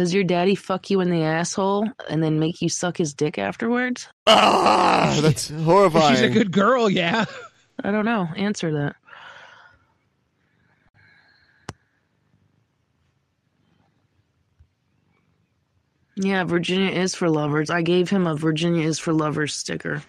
[0.00, 3.36] Does your daddy fuck you in the asshole and then make you suck his dick
[3.38, 4.08] afterwards?
[4.26, 6.14] Ah, that's horrifying.
[6.14, 7.26] She's a good girl, yeah.
[7.84, 8.26] I don't know.
[8.34, 8.96] Answer that.
[16.16, 17.68] Yeah, Virginia is for lovers.
[17.68, 20.02] I gave him a Virginia is for lovers sticker.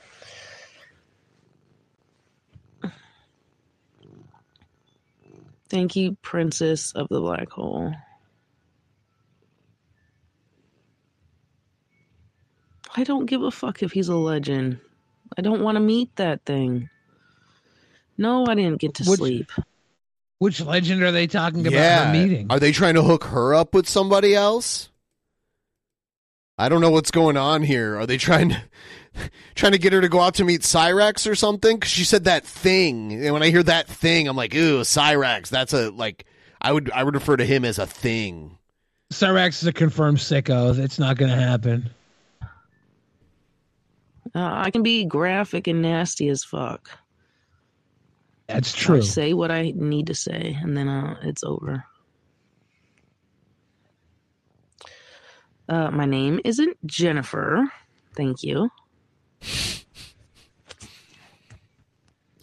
[5.68, 7.94] Thank you, Princess of the Black Hole.
[12.96, 14.80] I don't give a fuck if he's a legend.
[15.38, 16.90] I don't want to meet that thing.
[18.18, 19.52] No, I didn't get to Which- sleep.
[20.40, 22.08] Which legend are they talking about yeah.
[22.08, 22.48] her meeting?
[22.50, 24.90] Are they trying to hook her up with somebody else?
[26.58, 27.96] I don't know what's going on here.
[28.00, 28.62] Are they trying to
[29.56, 31.78] trying to get her to go out to meet Cyraxx or something?
[31.78, 35.50] Because she said that thing, and when I hear that thing, I'm like, ooh, Cyraxx.
[35.50, 36.26] That's a like.
[36.60, 38.58] I would I would refer to him as a thing.
[39.12, 40.78] Cyraxx is a confirmed sicko.
[40.78, 41.90] It's not going to happen.
[44.34, 46.90] Uh, I can be graphic and nasty as fuck.
[48.48, 48.96] That's true.
[48.96, 49.06] I true.
[49.08, 51.86] say what I need to say, and then uh, it's over.
[55.70, 57.66] Uh, my name isn't Jennifer.
[58.16, 58.70] Thank you.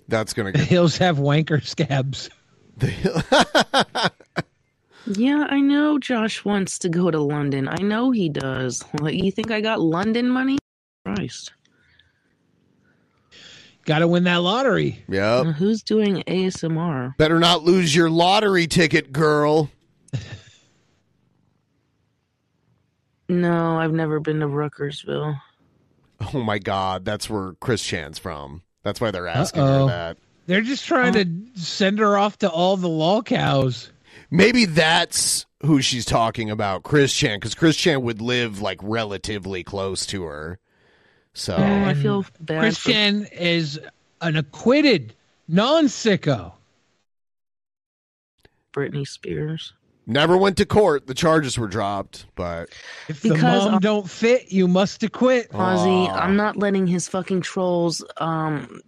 [0.09, 0.69] That's gonna The get.
[0.69, 2.31] hills have wanker scabs.
[5.10, 7.66] Yeah, I know Josh wants to go to London.
[7.66, 8.82] I know he does.
[8.98, 10.59] What, you think I got London money?
[11.06, 11.52] Christ.
[13.89, 15.02] Got to win that lottery.
[15.09, 15.47] Yep.
[15.55, 17.16] Who's doing ASMR?
[17.16, 19.70] Better not lose your lottery ticket, girl.
[23.31, 25.40] No, I've never been to Ruckersville.
[26.35, 28.60] Oh my God, that's where Chris Chan's from.
[28.82, 29.86] That's why they're asking Uh-oh.
[29.86, 30.19] her that.
[30.47, 33.89] They're just trying to send her off to all the lolcows.
[34.31, 39.65] Maybe that's who she's talking about, Chris Chan, because Chris Chan would live like relatively
[39.65, 40.59] close to her.
[41.39, 42.56] So Oh, I feel bad.
[42.56, 43.78] for- Chris Chan is
[44.20, 45.15] an acquitted
[45.47, 46.52] non-sicko.
[48.73, 49.73] Britney Spears.
[50.06, 51.06] never went to court.
[51.06, 52.70] The charges were dropped, but
[53.09, 55.51] If the Because mom of- don't fit, you must acquit.
[55.52, 58.81] Ozzy, I'm not letting his fucking trolls um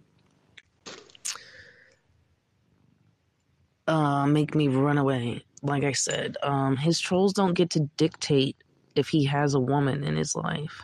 [3.87, 5.43] uh make me run away.
[5.63, 8.57] Like I said, um his trolls don't get to dictate
[8.95, 10.81] if he has a woman in his life.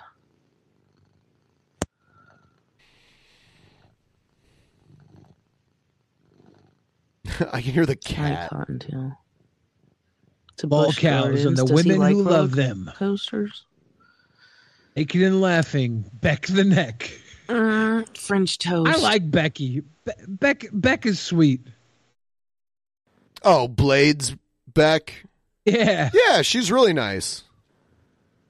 [7.53, 8.49] I can hear the I cat.
[8.49, 9.17] cottontail.
[10.57, 12.91] To Ball Busch cows and the Does women like who love them.
[12.95, 13.63] Coasters.
[14.95, 17.11] Naked and laughing, Beck the neck.
[17.47, 18.89] Uh, French toast.
[18.89, 19.81] I like Becky.
[20.05, 21.61] Be- Beck Beck is sweet.
[23.43, 24.35] Oh, Blades
[24.73, 25.13] Beck.
[25.65, 26.09] Yeah.
[26.13, 27.43] Yeah, she's really nice.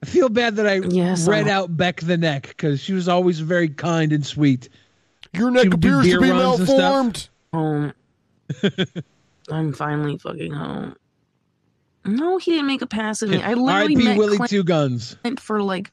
[0.01, 3.07] I feel bad that I Yes, read I- out Beck the neck because she was
[3.09, 4.69] always very kind and sweet.
[5.33, 6.79] Your neck would do appears to be runs and stuff.
[6.79, 7.29] malformed.
[7.53, 7.93] home.
[9.49, 10.95] I'm finally fucking home.
[12.05, 13.41] No, he didn't make a pass at me.
[13.41, 14.03] I literally R.I.P.
[14.03, 15.17] met Willie Clint Two Guns.
[15.39, 15.91] for like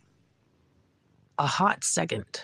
[1.39, 2.43] a hot second.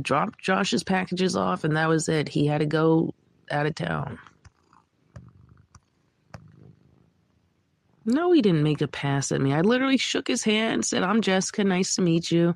[0.00, 2.28] Dropped Josh's packages off, and that was it.
[2.28, 3.14] He had to go
[3.50, 4.18] out of town.
[8.04, 9.52] No, he didn't make a pass at me.
[9.52, 11.64] I literally shook his hand, said, I'm Jessica.
[11.64, 12.54] Nice to meet you.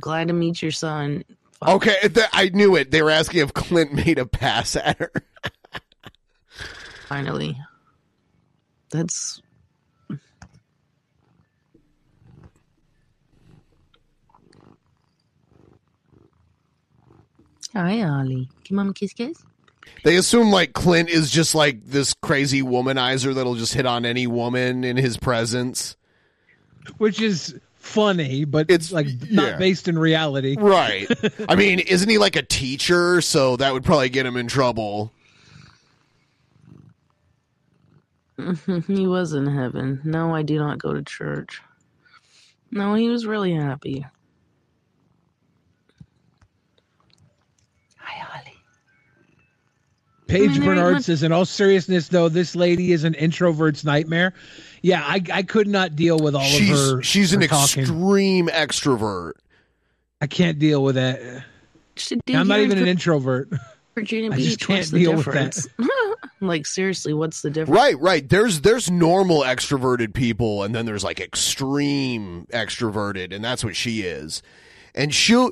[0.00, 1.22] Glad to meet your son.
[1.66, 2.90] Okay, th- I knew it.
[2.90, 5.12] They were asking if Clint made a pass at her.
[7.08, 7.58] Finally.
[8.90, 9.40] That's.
[17.72, 18.50] Hi, Ollie.
[18.66, 19.42] Can mama kiss kiss?
[20.04, 24.26] They assume like Clint is just like this crazy womanizer that'll just hit on any
[24.26, 25.96] woman in his presence.
[26.98, 29.56] which is funny, but it's like not yeah.
[29.56, 30.56] based in reality.
[30.58, 31.08] Right.
[31.48, 33.22] I mean, isn't he like a teacher?
[33.22, 35.10] So that would probably get him in trouble.
[38.86, 40.00] he was in heaven.
[40.04, 41.60] No, I do not go to church.
[42.70, 44.04] No, he was really happy.
[50.28, 53.82] Paige I mean, Bernard much- says, in all seriousness, though, this lady is an introvert's
[53.82, 54.34] nightmare.
[54.82, 57.02] Yeah, I, I could not deal with all She's of her.
[57.02, 57.82] she's an talking.
[57.84, 59.32] extreme extrovert.
[60.20, 61.44] I can't deal with that.
[62.28, 63.48] I'm not even an introvert.
[63.98, 64.46] Virginia I Beach.
[64.46, 65.54] just can't what's the deal with that.
[65.54, 65.68] difference?
[66.40, 67.76] like seriously, what's the difference?
[67.76, 68.28] Right, right.
[68.28, 74.02] There's there's normal extroverted people, and then there's like extreme extroverted, and that's what she
[74.02, 74.42] is.
[74.94, 75.48] And she,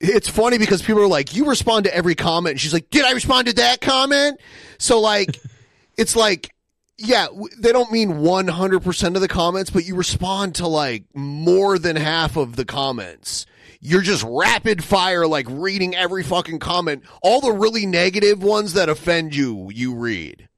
[0.00, 3.04] it's funny because people are like, "You respond to every comment," and she's like, "Did
[3.04, 4.38] I respond to that comment?"
[4.78, 5.40] So like,
[5.96, 6.54] it's like,
[6.98, 11.78] yeah, they don't mean 100 percent of the comments, but you respond to like more
[11.78, 13.46] than half of the comments.
[13.80, 17.04] You're just rapid fire, like reading every fucking comment.
[17.22, 20.48] All the really negative ones that offend you, you read.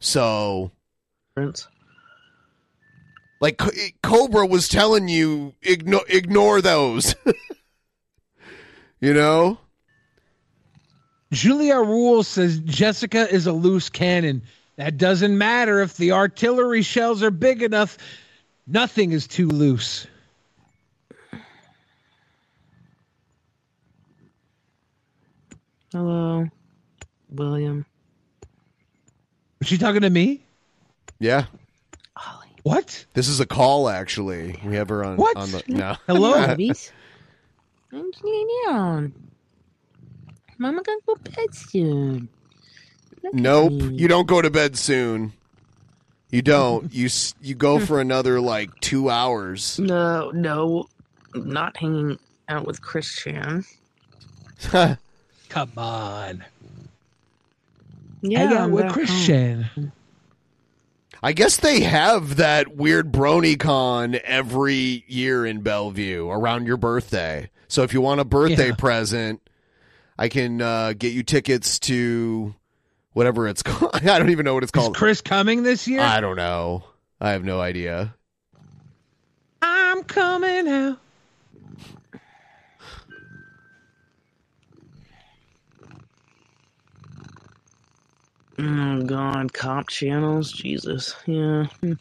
[0.00, 0.72] So,
[3.40, 3.70] like Co-
[4.02, 7.14] Cobra was telling you, ignore ignore those.
[9.00, 9.58] you know.
[11.32, 14.42] Julia Rule says Jessica is a loose cannon.
[14.76, 17.98] That doesn't matter if the artillery shells are big enough.
[18.66, 20.06] Nothing is too loose.
[25.96, 26.46] Hello,
[27.30, 27.86] William.
[29.62, 30.44] Is she talking to me?
[31.18, 31.46] Yeah.
[32.64, 33.06] What?
[33.14, 33.88] This is a call.
[33.88, 35.16] Actually, we have her on.
[35.16, 35.38] What?
[35.38, 35.96] On the, no.
[36.06, 36.34] Hello?
[36.48, 36.92] babies.
[37.94, 39.14] I'm laying down.
[40.58, 42.28] Mama gonna go to bed soon.
[43.32, 43.72] Nope.
[43.92, 45.32] You don't go to bed soon.
[46.28, 46.92] You don't.
[46.92, 47.86] You s- you go hmm.
[47.86, 49.78] for another like two hours.
[49.78, 50.88] No, no,
[51.34, 52.18] not hanging
[52.50, 53.64] out with Christian.
[55.48, 56.44] Come on.
[58.22, 59.92] Yeah, Hang out I'm with back Christian.
[61.22, 67.50] I guess they have that weird BronyCon every year in Bellevue around your birthday.
[67.68, 68.74] So if you want a birthday Yeah.
[68.76, 69.40] present,
[70.18, 72.54] I can uh, get you tickets to
[73.12, 73.94] whatever it's called.
[73.94, 74.84] I don't even know what it's called.
[74.84, 74.96] Is called.
[74.96, 76.00] Chris coming this year?
[76.00, 76.84] I don't know.
[77.20, 78.14] I have no idea.
[79.62, 80.98] I'm coming out.
[88.58, 91.64] Oh God, cop channels, Jesus, yeah.
[91.80, 91.92] Hmm.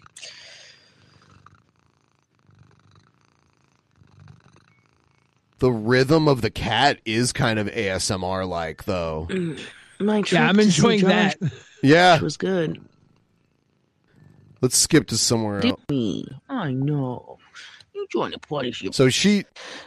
[5.60, 9.28] The rhythm of the cat is kind of ASMR like, though.
[10.00, 11.52] My Yeah, I'm enjoying Josh that.
[11.82, 12.18] Yeah.
[12.18, 12.82] it was good.
[14.62, 15.82] Let's skip to somewhere Did else.
[15.90, 16.28] me?
[16.50, 17.35] I know.
[17.96, 18.74] You join the party.
[18.82, 18.92] You...
[18.92, 19.46] So she.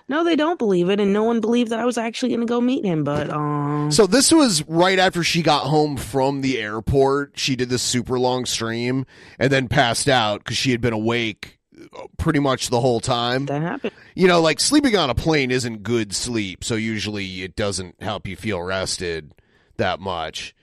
[0.09, 2.47] No, they don't believe it, and no one believed that I was actually going to
[2.47, 3.05] go meet him.
[3.05, 7.39] But um, So this was right after she got home from the airport.
[7.39, 9.05] She did this super long stream
[9.39, 13.45] and then passed out because she had been awake uh, pretty much the whole time.
[13.45, 13.93] That happened.
[14.15, 18.27] You know, like sleeping on a plane isn't good sleep, so usually it doesn't help
[18.27, 19.35] you feel rested
[19.77, 20.55] that much.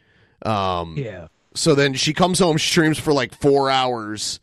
[0.43, 1.27] Um, Yeah.
[1.53, 4.41] So then she comes home, streams for like four hours,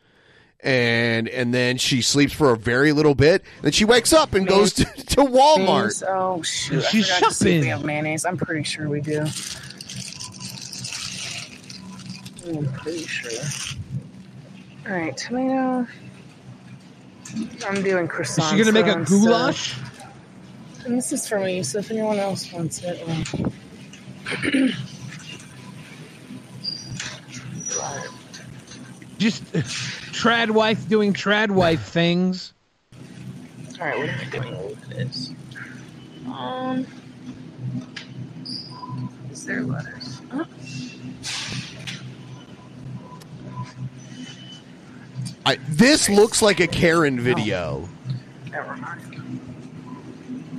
[0.63, 3.43] and and then she sleeps for a very little bit.
[3.63, 5.59] Then she wakes up and goes to, to Walmart.
[5.59, 6.03] Mayonnaise?
[6.07, 6.85] Oh shoot!
[6.85, 7.65] She's I forgot to we shopping.
[7.71, 8.25] have mayonnaise.
[8.25, 9.25] I'm pretty sure we do.
[12.49, 13.77] I'm pretty sure.
[14.89, 15.87] All right, tomato.
[17.67, 18.45] I'm doing croissants.
[18.45, 19.75] Is she gonna make a though, so- goulash?
[20.85, 23.53] And this is for me, so if anyone else wants it, well.
[29.19, 29.45] Just
[30.13, 32.53] trad wife doing trad wife things.
[33.81, 35.35] All right, what am I doing with this?
[36.27, 36.87] Um,
[39.33, 40.21] is there letters?
[40.31, 40.45] Huh?
[45.45, 47.89] I, this looks like a Karen video.
[48.51, 49.02] Never mind.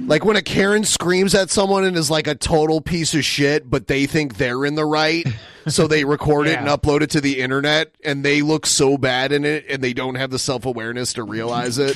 [0.05, 3.69] Like when a Karen screams at someone and is like a total piece of shit,
[3.69, 5.25] but they think they're in the right,
[5.67, 9.31] so they record it and upload it to the internet, and they look so bad
[9.31, 11.95] in it, and they don't have the self awareness to realize it.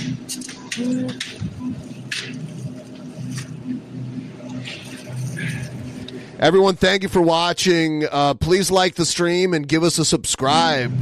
[6.40, 8.06] Everyone, thank you for watching.
[8.10, 10.94] Uh, please like the stream and give us a subscribe.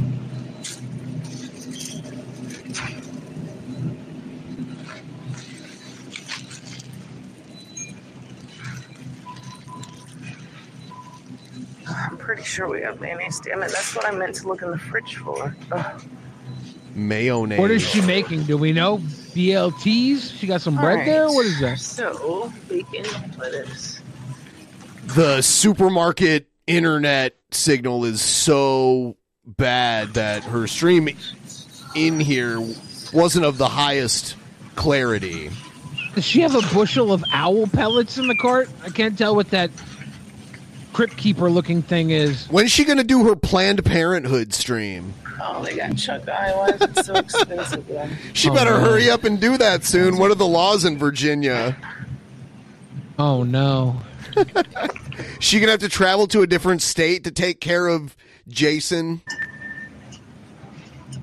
[12.06, 13.40] I'm pretty sure we have mayonnaise.
[13.40, 15.54] Damn it, that's what I meant to look in the fridge for.
[15.72, 16.02] Ugh.
[16.94, 17.58] Mayonnaise.
[17.58, 18.44] What is she making?
[18.44, 18.98] Do we know?
[18.98, 20.38] BLTs?
[20.38, 21.26] She got some bread All there?
[21.28, 21.78] What is that?
[21.78, 23.04] So, bacon,
[23.38, 24.00] lettuce.
[25.08, 31.08] the supermarket internet signal is so bad that her stream
[31.94, 32.58] in here
[33.12, 34.36] wasn't of the highest
[34.74, 35.50] clarity.
[36.14, 38.70] Does she have a bushel of owl pellets in the cart?
[38.82, 39.70] I can't tell what that
[40.96, 42.46] crypt keeper looking thing is.
[42.46, 45.12] When's she going to do her Planned Parenthood stream?
[45.42, 46.52] Oh, they got Chuck Eye.
[46.56, 48.16] Why is it so expensive then?
[48.32, 48.80] She Oh, better no.
[48.80, 50.16] hurry up and do that soon.
[50.16, 51.76] What are the laws in Virginia?
[53.18, 54.00] Oh no.
[55.40, 58.16] She gonna have to travel to a different state to take care of
[58.48, 59.20] Jason.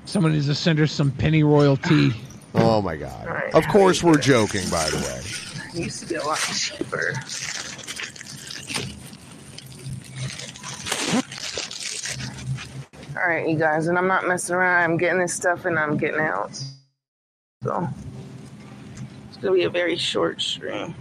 [0.04, 2.12] Someone needs to send her some pennyroyal tea.
[2.56, 3.26] Oh my god!
[3.26, 3.52] All right.
[3.54, 4.62] Of course, we're joking.
[4.70, 7.12] By the way, It used to be a lot cheaper.
[13.16, 14.82] All right, you guys, and I'm not messing around.
[14.82, 16.52] I'm getting this stuff and I'm getting out.
[17.62, 17.88] So
[19.28, 20.94] it's gonna be a very short stream.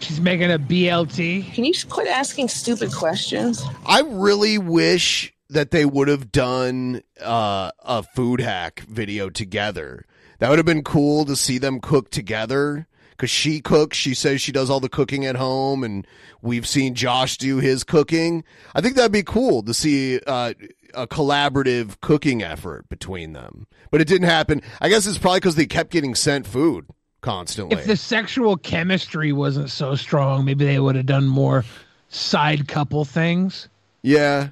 [0.00, 1.52] She's making a BLT.
[1.54, 3.64] Can you quit asking stupid questions?
[3.86, 10.04] I really wish that they would have done uh, a food hack video together.
[10.38, 12.86] That would have been cool to see them cook together.
[13.18, 16.06] Because she cooks, she says she does all the cooking at home, and
[16.40, 18.44] we've seen Josh do his cooking.
[18.76, 20.54] I think that'd be cool to see uh,
[20.94, 23.66] a collaborative cooking effort between them.
[23.90, 24.62] But it didn't happen.
[24.80, 26.86] I guess it's probably because they kept getting sent food
[27.20, 27.76] constantly.
[27.76, 31.64] If the sexual chemistry wasn't so strong, maybe they would have done more
[32.10, 33.68] side couple things.
[34.02, 34.50] yeah,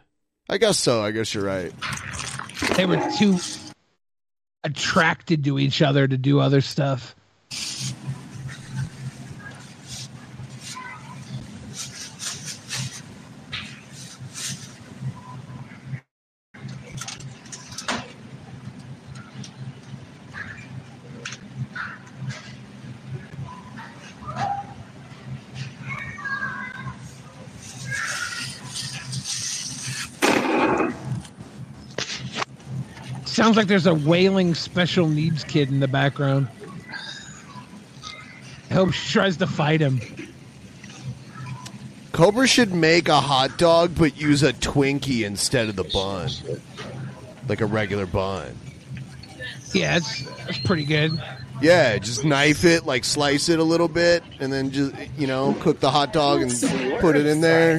[0.49, 1.03] I guess so.
[1.03, 1.73] I guess you're right.
[2.77, 3.39] They were too
[4.65, 7.15] attracted to each other to do other stuff.
[33.37, 36.49] Sounds like there's a wailing special needs kid in the background.
[38.71, 40.01] I hope she tries to fight him.
[42.13, 46.31] Cobra should make a hot dog, but use a Twinkie instead of the bun,
[47.47, 48.57] like a regular bun.
[49.75, 51.23] Yeah, it's, that's pretty good.
[51.61, 55.55] Yeah, just knife it, like slice it a little bit, and then just you know
[55.61, 56.51] cook the hot dog and
[57.01, 57.79] put it in there.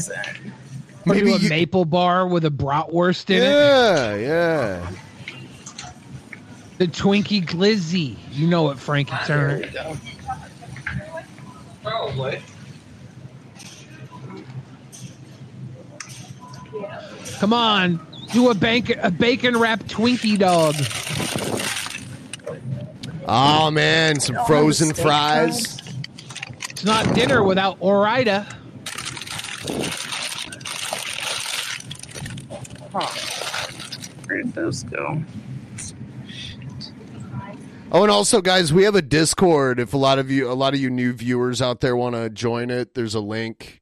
[1.04, 3.50] Maybe Maybe a you- maple bar with a bratwurst in it.
[3.50, 4.92] Yeah, yeah.
[6.78, 8.18] The Twinkie Glizzy.
[8.32, 9.64] You know it, Frankie Turner.
[11.84, 12.42] Probably.
[17.40, 20.76] Come on, do a bacon a bacon wrapped Twinkie dog.
[23.28, 25.78] Oh man, some frozen fries.
[26.70, 28.46] It's not dinner without Ore-Ida.
[32.92, 33.08] Huh.
[34.26, 35.22] Where did those go?
[37.92, 39.80] Oh, and also, guys, we have a Discord.
[39.80, 42.30] If a lot of you, a lot of you new viewers out there want to
[42.30, 43.82] join it, there's a link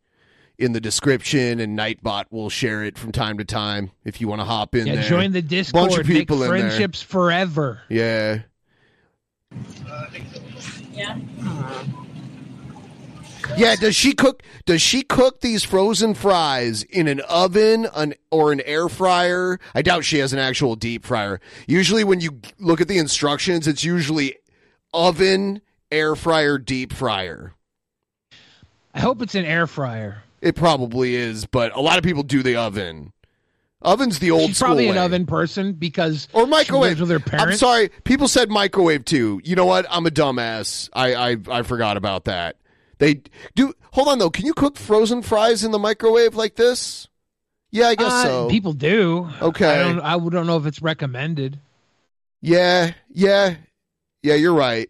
[0.60, 3.92] in the description, and Nightbot will share it from time to time.
[4.04, 5.90] If you want to hop in Yeah, there, join the Discord.
[5.90, 6.62] Bunch of people Make in there.
[6.70, 7.82] friendships forever.
[7.90, 8.40] Yeah.
[9.90, 10.06] Uh,
[10.94, 11.18] yeah.
[11.44, 11.84] Uh,
[13.58, 14.44] Yeah, does she cook?
[14.66, 19.60] Does she cook these frozen fries in an oven, an or an air fryer?
[19.74, 21.40] I doubt she has an actual deep fryer.
[21.68, 24.36] Usually, when you look at the instructions, it's usually
[24.94, 25.62] oven,
[25.92, 27.54] air fryer, deep fryer.
[28.94, 30.24] I hope it's an air fryer.
[30.42, 33.12] It probably is, but a lot of people do the oven.
[33.82, 35.02] Oven's the old She's school probably an way.
[35.02, 37.54] oven person because or she microwave lives with her parents.
[37.54, 39.42] I'm sorry, people said microwave too.
[39.44, 39.86] You know what?
[39.90, 40.90] I'm a dumbass.
[40.94, 42.56] I I, I forgot about that.
[42.98, 43.22] They
[43.56, 43.74] do.
[43.92, 44.30] Hold on though.
[44.30, 47.08] Can you cook frozen fries in the microwave like this?
[47.72, 48.50] Yeah, I guess Uh, so.
[48.50, 49.30] People do.
[49.42, 49.68] Okay.
[49.68, 51.60] I don't, I don't know if it's recommended.
[52.42, 53.56] Yeah, yeah,
[54.24, 54.36] yeah.
[54.36, 54.90] You're right.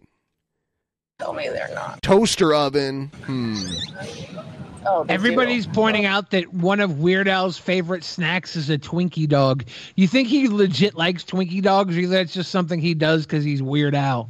[1.19, 2.02] Tell me they're not.
[2.02, 3.07] Toaster oven.
[3.23, 3.56] Hmm.
[4.88, 9.64] Oh, Everybody's pointing out that one of Weird Al's favorite snacks is a Twinkie dog.
[9.95, 13.64] You think he legit likes Twinkie dogs, or that's just something he does because he's
[13.64, 14.30] Weird Al?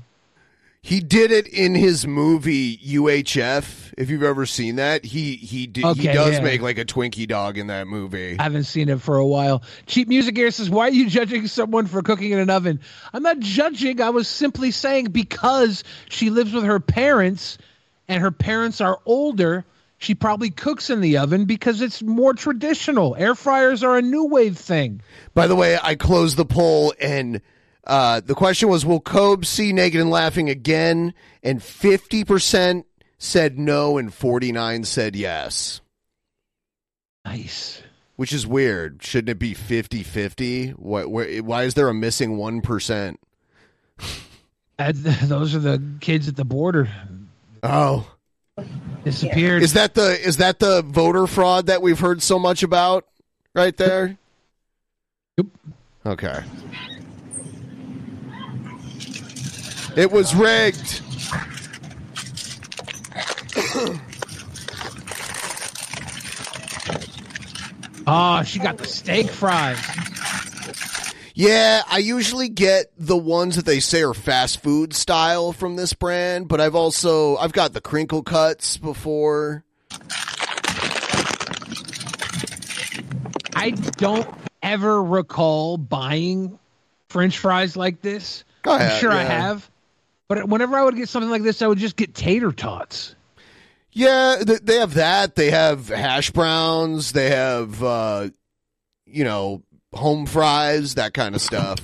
[0.85, 3.95] He did it in his movie UHF.
[3.97, 6.41] If you've ever seen that, he he did, he does yeah.
[6.41, 8.35] make like a Twinkie dog in that movie.
[8.37, 9.63] I haven't seen it for a while.
[9.87, 12.81] Cheap Music Gear says, Why are you judging someone for cooking in an oven?
[13.13, 13.99] I'm not judging.
[13.99, 17.57] I was simply saying because she lives with her parents
[18.07, 19.65] and her parents are older,
[19.97, 23.15] she probably cooks in the oven because it's more traditional.
[23.15, 25.01] Air fryers are a new wave thing.
[25.33, 27.41] By the way, I closed the poll and
[27.85, 31.13] uh, the question was Will Kobe see Naked and Laughing again?
[31.43, 32.83] And 50%
[33.17, 35.81] said no, and 49 said yes.
[37.23, 37.81] Nice.
[38.15, 39.03] Which is weird.
[39.03, 40.69] Shouldn't it be 50 50?
[40.69, 43.17] Why, why, is there a missing 1%?
[44.77, 44.91] Uh,
[45.23, 46.89] those are the kids at the border.
[47.61, 48.07] Oh.
[49.03, 49.63] Disappeared.
[49.63, 53.05] Is that the is that the voter fraud that we've heard so much about
[53.53, 54.17] right there?
[55.37, 55.47] Yep.
[56.05, 56.39] Okay.
[59.95, 61.01] It was rigged.
[68.07, 69.79] Oh, she got the steak fries.
[71.33, 75.93] Yeah, I usually get the ones that they say are fast food style from this
[75.93, 79.65] brand, but I've also I've got the crinkle cuts before.
[83.53, 84.27] I don't
[84.61, 86.57] ever recall buying
[87.09, 88.45] French fries like this.
[88.65, 89.69] I'm sure I have.
[90.27, 93.15] But whenever I would get something like this, I would just get tater tots.
[93.91, 95.35] Yeah, they have that.
[95.35, 97.13] They have hash browns.
[97.13, 98.29] They have, uh,
[99.05, 101.79] you know, home fries, that kind of stuff.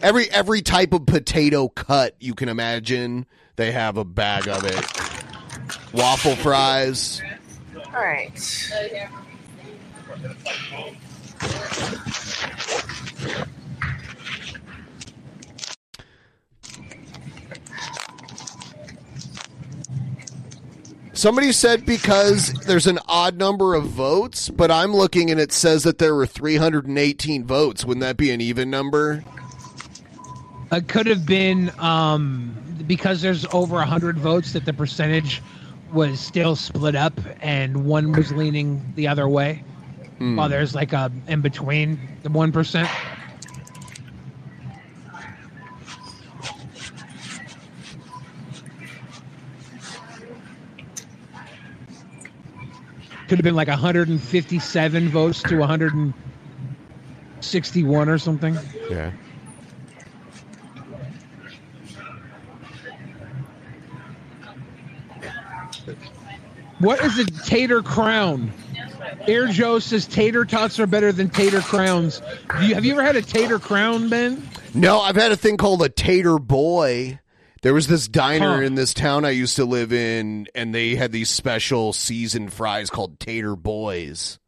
[0.00, 3.26] Every every type of potato cut you can imagine,
[3.56, 5.92] they have a bag of it.
[5.92, 7.20] Waffle fries.
[7.86, 8.38] All right.
[21.20, 25.82] Somebody said because there's an odd number of votes, but I'm looking and it says
[25.82, 27.84] that there were 318 votes.
[27.84, 29.22] Wouldn't that be an even number?
[30.72, 32.56] It could have been um,
[32.86, 35.42] because there's over 100 votes that the percentage
[35.92, 39.62] was still split up and one was leaning the other way.
[40.16, 40.36] Hmm.
[40.36, 42.88] While there's like a in between the 1%.
[53.30, 58.58] Could have been like 157 votes to 161 or something.
[58.90, 59.12] Yeah.
[66.80, 68.50] What is a tater crown?
[69.28, 72.20] Air Joe says tater tots are better than tater crowns.
[72.58, 74.42] Do you, have you ever had a tater crown, Ben?
[74.74, 77.20] No, I've had a thing called a tater boy.
[77.62, 78.62] There was this diner Huh.
[78.62, 82.88] in this town I used to live in, and they had these special seasoned fries
[82.88, 84.38] called tater boys.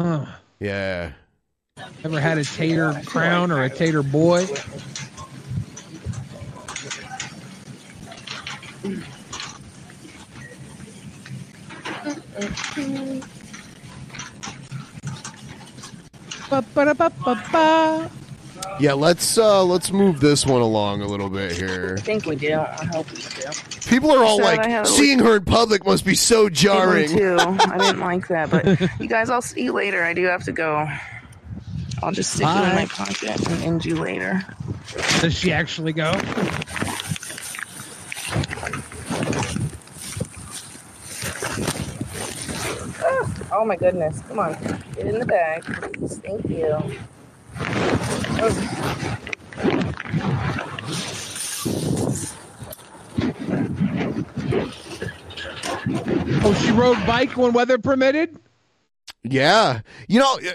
[0.00, 0.24] Huh.
[0.58, 1.12] Yeah.
[2.04, 4.46] Ever had a tater crown or a tater boy?
[16.50, 18.10] Ba-ba-da-ba-ba-ba.
[18.80, 21.96] Yeah, let's uh let's move this one along a little bit here.
[21.98, 22.54] I think we do.
[22.58, 23.50] I hope we do.
[23.88, 26.48] People are all Said like I had a seeing her in public must be so
[26.48, 27.08] jarring.
[27.08, 27.36] too.
[27.40, 30.04] I didn't like that, but you guys, I'll see you later.
[30.04, 30.86] I do have to go.
[32.02, 32.86] I'll just stick you in my Bye.
[32.86, 34.44] pocket and end you later.
[35.20, 36.12] Does she actually go?
[43.00, 44.20] Oh, oh my goodness!
[44.28, 44.52] Come on,
[44.94, 46.18] get in the bag, please.
[46.18, 46.98] Thank you.
[48.40, 48.78] Oh.
[56.44, 58.38] Oh, rode bike when weather permitted.
[59.22, 59.80] Yeah.
[60.06, 60.52] You know, uh,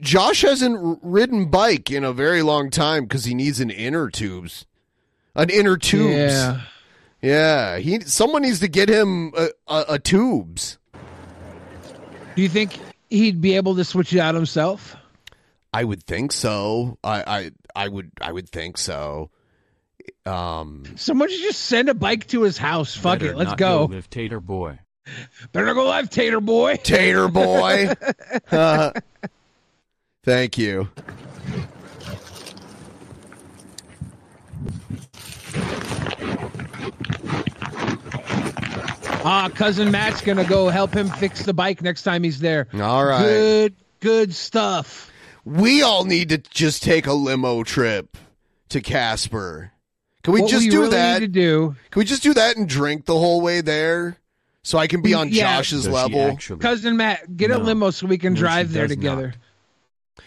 [0.00, 4.66] Josh hasn't ridden bike in a very long time because he needs an inner tubes.
[5.34, 6.14] An inner tubes.
[6.14, 6.60] Yeah.
[7.20, 7.78] Yeah.
[7.78, 10.78] He someone needs to get him a, a, a tubes.
[12.36, 12.78] Do you think
[13.10, 14.96] he'd be able to switch it out himself?
[15.72, 16.98] I would think so.
[17.02, 17.50] I I,
[17.84, 19.30] I would I would think so.
[20.26, 22.94] Um Someone should just send a bike to his house.
[22.96, 23.84] Fuck it, let's not go.
[23.90, 24.78] live Tater Boy.
[25.52, 26.76] Better go live, Tater Boy.
[26.76, 27.92] Tater Boy.
[28.50, 28.92] Uh,
[30.24, 30.88] thank you.
[39.24, 42.66] Ah, cousin Matt's gonna go help him fix the bike next time he's there.
[42.74, 43.22] All right.
[43.22, 45.11] Good, good stuff.
[45.44, 48.16] We all need to just take a limo trip
[48.68, 49.72] to Casper.
[50.22, 51.20] Can we What just we do really that?
[51.20, 54.18] need to do- Can we just do that and drink the whole way there,
[54.62, 55.56] so I can be on Yeah.
[55.56, 56.20] Josh's Does level?
[56.20, 59.34] actually- Cousin Matt, get a limo so we can No, drive there does together.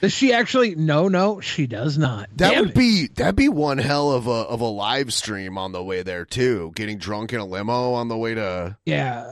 [0.02, 0.76] Does she actually?
[0.76, 2.28] No, no, she does not.
[2.36, 2.76] That Damn would it.
[2.76, 6.26] be that'd be one hell of a of a live stream on the way there
[6.26, 6.74] too.
[6.76, 9.32] Getting drunk in a limo on the way to Yeah.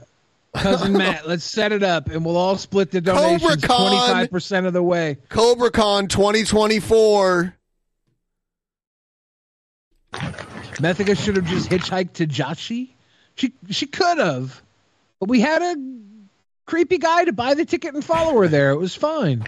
[0.56, 4.84] Cousin Matt, let's set it up and we'll all split the donations 25% of the
[4.84, 5.18] way.
[5.30, 7.56] CobraCon 2024.
[10.14, 12.90] Methica should have just hitchhiked to Joshi.
[13.36, 14.62] She she could have.
[15.20, 15.76] But we had a
[16.66, 18.72] creepy guy to buy the ticket and follow her there.
[18.72, 19.44] It was fine.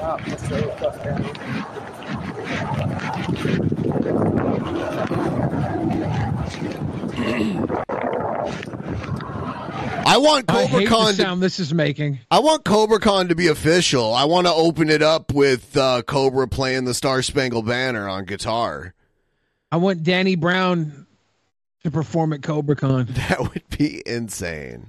[0.00, 0.26] Stop.
[0.26, 2.30] Let's the fuck down.
[10.06, 11.10] I want I hate the CobraCon.
[11.10, 12.18] to- sound this is making.
[12.30, 14.12] I want CobraCon to be official.
[14.14, 18.24] I want to open it up with uh, Cobra playing the Star Spangled Banner on
[18.24, 18.94] guitar.
[19.70, 21.06] I want Danny Brown
[21.84, 23.14] to perform at CobraCon.
[23.28, 24.86] That would be insane.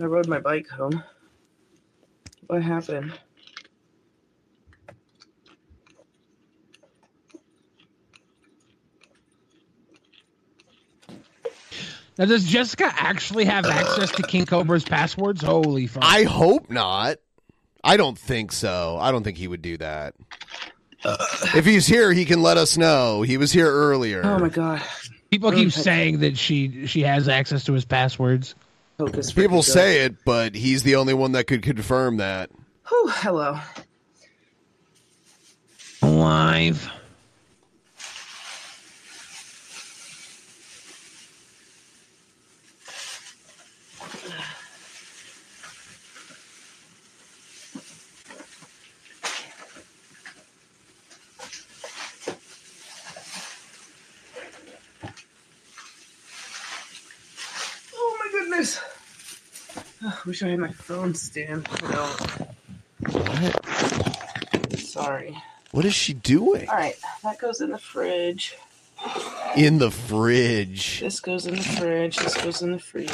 [0.00, 1.02] I rode my bike home.
[2.46, 3.12] What happened?
[12.18, 15.40] Now, does Jessica actually have access to King Cobra's passwords?
[15.40, 16.04] Holy fuck.
[16.04, 17.18] I hope not.
[17.84, 18.98] I don't think so.
[19.00, 20.14] I don't think he would do that.
[21.04, 23.22] if he's here, he can let us know.
[23.22, 24.22] He was here earlier.
[24.24, 24.82] Oh my god.
[25.30, 28.56] People keep saying that she she has access to his passwords.
[28.98, 29.32] Focus.
[29.32, 32.50] People say it, but he's the only one that could confirm that.
[32.88, 33.60] Whew, hello.
[36.02, 36.90] Live.
[57.94, 58.80] Oh my goodness.
[60.40, 61.66] Wish I had my phone stand.
[61.82, 62.14] No.
[64.76, 65.36] Sorry.
[65.72, 66.68] What is she doing?
[66.68, 66.94] All right,
[67.24, 68.56] that goes in the fridge.
[69.56, 71.00] In the fridge.
[71.00, 72.18] This goes in the fridge.
[72.18, 73.08] This goes in the fridge.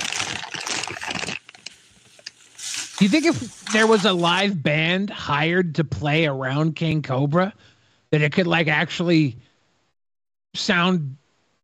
[2.98, 7.54] Do you think if there was a live band hired to play around King Cobra,
[8.10, 9.38] that it could like actually
[10.52, 11.16] sound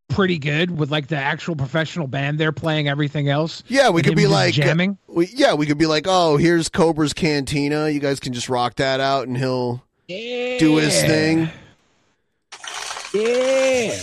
[0.07, 3.63] pretty good with like the actual professional band there playing everything else?
[3.67, 4.97] Yeah, we could be like jamming.
[5.13, 7.89] We, yeah, we could be like, oh, here's Cobra's Cantina.
[7.89, 11.49] You guys can just rock that out, and he'll do his thing.
[13.13, 13.97] Yeah.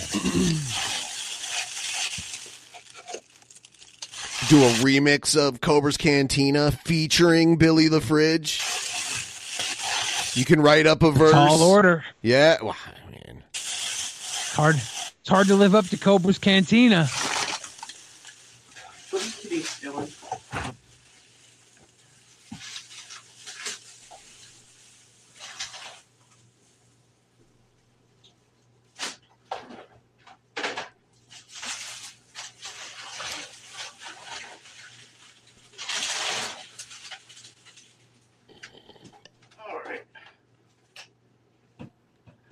[4.48, 8.62] Do a remix of Cobra's Cantina featuring Billy the Fridge.
[10.34, 11.32] You can write up a verse.
[11.32, 12.04] Tall order.
[12.22, 12.58] Yeah.
[12.62, 14.76] Well, I mean, hard.
[14.76, 17.08] It's hard to live up to Cobra's Cantina.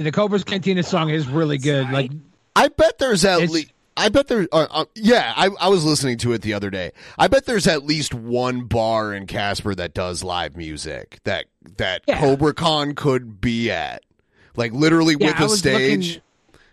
[0.07, 1.91] The Cobra's Cantina song is really good.
[1.91, 2.13] Like
[2.55, 3.73] I bet there's at It's- least.
[3.99, 4.47] I bet there.
[4.53, 6.93] Uh, uh, yeah, I, I was listening to it the other day.
[7.19, 11.47] I bet there's at least one bar in Casper that does live music that
[11.79, 12.21] that Yeah.
[12.21, 14.05] Cobra Con could be at,
[14.55, 16.07] like literally Yeah, with I a stage.
[16.09, 16.23] looking-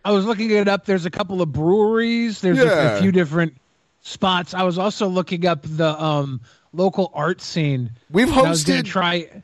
[0.05, 0.85] I was looking it up.
[0.85, 2.41] There's a couple of breweries.
[2.41, 2.97] There's a- Yeah.
[2.97, 3.55] a, few different
[4.01, 4.53] spots.
[4.53, 6.41] I was also looking up the um
[6.73, 7.91] local art scene.
[8.11, 9.43] We've And I was gonna hosted- try.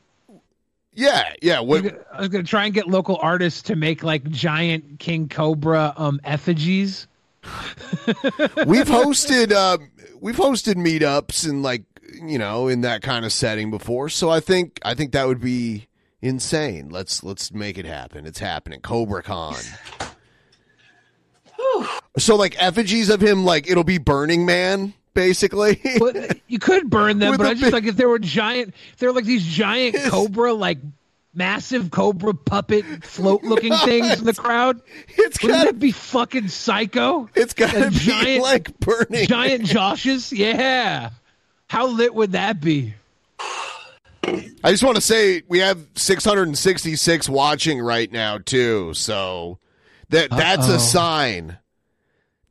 [0.92, 1.60] Yeah, yeah.
[1.60, 5.94] What, I was gonna try and get local artists to make like giant king cobra
[5.96, 7.06] um effigies.
[8.66, 9.78] we've hosted uh,
[10.20, 11.84] we've hosted meetups and like
[12.22, 14.08] you know in that kind of setting before.
[14.08, 15.86] So I think I think that would be
[16.20, 16.88] insane.
[16.90, 18.26] Let's let's make it happen.
[18.26, 18.80] It's happening.
[18.80, 19.56] Cobra Con.
[22.18, 25.80] so like effigies of him, like it'll be Burning Man, basically.
[26.48, 29.08] You could burn them, but I just big- like if there were giant, if there
[29.10, 30.78] were like these giant cobra, like
[31.32, 34.80] massive cobra puppet float looking things in the crowd.
[35.08, 37.28] It's Wouldn't that be fucking psycho?
[37.34, 39.26] It's gotta Like be giant, like burning.
[39.28, 40.36] giant Joshes.
[40.36, 41.10] Yeah,
[41.68, 42.94] how lit would that be?
[44.62, 48.92] I just want to say we have 666 watching right now too.
[48.94, 49.58] So
[50.10, 50.76] that that's Uh-oh.
[50.76, 51.58] a sign.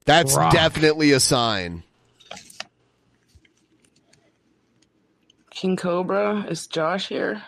[0.06, 0.52] That's Rock.
[0.52, 1.84] definitely a sign.
[5.60, 7.44] King Cobra, is Josh here?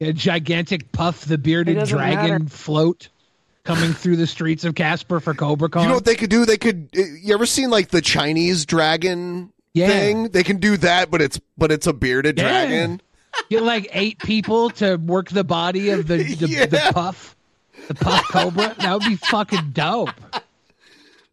[0.00, 2.44] A gigantic puff the bearded dragon matter.
[2.50, 3.08] float
[3.64, 5.84] coming through the streets of Casper for Cobra Con.
[5.84, 6.44] You know what they could do?
[6.44, 6.90] They could.
[6.94, 9.86] uh, You ever seen like the Chinese dragon Yeah.
[9.86, 10.28] thing?
[10.28, 12.48] They can do that, but it's but it's a bearded Yeah.
[12.48, 13.00] dragon.
[13.48, 17.34] Get like eight people to work the body of the the, the puff,
[17.88, 18.74] the puff cobra.
[18.80, 20.20] That would be fucking dope.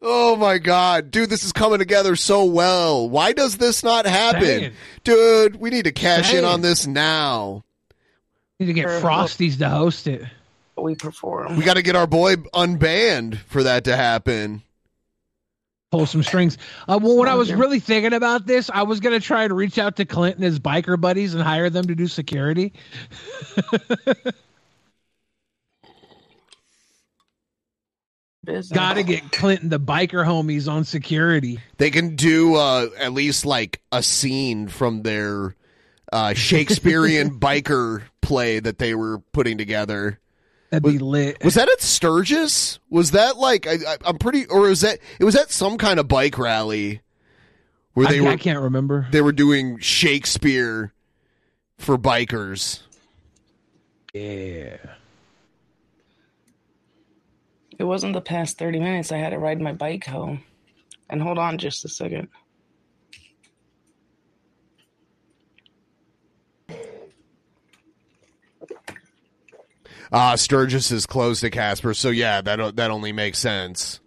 [0.01, 3.09] Oh my god, dude, this is coming together so well.
[3.09, 4.73] Why does this not happen, Saying.
[5.03, 5.55] dude?
[5.57, 7.63] We need to cash in on this now.
[8.59, 10.23] We Need to get Sure, Frosties to host it.
[10.77, 11.57] We perform.
[11.57, 14.63] We got to get our boy unbanned for that to happen.
[15.91, 16.57] Pull some strings.
[16.88, 19.80] Uh, well, when I was really thinking about this, I was gonna try to reach
[19.80, 22.73] out to Clint and his biker buddies and hire them to do security.
[28.49, 28.76] Business.
[28.76, 31.59] Got to get Clinton the biker homies on security.
[31.77, 35.55] They can do uh, at least like a scene from their
[36.11, 40.19] uh, Shakespearean biker play that they were putting together.
[40.71, 41.43] That'd be lit.
[41.43, 42.80] Was that at Sturgis?
[42.89, 45.99] Was that like I, I, I'm pretty, or was that it was at some kind
[45.99, 47.01] of bike rally
[47.93, 49.07] where I, they were I can't remember.
[49.11, 50.91] they were doing Shakespeare
[51.77, 52.81] for bikers.
[54.13, 54.77] Yeah.
[57.80, 59.11] It wasn't the past 30 minutes.
[59.11, 60.43] I had to ride my bike home.
[61.10, 62.27] And hold on just a second.
[70.11, 73.99] Uh Sturgis is close to Casper, so yeah, that that only makes sense.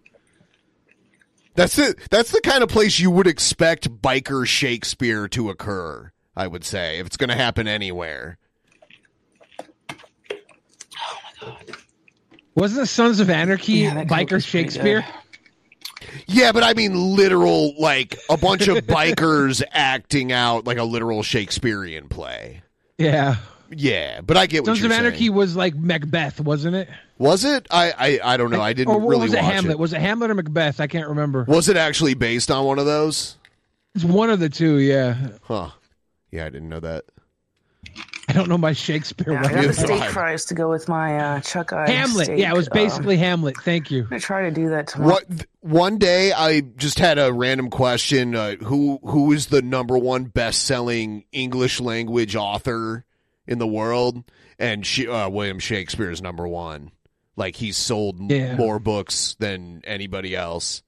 [1.55, 6.11] That's the that's the kind of place you would expect biker Shakespeare to occur.
[6.35, 8.37] I would say if it's going to happen anywhere.
[12.55, 15.05] Wasn't the Sons of Anarchy Yeah, biker Shakespeare?
[16.27, 21.23] Yeah, but I mean literal, like a bunch of bikers acting out like a literal
[21.23, 22.61] Shakespearean play.
[22.97, 23.37] Yeah.
[23.75, 26.89] Yeah, but I get what Sons you're of Anarchy was like Macbeth, wasn't it?
[27.17, 27.65] Was it?
[27.71, 28.61] I I, I don't know.
[28.61, 29.71] I didn't or really was it watch Hamlet?
[29.71, 29.79] it.
[29.79, 30.79] Was it Hamlet or Macbeth?
[30.79, 31.45] I can't remember.
[31.47, 33.37] Was it actually based on one of those?
[33.95, 34.77] It's one of the two.
[34.77, 35.15] Yeah.
[35.43, 35.69] Huh.
[36.31, 37.05] Yeah, I didn't know that.
[38.33, 39.33] I don't know my Shakespeare.
[39.33, 39.77] Yeah, I got the reference.
[39.79, 42.25] steak fries to go with my uh, Chuck Eye Hamlet.
[42.25, 43.55] steak, yeah, it was um, basically Hamlet.
[43.61, 44.03] Thank you.
[44.03, 45.13] I'm gonna try to do that tomorrow.
[45.27, 49.97] What one day I just had a random question: uh, who who is the number
[49.97, 53.05] one best selling English language author
[53.45, 54.23] in the world?
[54.59, 56.91] And she, uh, William Shakespeare is number one.
[57.35, 58.55] Like he's sold Yeah.
[58.55, 60.81] more books than anybody else.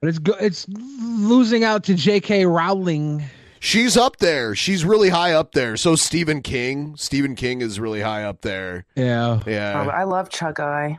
[0.00, 2.46] But it's go- it's losing out to J.K.
[2.46, 3.24] Rowling.
[3.60, 4.54] She's up there.
[4.54, 5.76] She's really high up there.
[5.76, 6.96] So Stephen King.
[6.96, 8.84] Stephen King is really high up there.
[8.94, 9.40] Yeah.
[9.46, 9.84] Yeah.
[9.86, 10.98] Oh, I love Chuck Eye,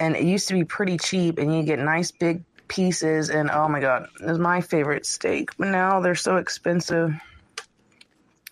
[0.00, 3.30] and it used to be pretty cheap, and you get nice big pieces.
[3.30, 5.50] And oh my god, it was my favorite steak.
[5.56, 7.14] But now they're so expensive.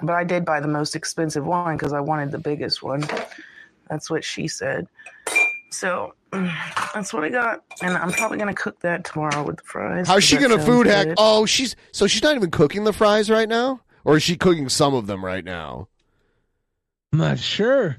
[0.01, 3.05] But I did buy the most expensive one because I wanted the biggest one.
[3.89, 4.89] That's what she said.
[5.71, 6.15] So
[6.95, 10.07] that's what I got, and I'm probably gonna cook that tomorrow with the fries.
[10.07, 11.07] How's she gonna food hack?
[11.07, 11.15] good.
[11.19, 14.69] Oh, she's so she's not even cooking the fries right now, or is she cooking
[14.69, 15.89] some of them right now?
[17.13, 17.99] I'm not sure.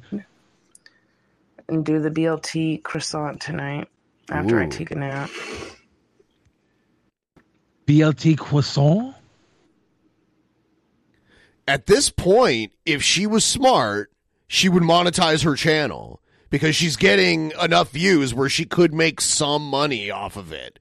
[1.67, 3.87] And do the BLT croissant tonight
[4.29, 5.29] after I take a nap.
[7.87, 9.15] BLT croissant.
[11.67, 14.11] At this point, if she was smart,
[14.47, 19.67] she would monetize her channel because she's getting enough views where she could make some
[19.67, 20.79] money off of it.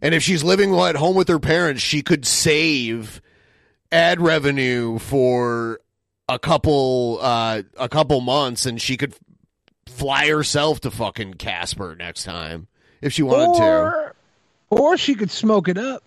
[0.00, 3.20] And if she's living at home with her parents, she could save
[3.90, 5.80] ad revenue for
[6.28, 9.14] a couple uh, a couple months, and she could
[9.88, 12.68] fly herself to fucking Casper next time
[13.00, 13.64] if she wanted to.
[13.64, 14.16] or,
[14.70, 16.02] or she could smoke it up.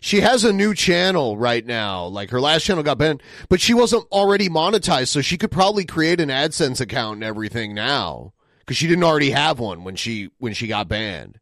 [0.00, 2.06] She has a new channel right now.
[2.06, 5.84] Like her last channel got banned, but she wasn't already monetized, so she could probably
[5.84, 10.30] create an AdSense account and everything now because she didn't already have one when she
[10.38, 11.40] when she got banned.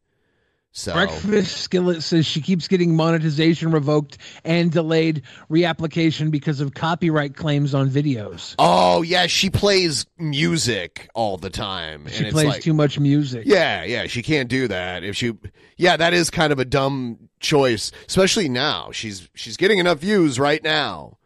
[0.79, 7.35] So Breakfast Skillet says she keeps getting monetization revoked and delayed reapplication because of copyright
[7.35, 8.55] claims on videos.
[8.59, 12.07] Oh yeah, she plays music all the time.
[12.09, 13.45] She and it's plays like- too much music.
[13.47, 15.03] Yeah, yeah, she can't do that.
[15.03, 15.33] If she
[15.79, 18.91] Yeah, that is kind of a dumb choice, especially now.
[18.93, 21.17] She's she's getting enough views right now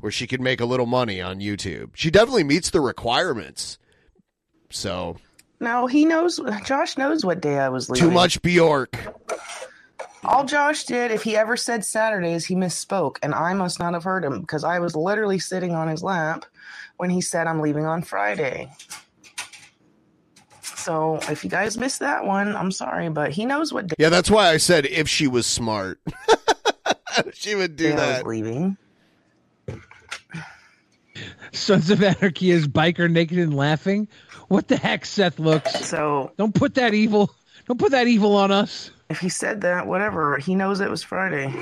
[0.00, 1.92] where she could make a little money on YouTube.
[1.94, 3.78] She definitely meets the requirements.
[4.68, 5.16] So,
[5.60, 6.40] No, he knows.
[6.64, 8.08] Josh knows what day I was leaving.
[8.08, 8.96] too much Bjork.
[10.24, 14.04] All Josh did, if he ever said Saturdays, he misspoke, and I must not have
[14.04, 16.44] heard him because I was literally sitting on his lap
[16.96, 18.70] when he said I'm leaving on Friday.
[20.62, 24.08] So if you guys missed that one, I'm sorry, but he knows what day Yeah,
[24.08, 26.00] that's why I said if she was smart.
[27.34, 28.26] she would do I was that.
[28.26, 28.76] leaving.
[31.52, 34.08] Sons of Anarchy is biker naked and laughing.
[34.48, 35.86] What the heck, Seth looks?
[35.86, 37.30] So don't put that evil.
[37.66, 38.90] Don't put that evil on us.
[39.10, 41.52] If he said that, whatever, he knows it was Friday.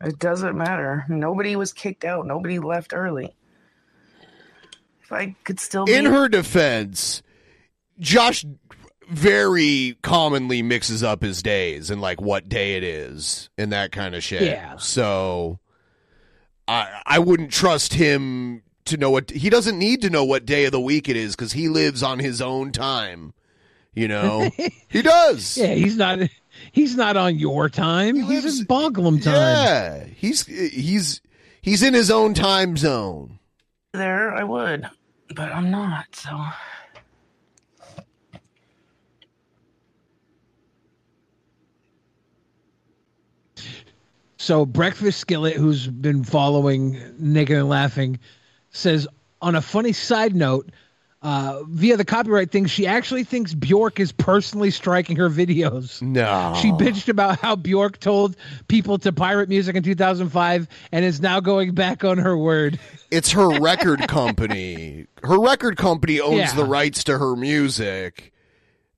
[0.00, 1.04] It doesn't matter.
[1.08, 2.26] Nobody was kicked out.
[2.26, 3.34] Nobody left early.
[5.02, 7.22] If I could still be In her defense,
[7.98, 8.44] Josh
[9.08, 14.14] very commonly mixes up his days and like what day it is and that kind
[14.14, 14.42] of shit.
[14.42, 14.76] Yeah.
[14.78, 15.60] So
[16.66, 20.64] I I wouldn't trust him to know what he doesn't need to know what day
[20.64, 23.32] of the week it is cuz he lives on his own time.
[23.94, 24.50] You know.
[24.88, 25.56] he does.
[25.56, 26.18] Yeah, he's not.
[26.72, 28.16] He's not on your time.
[28.16, 29.34] He he's in Boglum time.
[29.34, 30.04] Yeah.
[30.04, 31.20] He's he's
[31.60, 33.38] he's in his own time zone.
[33.92, 34.88] there, I would,
[35.34, 36.06] but I'm not.
[36.14, 36.38] So
[44.46, 48.20] So Breakfast Skillet, who's been following Naked and Laughing,
[48.76, 49.08] says
[49.42, 50.70] on a funny side note,
[51.22, 56.00] uh, via the copyright thing, she actually thinks Bjork is personally striking her videos.
[56.00, 56.54] No.
[56.60, 58.36] She bitched about how Bjork told
[58.68, 62.78] people to pirate music in 2005 and is now going back on her word.
[63.10, 65.06] It's her record company.
[65.24, 66.54] Her record company owns Yeah.
[66.54, 68.32] the rights to her music.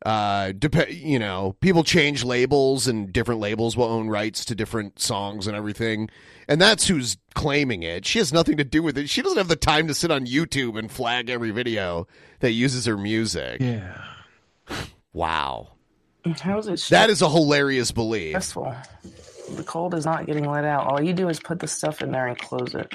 [0.06, 5.00] Uh, dep- you know, people change labels, and different labels will own rights to different
[5.00, 6.08] songs and everything.
[6.46, 8.06] And that's who's claiming it.
[8.06, 9.10] She has nothing to do with it.
[9.10, 12.06] She doesn't have the time to sit on YouTube and flag every video
[12.40, 13.60] that uses her music.
[13.60, 14.02] Yeah.
[15.12, 15.72] Wow.
[16.40, 16.80] how's it?
[16.90, 18.30] That is a hilarious belief.
[18.30, 18.74] stressful.
[19.50, 20.86] The cold is not getting let out.
[20.86, 22.92] All you do is put the stuff in there and close it.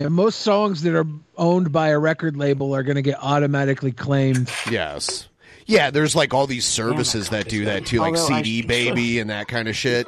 [0.00, 1.06] And most songs that are
[1.36, 4.48] owned by a record label are going to get automatically claimed.
[4.70, 5.28] Yes.
[5.66, 9.18] Yeah, there's like all these services that do that too, like Although I CD Baby
[9.18, 10.06] and that kind of shit.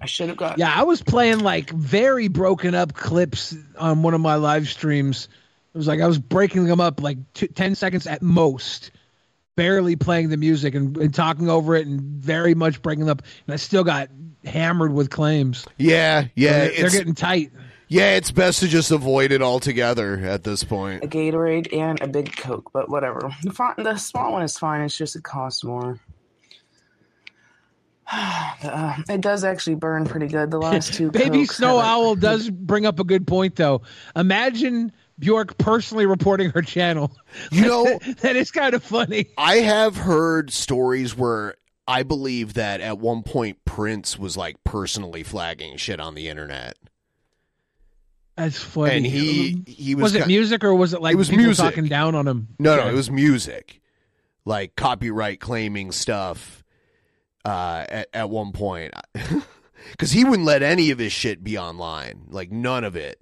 [0.00, 0.58] I should have got.
[0.58, 5.28] Yeah, I was playing like very broken up clips on one of my live streams.
[5.74, 8.90] It was like I was breaking them up like t- 10 seconds at most,
[9.54, 13.20] barely playing the music and, and talking over it and very much breaking up.
[13.46, 14.08] And I still got
[14.46, 15.66] hammered with claims.
[15.76, 17.52] Yeah, yeah, So they're, they're getting tight.
[17.88, 21.04] Yeah, it's best to just avoid it altogether at this point.
[21.04, 23.30] a Gatorade and a big Coke, but whatever.
[23.44, 24.80] The, fi- the small one is fine.
[24.80, 26.00] It's just it costs more.
[28.62, 30.50] Uh, it does actually burn pretty good.
[30.50, 33.82] The last two Baby Cokes Snow haven't- Owl does bring up a good point, though.
[34.16, 37.12] Imagine Bjork personally reporting her channel.
[37.52, 39.26] You know, that is kind of funny.
[39.36, 41.54] I have heard stories where
[41.86, 46.76] I believe that at one point Prince was like personally flagging shit on the internet.
[48.36, 48.96] That's funny.
[48.96, 51.44] And he he was was it ki- music or was it like it was people
[51.46, 51.64] music.
[51.64, 52.48] talking down on him?
[52.58, 53.80] No, no, it was music,
[54.44, 56.62] like copyright claiming stuff.
[57.44, 58.92] Uh, at at one point,
[59.92, 63.20] because he wouldn't let any of his shit be online, like none of it.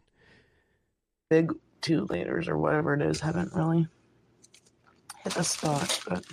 [1.29, 3.87] big two liters or whatever it is haven't really
[5.23, 6.01] hit the spot.
[6.09, 6.25] But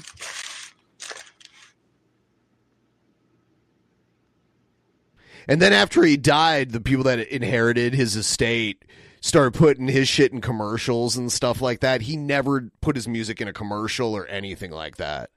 [5.47, 8.83] And then after he died, the people that inherited his estate
[9.21, 12.01] started putting his shit in commercials and stuff like that.
[12.01, 15.29] He never put his music in a commercial or anything like that.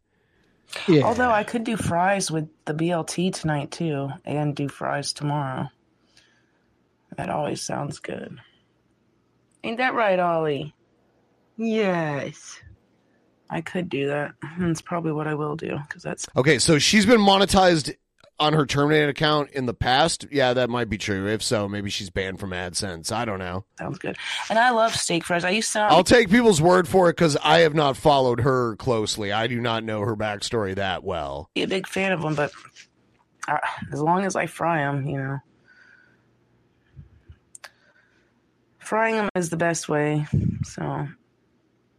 [0.89, 5.69] although I could do fries with the BLT tonight too, and do fries tomorrow.
[7.17, 8.39] That always sounds good.
[9.63, 10.75] Ain't that right, Ollie?
[11.57, 12.59] Yes.
[13.51, 14.33] I could do that.
[14.59, 17.95] That's probably what I will do because that's Okay, so she's been monetized
[18.39, 21.29] on her terminated account in the past, yeah, that might be true.
[21.29, 23.13] If so, maybe she's banned from AdSense.
[23.13, 23.65] I don't know.
[23.79, 24.17] Sounds good.
[24.51, 25.45] And I love steak fries.
[25.45, 25.81] I used to.
[25.81, 29.33] I'll take people's word for it because I have not followed her closely.
[29.33, 31.51] I do not know her backstory that well.
[31.55, 32.53] be a big fan of them, but
[33.47, 33.59] uh,
[33.93, 35.39] as long as I fry them, you know,
[38.79, 40.27] frying them is the best way.
[40.65, 41.09] So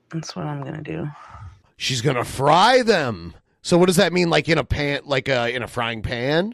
[0.10, 1.10] that's what I'm gonna do.
[1.78, 3.34] She's gonna fry them.
[3.66, 4.30] So what does that mean?
[4.30, 6.54] Like in a pan, like uh, in a frying pan,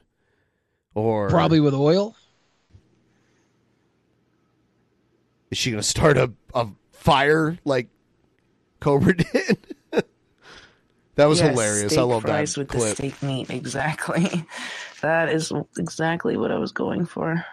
[0.95, 2.15] or Probably with oil.
[5.51, 7.89] is she gonna start a, a fire like
[8.79, 9.57] Cobra did?
[11.15, 11.91] that was Yes, hilarious.
[11.91, 12.95] I steak love that fries with clip.
[12.95, 13.49] the steak meat.
[13.49, 14.45] Exactly.
[15.01, 17.43] That is exactly what I was going for.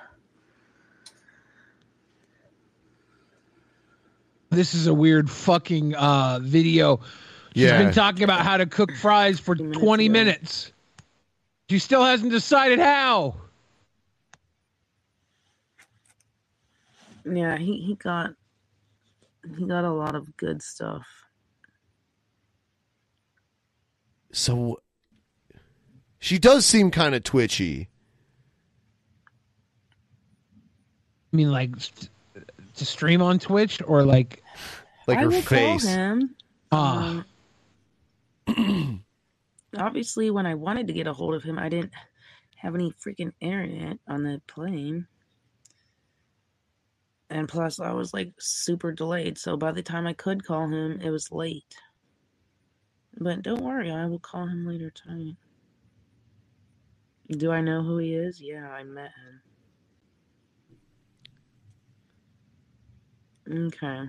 [4.51, 7.01] This is a weird fucking uh, video.
[7.59, 7.83] She's Yeah.
[7.83, 10.71] been talking about how to cook fries for 20 minutes.
[11.69, 13.35] She still hasn't decided how.
[17.25, 18.31] Yeah, he, he got
[19.59, 21.05] he got a lot of good stuff.
[24.31, 24.81] So
[26.21, 27.89] she does seem kind of twitchy.
[31.33, 31.73] I mean, like
[32.77, 34.45] to stream on Twitch or like
[35.09, 35.83] like I her will face.
[35.83, 36.37] call him.
[36.71, 37.09] Ah.
[37.09, 37.25] Um,
[39.77, 41.93] obviously, when I wanted to get a hold of him, I didn't
[42.57, 45.07] have any freaking internet on the plane.
[47.31, 49.39] And plus, I was like super delayed.
[49.39, 51.77] So by the time I could call him, it was late.
[53.19, 55.37] But don't worry, I will call him later tonight.
[57.31, 58.41] Do I know who he is?
[58.41, 59.11] Yeah, I met
[63.47, 63.67] him.
[63.67, 64.07] Okay.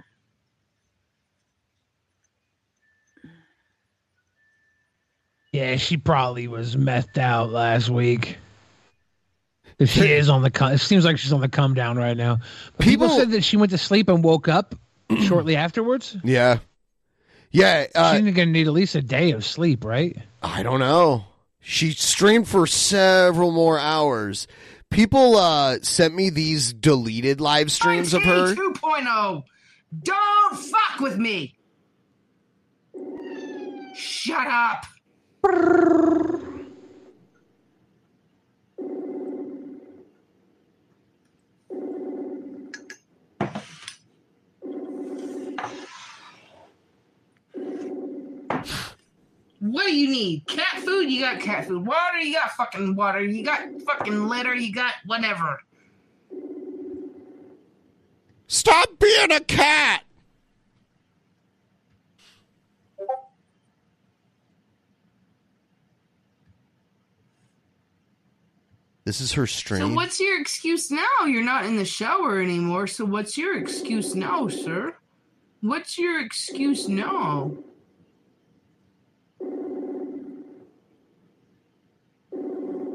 [5.52, 8.38] Yeah, she probably was methed out last week.
[9.80, 12.16] If she is on the come, it seems like she's on the come down right
[12.18, 12.40] now.
[12.80, 14.76] People, People- said that she went to sleep and woke up
[15.22, 16.18] shortly afterwards.
[16.24, 16.60] Yeah,
[17.52, 17.88] yeah.
[17.96, 20.18] Uh, She's gonna need at least a day of sleep, right?
[20.44, 21.26] I don't know.
[21.62, 24.48] She streamed for several more hours.
[24.90, 28.54] People uh, sent me these deleted live streams of her.
[28.56, 28.76] 2.0.
[29.08, 29.44] oh.
[30.04, 31.56] Don't fuck with me.
[33.96, 34.86] Shut up.
[35.42, 35.56] What
[49.88, 50.48] do you need?
[50.48, 51.12] Cat food?
[51.12, 51.86] You got cat food.
[51.86, 52.20] Water?
[52.20, 53.22] You got fucking water.
[53.22, 54.56] You got fucking litter.
[54.56, 55.60] You got whatever.
[58.48, 60.04] Stop being a cat.
[69.10, 69.82] This is her stream.
[69.82, 71.26] So what's your excuse now?
[71.26, 72.86] You're not in the shower anymore.
[72.86, 74.96] So what's your excuse now, sir?
[75.62, 77.54] What's your excuse now?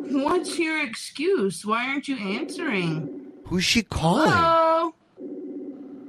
[0.04, 1.66] What's your excuse?
[1.66, 3.32] Why aren't you answering?
[3.46, 4.30] Who's she calling?
[4.30, 4.94] Hello?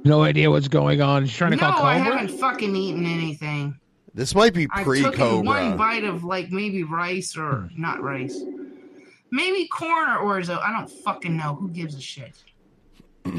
[0.04, 1.26] No idea what's going on.
[1.26, 2.18] She's trying to no, call I Cobra.
[2.18, 3.76] haven't fucking eaten anything.
[4.14, 7.82] This might be I pre took one bite of like maybe rice or hmm.
[7.82, 8.40] not rice,
[9.30, 10.58] maybe corn or orzo.
[10.60, 11.54] I don't fucking know.
[11.54, 12.34] Who gives a shit?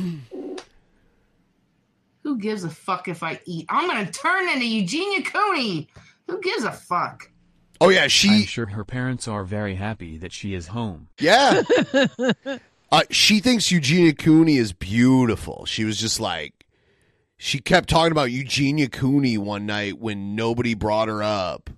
[2.23, 3.65] Who gives a fuck if I eat?
[3.69, 5.88] I'm gonna turn into Eugenia Cooney.
[6.27, 7.31] Who gives a fuck?
[7.80, 8.30] Oh yeah, she.
[8.30, 11.07] I'm sure her parents are very happy that she is home.
[11.19, 11.61] Yeah.
[12.91, 15.65] uh, she thinks Eugenia Cooney is beautiful.
[15.65, 16.65] She was just like,
[17.38, 21.69] she kept talking about Eugenia Cooney one night when nobody brought her up.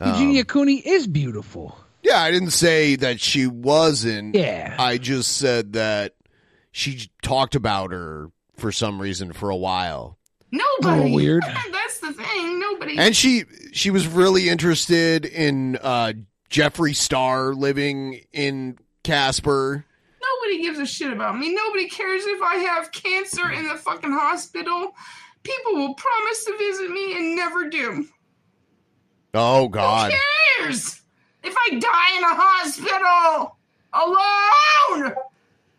[0.00, 1.78] Um, Eugenia Cooney is beautiful.
[2.02, 4.34] Yeah, I didn't say that she wasn't.
[4.34, 4.76] Yeah.
[4.78, 6.14] I just said that
[6.72, 10.18] she talked about her for some reason for a while.
[10.50, 11.14] Nobody.
[11.14, 11.42] weird.
[11.72, 12.60] That's the thing.
[12.60, 12.98] Nobody.
[12.98, 16.14] And she she was really interested in uh,
[16.50, 19.84] Jeffree Star living in Casper.
[20.20, 21.54] Nobody gives a shit about me.
[21.54, 24.92] Nobody cares if I have cancer in the fucking hospital.
[25.42, 28.06] People will promise to visit me and never do.
[29.34, 30.12] Oh God.
[30.12, 30.18] Who
[30.64, 31.02] cares?
[31.48, 33.56] If I die in a hospital
[33.94, 35.14] alone,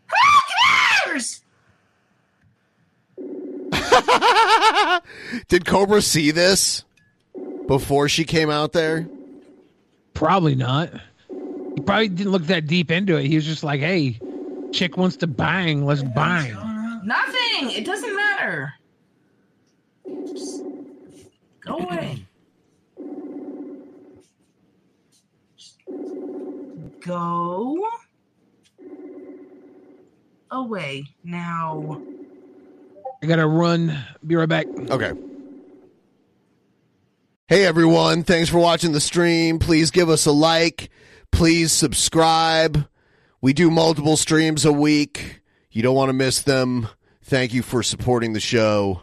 [0.07, 0.17] who
[1.05, 1.41] cares?
[5.47, 6.83] Did Cobra see this
[7.67, 9.07] before she came out there?
[10.15, 10.89] Probably not.
[11.29, 13.27] He probably didn't look that deep into it.
[13.27, 14.19] He was just like, "Hey,
[14.71, 15.85] chick wants to bang.
[15.85, 16.55] Let's bang."
[17.05, 17.69] Nothing.
[17.69, 18.73] It doesn't matter.
[20.25, 20.63] Just
[21.61, 22.25] go away.
[27.01, 27.77] Go
[30.51, 32.01] away now.
[33.21, 33.97] I gotta run.
[34.25, 34.67] Be right back.
[34.67, 35.13] Okay.
[37.47, 39.57] Hey everyone, thanks for watching the stream.
[39.57, 40.91] Please give us a like.
[41.31, 42.87] Please subscribe.
[43.41, 45.41] We do multiple streams a week.
[45.71, 46.89] You don't want to miss them.
[47.23, 49.01] Thank you for supporting the show.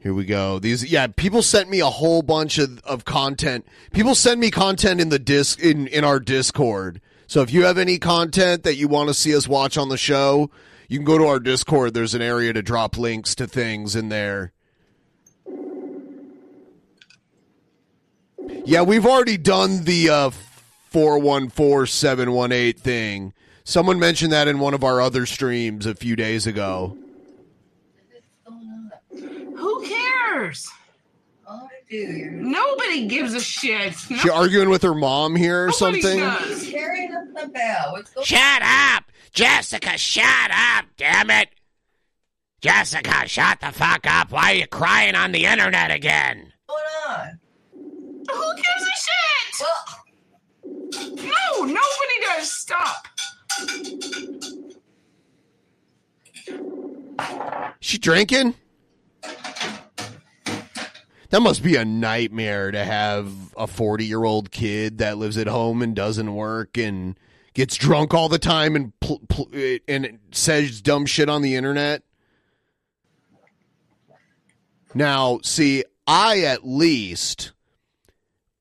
[0.00, 0.58] Here we go.
[0.60, 3.66] These yeah, people sent me a whole bunch of, of content.
[3.92, 7.00] People send me content in the disc in, in our Discord.
[7.26, 9.98] So if you have any content that you want to see us watch on the
[9.98, 10.50] show,
[10.88, 11.94] you can go to our Discord.
[11.94, 14.52] There's an area to drop links to things in there.
[18.64, 20.30] Yeah, we've already done the uh,
[20.90, 23.32] 414718 thing.
[23.64, 26.96] Someone mentioned that in one of our other streams a few days ago.
[29.58, 30.70] Who cares?
[31.90, 33.94] Nobody gives a shit.
[33.94, 36.18] She arguing with her mom here or Nobody something?
[36.20, 36.68] does.
[36.68, 37.92] Carrying up the bell.
[37.92, 39.04] What's Shut up!
[39.32, 41.48] Jessica, shut up, damn it!
[42.60, 44.30] Jessica, shut the fuck up.
[44.30, 46.52] Why are you crying on the internet again?
[47.08, 47.38] on?
[47.74, 49.14] Who gives a shit?
[51.24, 52.50] no, nobody does.
[52.50, 53.06] Stop.
[57.80, 58.54] She drinking?
[61.30, 65.46] That must be a nightmare to have a 40 year old kid that lives at
[65.46, 67.18] home and doesn't work and
[67.52, 69.50] gets drunk all the time and pl- pl-
[69.86, 72.02] and says dumb shit on the internet.
[74.94, 77.52] Now, see, I at least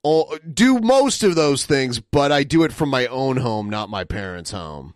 [0.03, 3.89] oh, do most of those things, but I do it from my own home, not
[3.89, 4.93] my parents' home.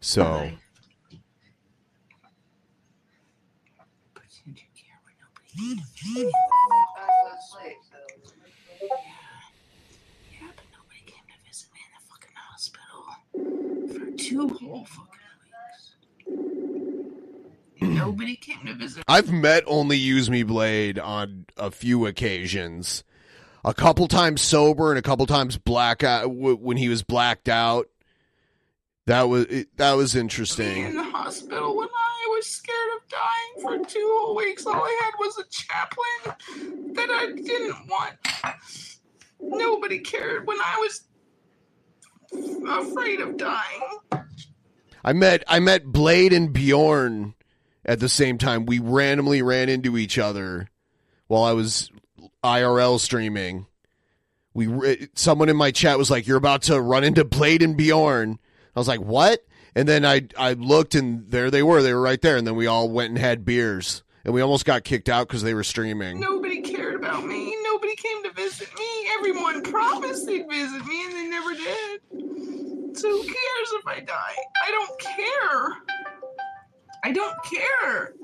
[0.00, 0.50] So.
[13.92, 15.10] For two whole fucking
[16.26, 16.74] weeks.
[17.80, 19.04] Nobody came to visit.
[19.06, 23.04] I've met only Use Me Blade on a few occasions.
[23.64, 27.88] A couple times sober and a couple times blackout w- when he was blacked out.
[29.06, 30.94] That was that was in interesting.
[30.94, 32.03] the hospital when I
[32.44, 34.66] was scared of dying for two whole weeks.
[34.66, 38.16] All I had was a chaplain that I didn't want.
[39.40, 41.04] Nobody cared when I was
[42.68, 44.26] afraid of dying.
[45.04, 47.34] I met I met Blade and Bjorn
[47.84, 48.66] at the same time.
[48.66, 50.68] We randomly ran into each other
[51.26, 51.90] while I was
[52.42, 53.66] IRL streaming.
[54.54, 58.38] We someone in my chat was like, "You're about to run into Blade and Bjorn."
[58.74, 59.40] I was like, "What?"
[59.76, 61.82] And then I I looked and there they were.
[61.82, 62.36] They were right there.
[62.36, 64.02] And then we all went and had beers.
[64.24, 66.18] And we almost got kicked out because they were streaming.
[66.18, 67.54] Nobody cared about me.
[67.62, 68.86] Nobody came to visit me.
[69.18, 72.00] Everyone promised they'd visit me, and they never did.
[72.96, 74.36] So who cares if I die?
[74.66, 75.82] I don't care.
[77.04, 78.14] I don't care.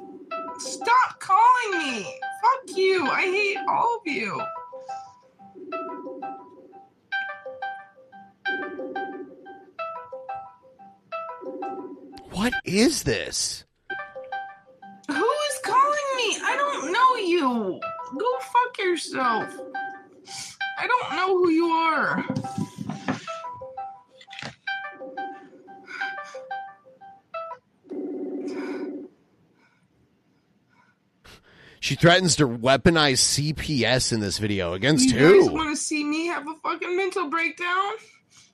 [0.59, 2.03] Stop calling me.
[2.43, 3.07] Fuck you.
[3.07, 4.41] I hate all of you.
[12.41, 13.67] What is this?
[15.09, 16.39] Who is calling me?
[16.43, 17.81] I don't know you.
[18.19, 19.55] Go fuck yourself.
[20.79, 22.25] I don't know who you are.
[31.81, 35.35] She threatens to weaponize CPS in this video against who?
[35.35, 37.93] you guys want to see me have a fucking mental breakdown?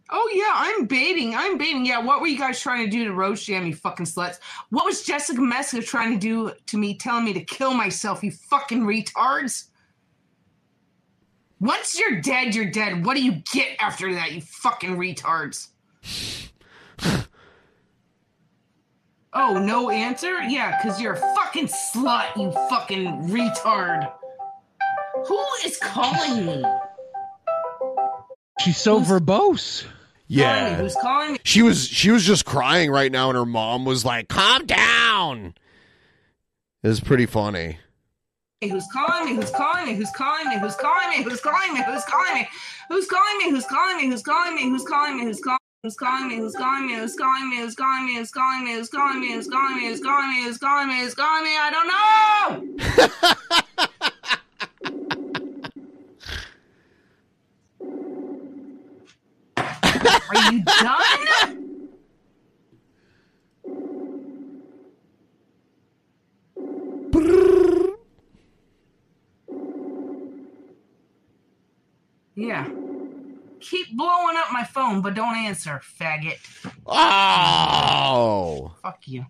[0.09, 1.35] Oh yeah, I'm baiting.
[1.35, 1.85] I'm baiting.
[1.85, 4.39] Yeah, what were you guys trying to do to Rose Jam, you fucking sluts?
[4.71, 8.31] What was Jessica Messick trying to do to me, telling me to kill myself, you
[8.31, 9.65] fucking retards?
[11.59, 13.05] Once you're dead, you're dead.
[13.05, 15.69] What do you get after that, you fucking retards?
[19.33, 20.41] oh, no answer?
[20.43, 24.13] Yeah, because you're a fucking slut, you fucking retard.
[25.27, 26.65] Who is calling me?
[28.61, 29.85] She's so verbose.
[30.29, 30.77] Yeah.
[30.77, 31.39] Who's calling me?
[31.45, 35.55] She was she was just crying right now and her mom was like, "Calm down."
[36.83, 37.79] It was pretty funny.
[38.63, 39.37] Who's calling me?
[39.37, 39.97] Who's calling me?
[39.97, 40.59] Who's calling me?
[40.59, 41.23] Who's calling me?
[41.23, 41.83] Who's calling me?
[41.83, 42.47] Who's calling me?
[42.89, 43.49] Who's calling me?
[43.51, 44.09] Who's calling me?
[44.09, 44.63] Who's calling me?
[44.63, 45.27] Who's calling me?
[45.27, 46.37] Who's calling Who's calling me?
[46.37, 46.97] Who's calling me?
[46.97, 48.17] Who's calling me?
[48.17, 48.75] Who's calling me?
[48.75, 49.37] Who's calling me?
[49.37, 49.37] Who's calling me?
[49.37, 49.87] Who's calling me?
[49.87, 50.45] Who's calling me?
[50.45, 51.01] Who's calling me?
[51.01, 51.57] Who's calling me?
[51.57, 51.89] I don't
[55.01, 55.16] know.
[60.07, 61.63] Are you done?
[72.35, 72.69] Yeah.
[73.61, 76.37] Keep blowing up my phone, but don't answer, faggot.
[76.87, 79.25] Oh, Fuck you.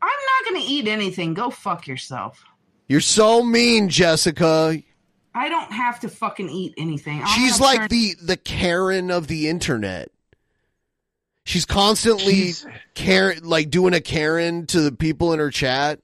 [0.00, 1.34] I'm not gonna eat anything.
[1.34, 2.42] Go fuck yourself.
[2.88, 4.80] you're so mean, Jessica.
[5.36, 7.20] I don't have to fucking eat anything.
[7.22, 10.08] I'm She's like turn- the the Karen of the internet.
[11.44, 12.54] She's constantly
[12.94, 16.00] Karen, like doing a Karen to the people in her chat.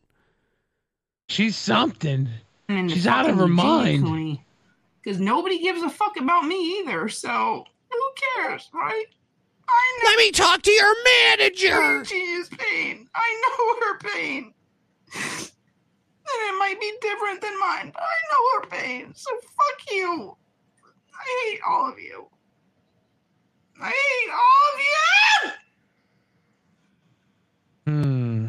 [1.28, 2.28] She's something.
[2.68, 4.38] and She's out of her fucking mind.
[5.02, 7.08] Because nobody gives a fuck about me either.
[7.08, 8.00] So who
[8.36, 9.06] cares, right?
[9.68, 10.10] I know.
[10.10, 12.04] Let me talk to your manager.
[12.04, 13.08] She is pain.
[13.14, 14.54] I know her pain.
[16.34, 19.12] And it might be different than mine, but I know her pain.
[19.14, 20.36] So fuck you.
[21.14, 22.26] I hate all of you.
[23.80, 25.52] I hate all of you.
[27.86, 28.46] Hmm.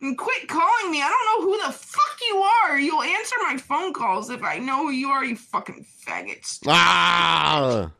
[0.00, 1.00] And quit calling me.
[1.00, 2.78] I don't know who the fuck you are.
[2.78, 6.60] You'll answer my phone calls if I know who you are, you fucking faggots.
[6.66, 7.90] Ah,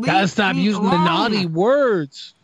[0.00, 2.34] Gotta stop me using the naughty words.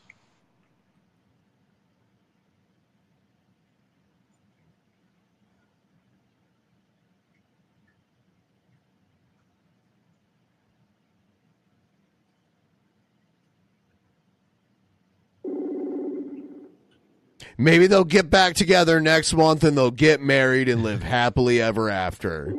[17.58, 21.90] Maybe they'll get back together next month and they'll get married and live happily ever
[21.90, 22.54] after.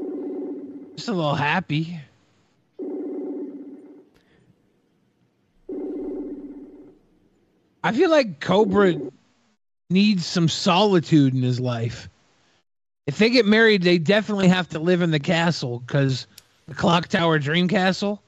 [0.96, 2.00] Just a little happy.
[7.84, 8.96] I feel like Cobra
[9.90, 12.10] needs some solitude in his life.
[13.06, 16.26] If they get married, they definitely have to live in the castle because
[16.68, 18.22] the clock tower dream castle.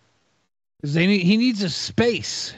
[0.79, 2.53] Because they need, he needs a space.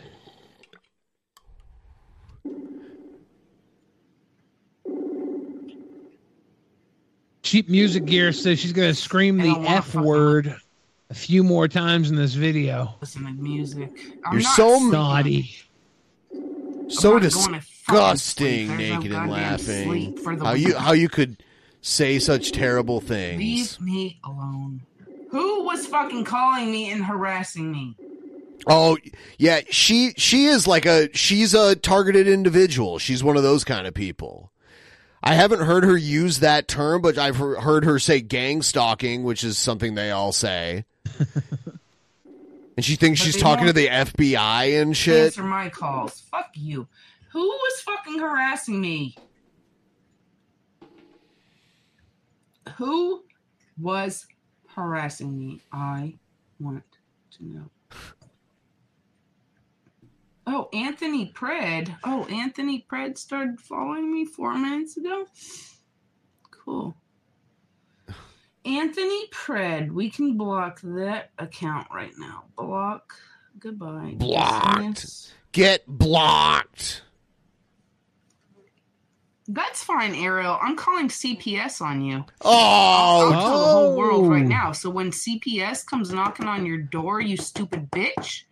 [7.49, 10.55] Cheap Music Gear says she's gonna scream the F word
[11.09, 12.93] a few more times in this video.
[13.01, 13.89] Listen to music.
[14.23, 14.77] I'm You're so.
[14.77, 15.55] Naughty.
[16.89, 18.77] So I'm not going to fucking disgusting, sleep.
[18.77, 19.89] There's no naked and laughing.
[19.89, 21.41] sleep for the How you how you could
[21.81, 23.39] say such terrible things?
[23.39, 24.81] Leave me alone.
[25.31, 27.97] Who was fucking calling me and harassing me?
[28.67, 28.95] Oh
[29.39, 32.99] yeah, she she is like a she's a targeted individual.
[32.99, 34.51] She's one of those kind of people.
[35.21, 39.43] I haven't heard her use that term, but I've heard her say gang stalking, which
[39.43, 40.85] is something they all say.
[42.77, 45.25] and she thinks But she's talking to the FBI and shit.
[45.25, 46.21] Answer my calls.
[46.31, 46.87] Fuck you.
[47.33, 49.15] Who was fucking harassing me?
[52.77, 53.23] Who
[53.77, 54.25] was
[54.67, 55.61] harassing me?
[55.71, 56.15] I
[56.59, 56.83] want
[57.37, 57.69] to know.
[60.51, 61.95] Oh, Anthony Pred.
[62.03, 65.27] Oh, Anthony Pred started following me four minutes ago.
[66.49, 66.95] Cool.
[68.65, 69.91] Anthony Pred.
[69.91, 72.45] We can block that account right now.
[72.57, 73.13] Block.
[73.59, 74.15] Goodbye.
[74.17, 75.33] Blocked.
[75.51, 77.03] Get blocked.
[79.47, 80.57] That's fine, Ariel.
[80.59, 82.25] I'm calling CPS on you.
[82.41, 84.71] Oh, I'll tell the whole world right now.
[84.71, 88.45] So when CPS comes knocking on your door, you stupid bitch,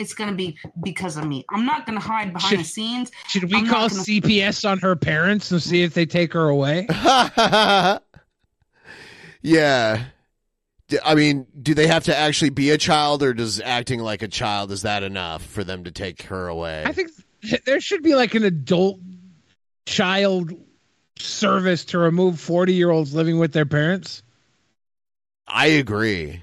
[0.00, 1.44] it's gonna be because of me.
[1.50, 3.10] I'm not gonna hide behind Should- the scenes.
[3.28, 6.48] Should we I'm call gonna- CPS on her parents and see if they take her
[6.48, 6.86] away?
[9.42, 10.04] yeah.
[11.04, 14.28] I mean, do they have to actually be a child, or does acting like a
[14.28, 16.82] child is that enough for them to take her away?
[16.84, 17.10] I think
[17.64, 18.98] there should be like an adult
[19.86, 20.52] child
[21.16, 24.22] service to remove 40 year olds living with their parents.
[25.46, 26.42] I agree.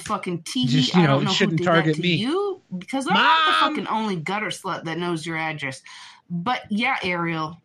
[0.00, 2.14] Fucking tee Just, you I don't know shouldn't who did target that to me.
[2.14, 5.82] you because I'm not the fucking only gutter slut that knows your address.
[6.30, 7.60] But yeah, Ariel.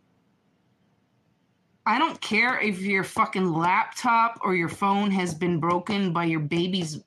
[1.85, 6.39] I don't care if your fucking laptop or your phone has been broken by your
[6.39, 7.01] baby's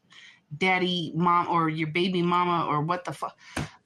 [0.59, 3.37] daddy, mom, or your baby mama, or what the fuck.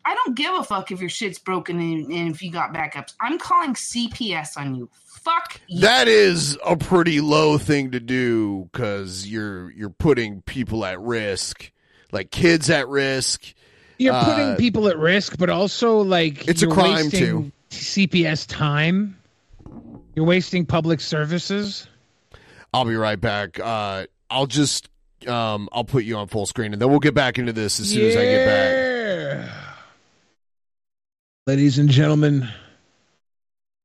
[0.05, 3.15] I don't give a fuck if your shit's broken and, and if you got backups.
[3.21, 4.91] I'm calling CPS on you.
[5.23, 5.81] Fuck you.
[5.81, 11.71] That is a pretty low thing to do because you're you're putting people at risk,
[12.13, 13.53] like kids at risk.
[13.99, 17.53] You're Uh, putting people at risk, but also like It's a you're crime, wasting too.
[17.71, 19.17] CPS time.
[20.15, 21.87] You're wasting public services.
[22.73, 23.61] I'll be right back.
[23.61, 24.89] Uh, I'll just
[25.29, 27.91] um, I'll put you on full screen, and then we'll get back into this as
[27.91, 29.51] soon as I get back.
[31.47, 32.49] Ladies and gentlemen,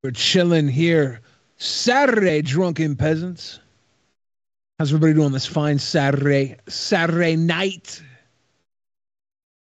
[0.04, 1.20] we're chilling here
[1.58, 3.60] Saturday, drunken peasants.
[4.78, 8.02] How's everybody doing this fine Saturday Saturday night?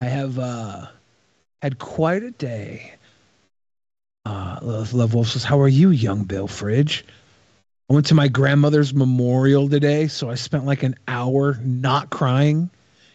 [0.01, 0.87] I have uh
[1.61, 2.93] had quite a day.
[4.25, 7.05] Uh Love, Wolf says, How are you, young Bill Fridge?
[7.89, 12.69] I went to my grandmother's memorial today, so I spent like an hour not crying.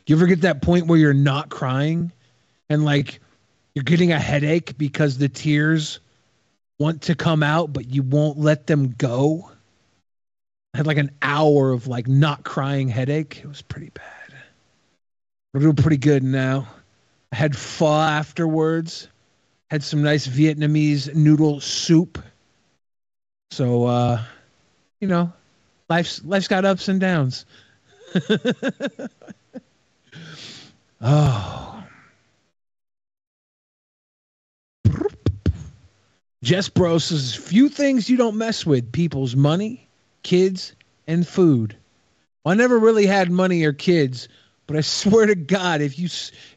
[0.06, 2.12] You ever get that point where you're not crying
[2.68, 3.20] and like
[3.74, 6.00] you're getting a headache because the tears
[6.78, 9.50] want to come out, but you won't let them go?
[10.74, 13.40] I had like an hour of like not crying headache.
[13.42, 14.34] It was pretty bad.
[15.52, 16.68] We're doing pretty good now.
[17.32, 19.09] I had pho afterwards.
[19.70, 22.18] Had some nice Vietnamese noodle soup.
[23.50, 24.22] So uh
[25.00, 25.32] you know,
[25.88, 27.44] life's life's got ups and downs.
[31.00, 31.77] oh.
[36.43, 39.89] Jess Bro says few things you don't mess with people's money,
[40.23, 40.74] kids,
[41.06, 41.77] and food.
[42.44, 44.28] Well, I never really had money or kids,
[44.66, 46.06] but I swear to God, if you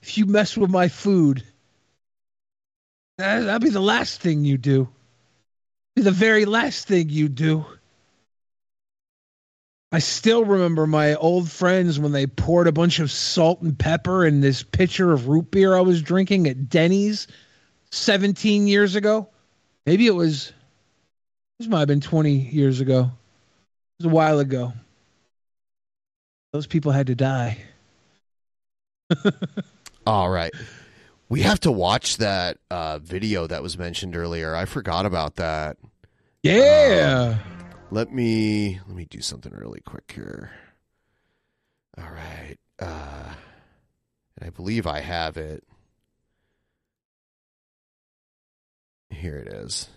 [0.02, 1.44] if you mess with my food,
[3.18, 4.88] that, that'll be the last thing you do.
[5.96, 7.66] Be the very last thing you do.
[9.92, 14.26] I still remember my old friends when they poured a bunch of salt and pepper
[14.26, 17.28] in this pitcher of root beer I was drinking at Denny's
[17.92, 19.28] 17 years ago.
[19.86, 20.54] Maybe it was,
[21.60, 23.12] this might have been 20 years ago.
[24.00, 24.74] It was a while ago.
[26.54, 27.58] Those people had to die.
[30.06, 30.52] All right.
[31.30, 34.54] We have to watch that uh, video that was mentioned earlier.
[34.54, 35.78] I forgot about that.
[36.44, 37.38] Yeah.
[37.40, 40.52] Um, let me let me do something really quick here.
[41.98, 42.58] All right.
[42.80, 43.34] Uh,
[44.38, 45.64] and I believe I have it.
[49.22, 49.88] Here it is.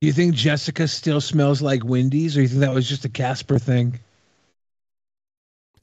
[0.00, 3.08] Do you think Jessica still smells like Wendy's, or you think that was just a
[3.10, 4.00] Casper thing?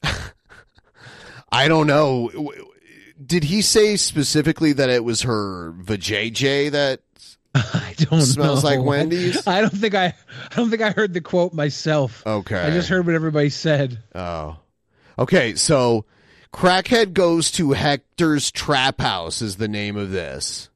[1.52, 2.32] I don't know.
[3.24, 7.02] Did he say specifically that it was her vajayjay that
[7.56, 8.70] I don't smells know.
[8.70, 9.46] like Wendy's?
[9.48, 10.06] I don't think I.
[10.08, 12.26] I don't think I heard the quote myself.
[12.26, 12.60] Okay.
[12.60, 14.00] I just heard what everybody said.
[14.16, 14.58] Oh.
[15.20, 16.06] Okay, so
[16.52, 20.70] Crackhead Goes to Hector's Trap House is the name of this.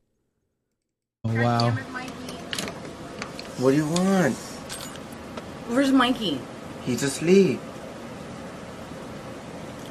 [1.29, 1.71] Oh, wow.
[3.57, 4.35] What do you want?
[5.67, 6.39] Where's Mikey?
[6.83, 7.59] He's asleep.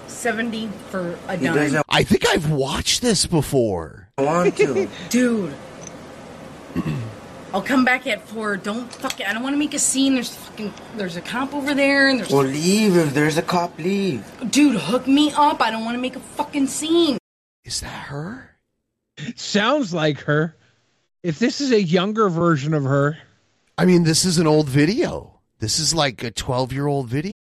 [0.07, 1.83] 70 for a He dime.
[1.89, 4.09] I think I've watched this before.
[4.17, 4.89] I want to.
[5.11, 5.55] Dude.
[7.53, 8.57] I'll come back at four.
[8.57, 9.29] Don't fuck it.
[9.29, 10.15] I don't want to make a scene.
[10.15, 12.97] There's fucking there's a cop over there and there's well, leave.
[12.97, 14.25] If there's a cop, leave.
[14.51, 15.61] Dude, hook me up.
[15.61, 17.19] I don't want to make a fucking scene.
[17.65, 18.57] Is that her?
[19.37, 20.57] Sounds like her.
[21.23, 23.19] If this is a younger version of her,
[23.79, 25.41] I mean, this is an old video.
[25.59, 27.33] This is like a 12 year old video.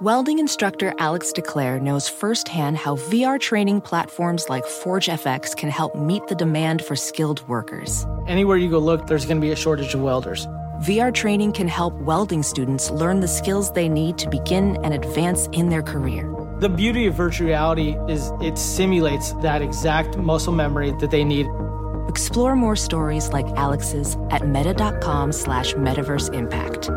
[0.00, 6.26] Welding instructor Alex DeClaire knows firsthand how VR training platforms like ForgeFX can help meet
[6.28, 8.06] the demand for skilled workers.
[8.26, 10.46] Anywhere you go look, there's going to be a shortage of welders.
[10.80, 15.46] VR training can help welding students learn the skills they need to begin and advance
[15.52, 16.34] in their career.
[16.60, 21.46] The beauty of virtual reality is it simulates that exact muscle memory that they need.
[22.08, 26.90] Explore more stories like Alex's at meta.com slash metaverse impact.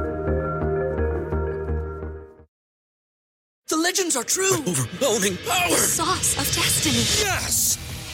[3.70, 4.54] The legends are true.
[4.68, 5.70] Overwhelming power!
[5.70, 6.98] The sauce of destiny.
[7.26, 7.78] Yes!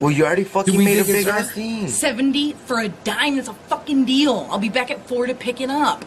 [0.00, 1.88] Well, you already fucking made a think big ass scene.
[1.88, 3.36] 70 for a dime.
[3.36, 4.48] That's a fucking deal.
[4.50, 6.04] I'll be back at four to pick it up.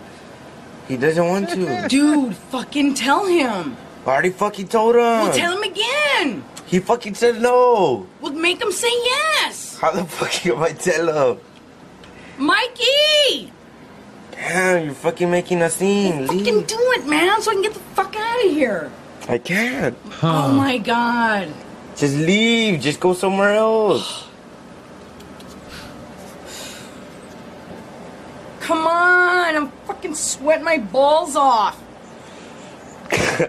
[0.90, 1.88] He doesn't want to.
[1.90, 3.77] Dude, fucking tell him.
[4.06, 5.01] I already fucking told him.
[5.01, 6.43] Well, tell him again.
[6.66, 8.06] He fucking said no.
[8.19, 9.77] Well, make him say yes.
[9.80, 11.40] How the fuck am I tell him?
[12.38, 13.53] Mikey!
[14.32, 16.27] Damn, you're fucking making a scene.
[16.27, 16.67] Fucking Leave.
[16.67, 18.91] do it, man, so I can get the fuck out of here.
[19.30, 19.98] I can't.
[20.22, 21.51] Oh my god.
[21.98, 22.80] Just leave.
[22.80, 24.26] Just go somewhere else.
[28.59, 31.82] Come on, I'm fucking sweating my balls off.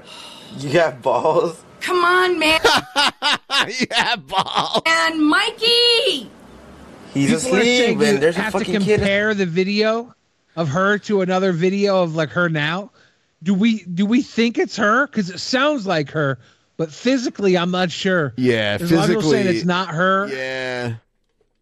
[0.58, 1.60] you got balls?
[1.80, 2.60] Come on, man.
[3.68, 4.82] you yeah, balls.
[4.86, 6.30] And Mikey!
[7.12, 8.98] He's People are asleep, saying and you there's a have to fucking kid.
[9.00, 10.14] compare the video
[10.54, 12.90] of her to another video of like her now.
[13.42, 15.06] Do we do we think it's her?
[15.06, 16.38] Because it sounds like her,
[16.78, 18.32] but physically, I'm not sure.
[18.36, 20.28] Yeah, There's a lot of people saying it's not her.
[20.28, 20.94] Yeah.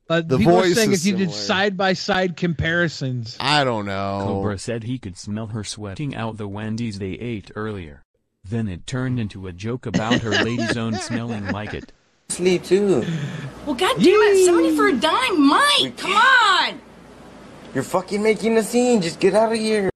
[0.06, 3.86] But The people are saying is if you did side by side comparisons, I don't
[3.86, 4.20] know.
[4.22, 8.02] Cobra said he could smell her sweating out the Wendy's they ate earlier.
[8.44, 11.92] Then it turned into a joke about her lady's own smelling like it.
[12.28, 13.04] Sleep too.
[13.64, 15.96] Well, goddamn it, somebody for a dime, Mike.
[15.96, 16.80] Come on,
[17.74, 19.02] You're fucking making a scene.
[19.02, 19.90] Just get out of here.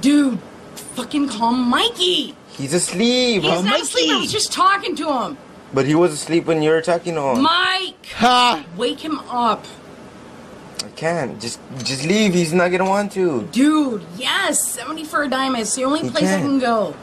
[0.00, 0.38] dude.
[0.96, 2.34] Fucking call Mikey.
[2.60, 3.42] He's asleep.
[3.42, 4.10] He's not asleep.
[4.10, 5.38] I was just talking to him.
[5.72, 7.42] But he was asleep when you were talking to him.
[7.42, 8.64] Mike, Ha!
[8.76, 9.64] wake him up,
[10.84, 11.40] I can't.
[11.40, 12.34] Just just leave.
[12.34, 13.48] He's not gonna want to.
[13.52, 14.02] dude.
[14.16, 15.54] Yes, seventy for a dime.
[15.56, 16.42] It's the only He place I can't.
[16.42, 16.94] can go.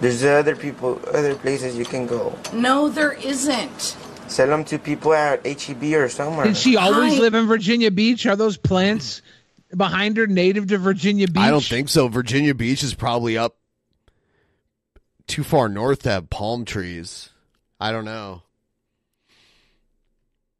[0.00, 2.36] There's other people, other places you can go.
[2.52, 3.96] No, there isn't.
[4.28, 6.46] Sell them to people at HEB or somewhere.
[6.46, 7.20] did she always Hi.
[7.20, 8.26] live in Virginia Beach?
[8.26, 9.22] Are those plants
[9.76, 11.42] behind her native to Virginia Beach?
[11.42, 12.08] I don't think so.
[12.08, 13.56] Virginia Beach is probably up
[15.30, 17.30] too far north to have palm trees.
[17.80, 18.42] I don't know.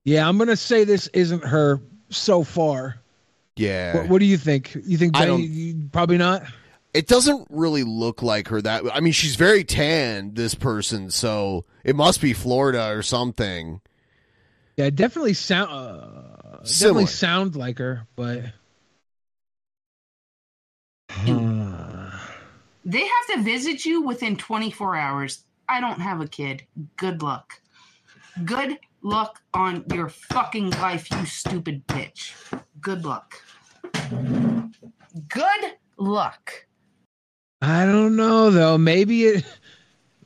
[0.05, 2.97] Yeah, I'm gonna say this isn't her so far.
[3.57, 3.97] Yeah.
[3.99, 4.75] What, what do you think?
[4.85, 6.45] You think I Ben, don't- you- you- probably not?
[6.93, 11.65] it doesn't really look like her that I mean she's very tan this person so
[11.85, 13.81] it must be Florida or something.
[14.77, 18.45] Yeah, it definitely sound uh, definitely sound like her, but
[22.91, 25.45] They have to visit you within 24 hours.
[25.69, 26.65] I don't have a kid.
[26.97, 27.61] Good luck.
[28.45, 32.33] Good luck on your fucking life, you stupid bitch.
[32.81, 33.35] Good luck.
[35.29, 35.65] Good
[35.99, 36.67] luck.
[37.63, 38.77] I don't know though.
[38.77, 39.45] Maybe it.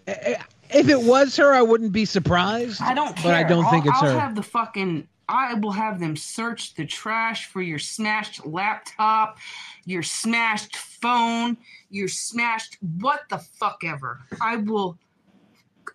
[0.07, 2.81] If it was her, I wouldn't be surprised.
[2.81, 3.33] I don't care.
[3.33, 4.19] but I don't I'll, think it's I'll her.
[4.19, 5.07] have the fucking.
[5.29, 9.39] I will have them search the trash for your smashed laptop,
[9.87, 11.57] your smashed phone,
[11.95, 14.21] your smashed what the fuck ever.
[14.41, 14.99] I will.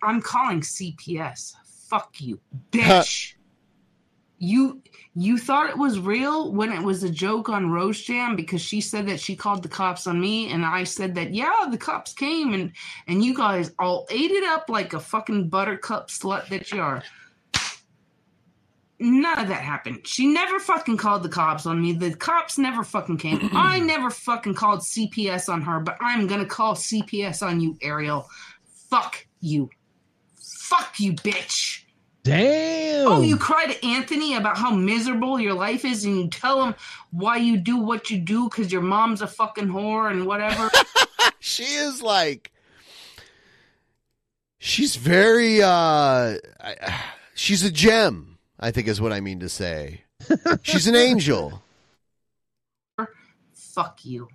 [0.02, 1.54] I'm calling CPS.
[1.88, 3.34] Fuck you, bitch.
[4.38, 4.80] you
[5.14, 8.80] you thought it was real when it was a joke on Rose Jam because she
[8.80, 12.12] said that she called the cops on me and I said that yeah the cops
[12.12, 12.72] came and
[13.08, 17.02] and you guys all ate it up like a fucking buttercup slut that you are.
[19.02, 20.06] None of that happened.
[20.06, 21.92] She never fucking called the cops on me.
[21.94, 23.48] The cops never fucking came.
[23.52, 28.28] I never fucking called CPS on her, but I'm gonna call CPS on you, Ariel.
[28.90, 29.70] Fuck you.
[30.36, 31.84] Fuck you, bitch.
[32.22, 33.08] Damn.
[33.08, 36.74] Oh, you cry to Anthony about how miserable your life is, and you tell him
[37.10, 40.70] why you do what you do because your mom's a fucking whore and whatever.
[41.40, 42.52] she is like
[44.58, 45.66] she's very uh
[46.60, 47.00] I-
[47.34, 48.29] she's a gem,
[48.60, 50.02] I think is what I mean to say.
[50.62, 51.62] She's an angel.
[53.54, 54.28] Fuck you.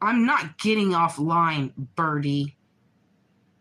[0.00, 2.56] I'm not getting offline, Birdie.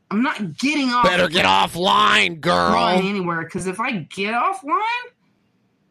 [0.10, 1.04] I'm not getting off.
[1.04, 2.72] Better get offline, girl.
[2.72, 5.12] Line anywhere, because if I get offline,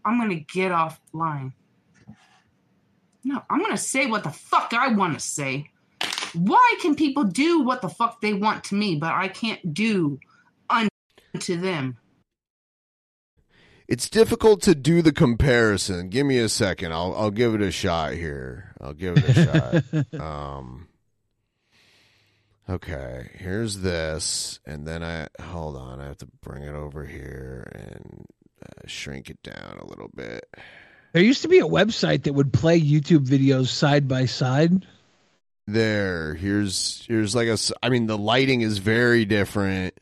[0.06, 1.52] I'm gonna get offline.
[3.24, 5.70] No, I'm gonna say what the fuck I want to say.
[6.32, 10.18] Why can people do what the fuck they want to me, but I can't do
[10.70, 11.98] unto them?
[13.88, 16.10] It's difficult to do the comparison.
[16.10, 16.92] Give me a second.
[16.92, 18.74] I'll I'll give it a shot here.
[18.80, 20.20] I'll give it a shot.
[20.20, 20.88] Um
[22.70, 27.66] Okay, here's this and then I hold on, I have to bring it over here
[27.74, 28.26] and
[28.62, 30.44] uh, shrink it down a little bit.
[31.14, 34.84] There used to be a website that would play YouTube videos side by side.
[35.66, 39.98] There, here's here's like a s- I mean the lighting is very different.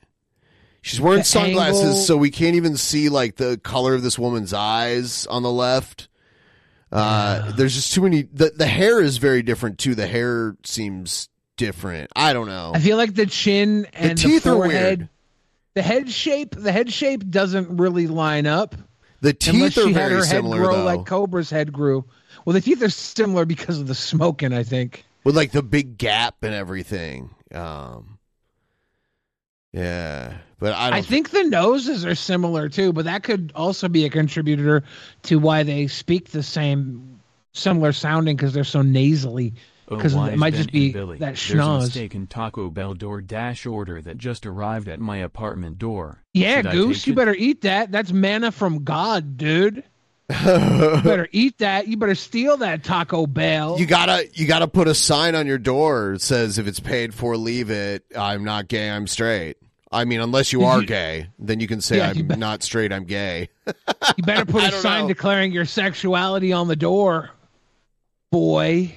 [0.86, 4.16] She's wearing The sunglasses angle- so we can't even see like the color of this
[4.16, 6.06] woman's eyes on the left.
[6.92, 9.96] Uh there's just too many the the hair is very different too.
[9.96, 12.12] The hair seems different.
[12.14, 12.70] I don't know.
[12.72, 15.08] I feel like the chin and the, teeth are forehead, weird.
[15.74, 18.76] the head shape, the head shape doesn't really line up.
[19.22, 20.84] The teeth are she had very her head similar, grow though.
[20.84, 22.04] like Cobra's head grew.
[22.44, 25.04] Well, the teeth are similar because of the smoking, I think.
[25.24, 27.30] With like the big gap and everything.
[27.52, 28.15] Um
[29.76, 30.38] Yeah.
[30.58, 34.06] But I don't I think the noses are similar too, but that could also be
[34.06, 34.82] a contributor
[35.24, 37.20] to why they speak the same,
[37.52, 39.52] similar sounding because they're so nasally.
[39.88, 41.18] Oh, Because wise it might Ben just be Billy.
[41.18, 41.80] that There's a schnoz.
[41.82, 46.22] mistaken Taco Bell door dash order that just arrived at my apartment door.
[46.32, 47.16] Yeah, Should Goose, you it?
[47.16, 47.92] better eat that.
[47.92, 49.84] That's manna from God, dude.
[50.30, 50.34] you
[51.04, 51.86] better eat that.
[51.86, 53.76] You better steal that Taco Bell.
[53.78, 57.14] You gotta you gotta put a sign on your door that says if it's paid
[57.14, 58.04] for, leave it.
[58.16, 59.56] I'm not gay, I'm straight.
[59.92, 62.62] I mean, unless you are you- gay, then you can say Yeah, I'm bet- not
[62.62, 63.48] straight, I'm gay.
[64.16, 65.08] You better put a sign know.
[65.08, 67.30] declaring your sexuality on the door,
[68.30, 68.92] boy.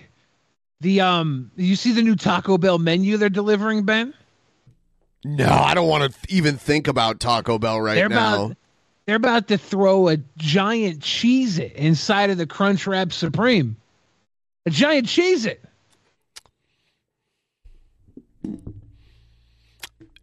[0.81, 4.13] The um, you see the new Taco Bell menu they're delivering, Ben?
[5.25, 8.45] No, I don't want to even think about Taco Bell right they're now.
[8.45, 8.57] about
[9.05, 13.75] They're about to throw a giant Cheez-It inside of the Crunchwrap Supreme.
[14.65, 15.61] A giant Cheez-It.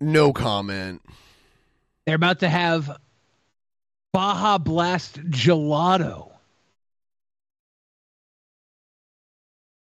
[0.01, 1.03] No comment.
[2.05, 2.97] They're about to have
[4.13, 6.31] Baja Blast gelato.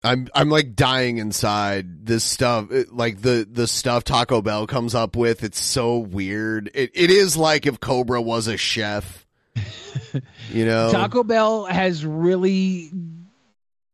[0.04, 2.06] I'm I'm like dying inside.
[2.06, 6.70] This stuff, it- like the the stuff Taco Bell comes up with, it's so weird.
[6.72, 9.26] It it is like if Cobra was a chef.
[10.50, 12.90] You know, Taco Bell has really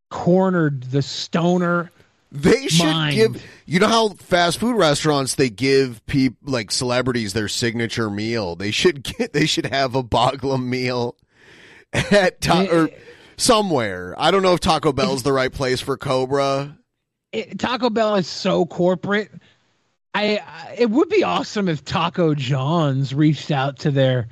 [0.08, 1.90] cornered the stoner.
[2.34, 3.14] They should mind.
[3.14, 3.42] give.
[3.64, 8.56] You know how fast food restaurants they give people like celebrities their signature meal.
[8.56, 9.32] They should get.
[9.32, 11.14] They should have a Boglum meal
[11.92, 12.90] at ta- or
[13.36, 14.16] somewhere.
[14.18, 16.76] I don't know if Taco Bell's the right place for Cobra.
[17.30, 19.30] it, Taco Bell is so corporate.
[20.12, 24.26] I, I it would be awesome if Taco John's reached out to their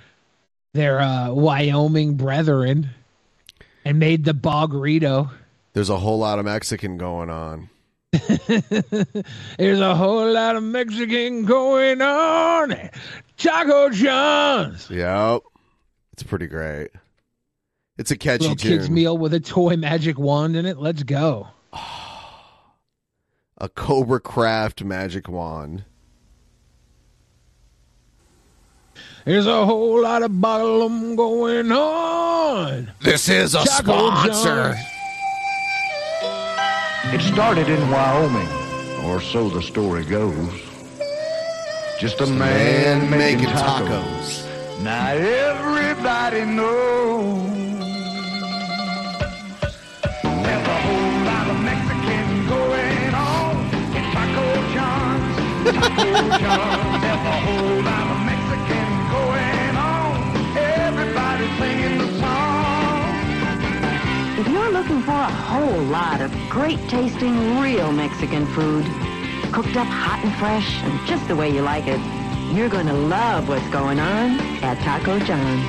[0.74, 2.90] their uh, Wyoming brethren
[3.84, 5.30] and made the Bogrito.
[5.72, 7.68] There's a whole lot of Mexican going on.
[9.58, 12.90] There's a whole lot of Mexican going on.
[13.38, 14.90] Taco John's.
[14.90, 15.42] Yep,
[16.12, 16.90] it's pretty great.
[17.96, 20.78] It's a catchy Little kids meal with a toy magic wand in it.
[20.78, 21.48] Let's go.
[23.58, 25.84] A Cobra Craft magic wand.
[29.24, 32.90] There's a whole lot of bottom going on.
[33.02, 34.74] This is a Taco sponsor.
[34.74, 35.01] John's.
[37.04, 38.48] It started in Wyoming,
[39.04, 40.48] or so the story goes.
[41.98, 44.46] Just a man, man making, making tacos.
[44.82, 47.50] Now everybody knows.
[50.22, 53.56] There's a whole lot of Mexican going on
[53.94, 55.36] in Taco John's.
[55.76, 57.02] Taco John's.
[57.02, 58.21] There's a whole lot of
[65.22, 68.84] a whole lot of great tasting real Mexican food,
[69.52, 72.00] cooked up hot and fresh and just the way you like it,
[72.54, 75.62] you're going to love what's going on at Taco John's.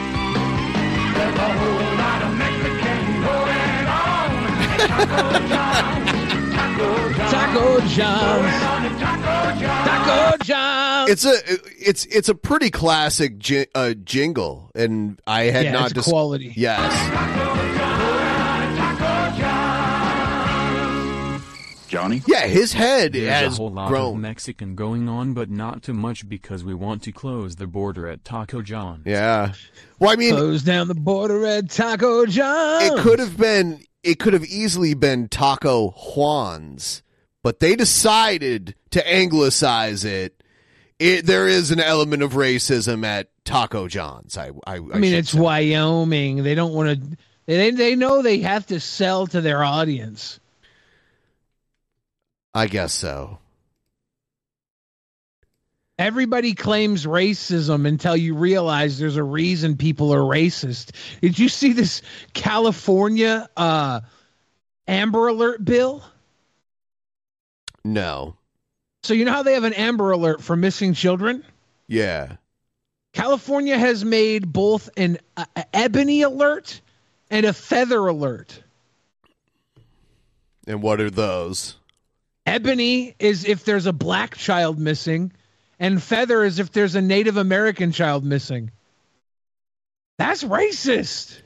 [1.15, 4.29] There's a whole lot of Mexican going on.
[4.89, 6.11] Taco John's.
[6.55, 7.31] Taco John's.
[7.31, 8.21] Taco John's.
[8.21, 9.87] Going on at Taco John's.
[9.87, 11.09] Taco John's.
[11.11, 11.35] It's a
[11.79, 16.53] it's it's a pretty classic ji- uh, jingle, and I had Yeah, not it's quality.
[16.55, 16.91] Yes,
[21.93, 22.23] Johnny?
[22.27, 24.21] yeah, his head There's has a whole lot of grown.
[24.21, 28.25] Mexican going on, but not too much because we want to close the border at
[28.25, 29.03] Taco John's.
[29.05, 29.53] Yeah.
[29.99, 32.91] Well, I mean, Close down the border at Taco John's.
[32.91, 37.03] it could have been it could have easily been Taco Juan's,
[37.43, 40.43] but they decided to anglicize it.
[40.99, 44.37] It there is an element of racism at Taco John's.
[44.37, 45.39] I I, I mean, it's say.
[45.39, 46.43] Wyoming.
[46.43, 47.17] They don't want to.
[47.45, 50.39] They they know they have to sell to their audience.
[52.53, 53.39] I guess so.
[55.99, 60.91] Everybody claims racism until you realize there's a reason people are racist.
[61.21, 62.01] Did you see this
[62.33, 64.01] California uh,
[64.87, 66.03] Amber Alert bill?
[67.83, 68.35] No.
[69.03, 71.43] So you know how they have an Amber Alert for missing children?
[71.87, 72.37] Yeah.
[73.13, 76.81] California has made both an uh, ebony alert
[77.29, 78.63] and a feather alert.
[80.65, 81.75] And what are those?
[82.45, 85.31] Ebony is if there's a black child missing,
[85.79, 88.71] and feather is if there's a Native American child missing.
[90.17, 91.41] That's racist.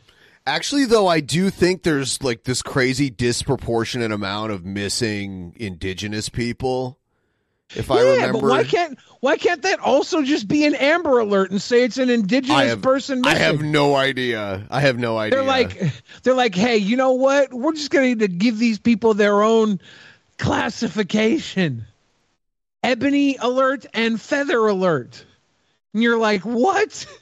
[0.45, 6.97] Actually, though, I do think there's like this crazy disproportionate amount of missing indigenous people.
[7.75, 11.19] If I yeah, remember, but why can't why can't that also just be an Amber
[11.19, 13.37] Alert and say it's an indigenous have, person Missing?
[13.37, 14.65] I have no idea.
[14.69, 15.39] I have no idea.
[15.39, 15.81] They're like,
[16.23, 17.53] they're like, hey, you know what?
[17.53, 19.81] We're just going to give these people their own
[20.37, 21.85] classification:
[22.83, 25.25] ebony alert and feather alert.
[25.93, 27.05] And you're like, what?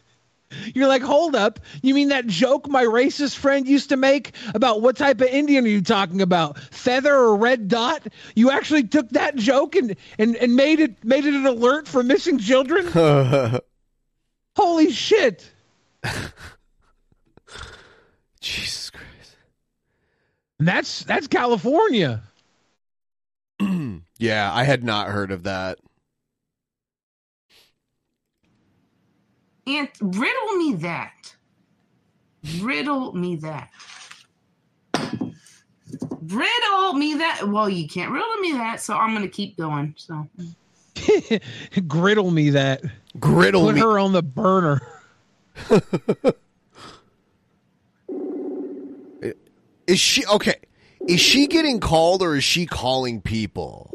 [0.74, 1.60] You're like, hold up.
[1.82, 5.66] You mean that joke my racist friend used to make about what type of Indian
[5.66, 6.60] are you talking about?
[6.60, 8.08] Feather or red dot?
[8.36, 12.04] You actually took that joke and and, and made it made it an alert for
[12.04, 12.88] missing children?
[14.56, 15.50] Holy shit.
[18.40, 19.38] Jesus Christ.
[20.60, 22.24] And that's that's California.
[24.18, 25.80] Yeah, I had not heard of that.
[29.68, 31.36] And riddle me that.
[32.62, 33.70] Riddle me that.
[36.22, 37.48] Riddle me that.
[37.48, 39.96] Well, you can't riddle me that, so I'm gonna keep going.
[39.98, 40.28] So
[41.88, 42.84] Griddle me that.
[43.20, 43.82] Griddle Put me.
[43.82, 44.82] her on the burner.
[49.88, 50.56] Is she okay?
[51.08, 53.92] Is she getting called or is she calling people?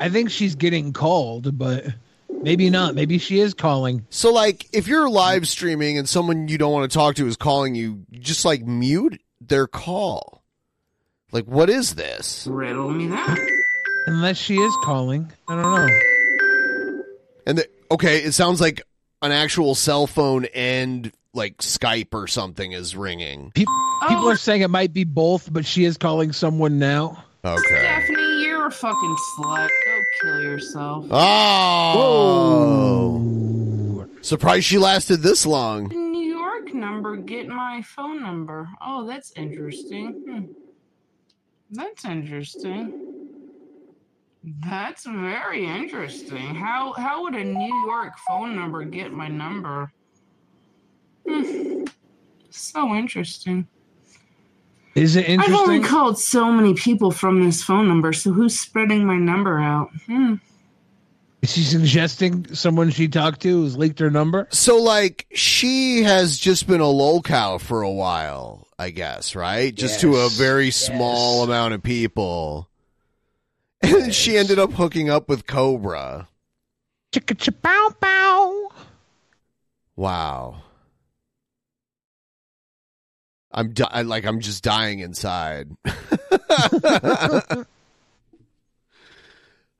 [0.00, 1.84] I think she's getting called, but
[2.28, 2.94] maybe not.
[2.94, 4.06] Maybe she is calling.
[4.08, 7.36] So, like, if you're live streaming and someone you don't want to talk to is
[7.36, 10.42] calling you, you just like mute their call.
[11.32, 12.48] Like, what is this?
[12.50, 13.38] Riddle me that.
[14.06, 15.30] Unless she is calling.
[15.48, 17.02] I don't know.
[17.46, 18.82] And the, okay, it sounds like
[19.22, 23.52] an actual cell phone and like Skype or something is ringing.
[23.54, 23.74] People,
[24.08, 27.22] people are saying it might be both, but she is calling someone now.
[27.44, 27.60] Okay.
[27.62, 28.19] Stephanie, you're
[28.70, 29.68] a fucking slut.
[29.84, 31.06] Go kill yourself.
[31.10, 32.46] Oh.
[34.22, 35.88] Surprised she lasted this long.
[35.88, 38.68] New York number, get my phone number.
[38.80, 40.12] Oh, that's interesting.
[40.12, 40.44] Hmm.
[41.72, 42.92] That's interesting.
[44.64, 46.54] That's very interesting.
[46.54, 49.92] How how would a New York phone number get my number?
[51.28, 51.84] Hmm.
[52.50, 53.66] So interesting.
[55.00, 59.06] Is it I've only called so many people from this phone number, so who's spreading
[59.06, 59.88] my number out?
[60.04, 60.34] Hmm.
[61.40, 64.46] Is she suggesting someone she talked to has leaked her number?
[64.50, 69.74] So, like, she has just been a lolcow for a while, I guess, right?
[69.74, 72.68] Just to a very small amount of people.
[73.80, 76.28] And then she ended up hooking up with Cobra.
[77.10, 78.70] Chicka bow bow.
[79.96, 80.62] Wow.
[83.52, 85.70] I'm di- like I'm just dying inside.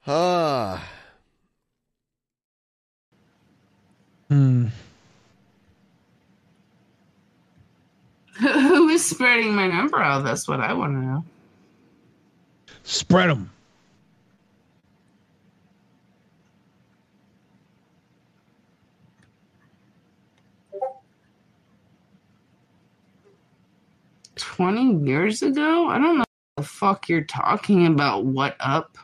[0.07, 0.82] Ah.
[4.28, 4.68] Hmm.
[8.39, 10.24] Who is spreading my number out?
[10.24, 11.24] That's what I want to know.
[12.84, 13.50] Spread them.
[24.61, 25.89] Twenty years ago?
[25.89, 26.25] I don't know
[26.55, 28.27] what the fuck you're talking about.
[28.27, 28.99] What up?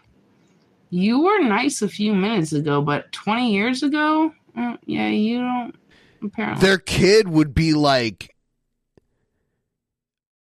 [0.90, 4.34] You were nice a few minutes ago, but twenty years ago?
[4.54, 5.74] Uh, yeah, you don't.
[6.22, 8.34] Apparently, Their kid would be like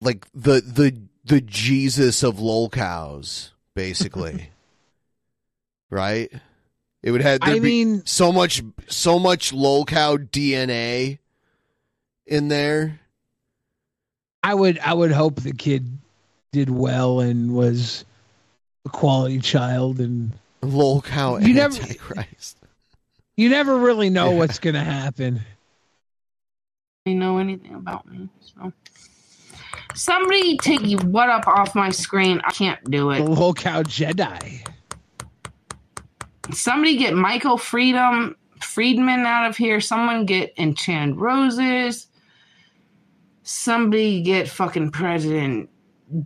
[0.01, 4.49] like the the the Jesus of lolcows, basically.
[5.91, 6.33] right?
[7.03, 11.19] It would have I there'd be mean- so much so much lolcow DNA
[12.25, 13.01] in there.
[14.43, 15.87] I would I would hope the kid
[16.53, 18.05] did well and was
[18.85, 20.33] a quality child and
[20.63, 21.77] lolcow You never-
[23.37, 25.41] you never really know what's gonna happen.
[27.05, 28.29] they know anything about me.
[28.41, 28.73] So,
[29.95, 32.41] somebody take you what up off my screen.
[32.45, 33.27] I can't do The it.
[33.27, 34.67] lolcow Jedi.
[36.53, 39.81] Somebody get Michael Freedom Friedman out of here.
[39.81, 42.07] Someone get Enchanted Roses.
[43.49, 45.71] Somebody get fucking President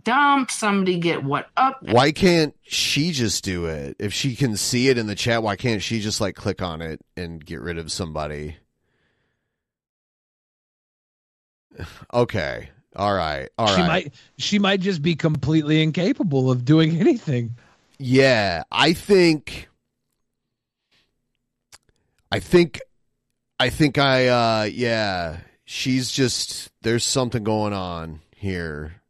[0.03, 0.49] Dump.
[0.49, 1.77] Somebody get what up.
[1.83, 3.95] Why can't she just do it?
[3.99, 6.81] If she can see it in the chat, why can't she just like click on
[6.81, 8.57] it and get rid of somebody?
[12.11, 12.69] Okay.
[12.95, 13.49] All right.
[13.57, 13.75] All right.
[13.75, 17.55] she might she might just be completely incapable of doing anything.
[17.99, 19.69] Yeah, I think
[22.31, 22.81] I think
[23.59, 25.37] I think I uh yeah,
[25.71, 29.01] she's just there's something going on here.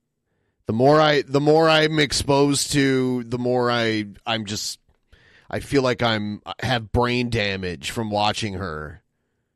[0.67, 4.79] The more I the more I'm exposed to, the more I I'm just
[5.49, 9.01] I feel like I'm have brain damage from watching her.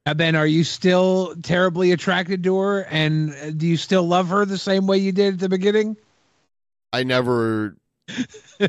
[0.07, 4.29] Uh, Ben, are you still terribly attracted to her and uh, do you still love
[4.29, 5.95] her the same way you did at the beginning?
[6.91, 7.75] I never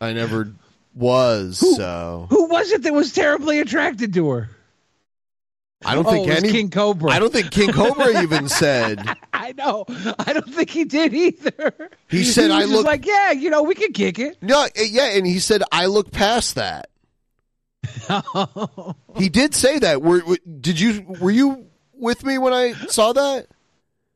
[0.00, 0.52] I never
[0.94, 4.50] was so Who was it that was terribly attracted to her?
[5.84, 7.10] I don't Oh, think any King Cobra.
[7.10, 9.02] I don't think King Cobra even said
[9.32, 9.86] I know.
[10.18, 11.90] I don't think he did either.
[12.08, 14.42] He said, was "I look- like, yeah, you know, we can kick it.
[14.42, 16.90] No, yeah, and he said I look past that.
[19.16, 20.02] he did say that.
[20.02, 23.46] Were, were- did you were you with me when I saw that?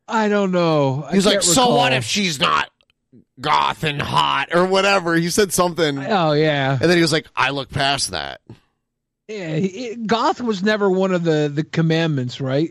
[0.06, 1.06] I don't know.
[1.12, 2.68] He's like, can't so what if she's not
[3.40, 5.14] goth and hot or whatever?
[5.14, 8.40] He said something, Oh yeah, and then he was like, I look past that.
[9.28, 9.56] Yeah.
[9.56, 12.70] he- goth was never one of the the commandments, right?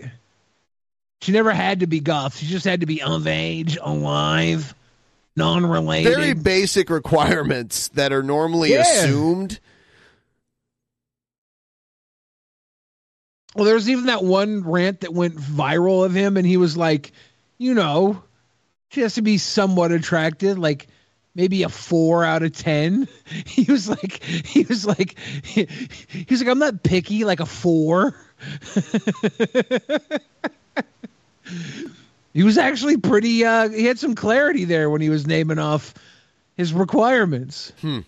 [1.21, 2.37] She never had to be goth.
[2.37, 4.75] She just had to be of age, alive,
[5.37, 6.13] non-related.
[6.13, 8.81] Very basic requirements that are normally Yeah.
[8.81, 9.59] assumed.
[13.55, 16.75] Well, there was even that one rant that went viral of him, and he was
[16.75, 17.11] like,
[17.57, 18.23] you know,
[18.89, 20.87] she has to be somewhat attractive, like
[21.35, 23.07] maybe a four out of ten.
[23.45, 25.67] He was like, he was like, he,
[26.29, 28.15] was like, I'm not picky, like a four.
[32.33, 33.45] he was actually pretty.
[33.45, 35.93] Uh, he had some clarity there when he was naming off
[36.55, 37.71] his requirements.
[37.81, 37.99] Hmm.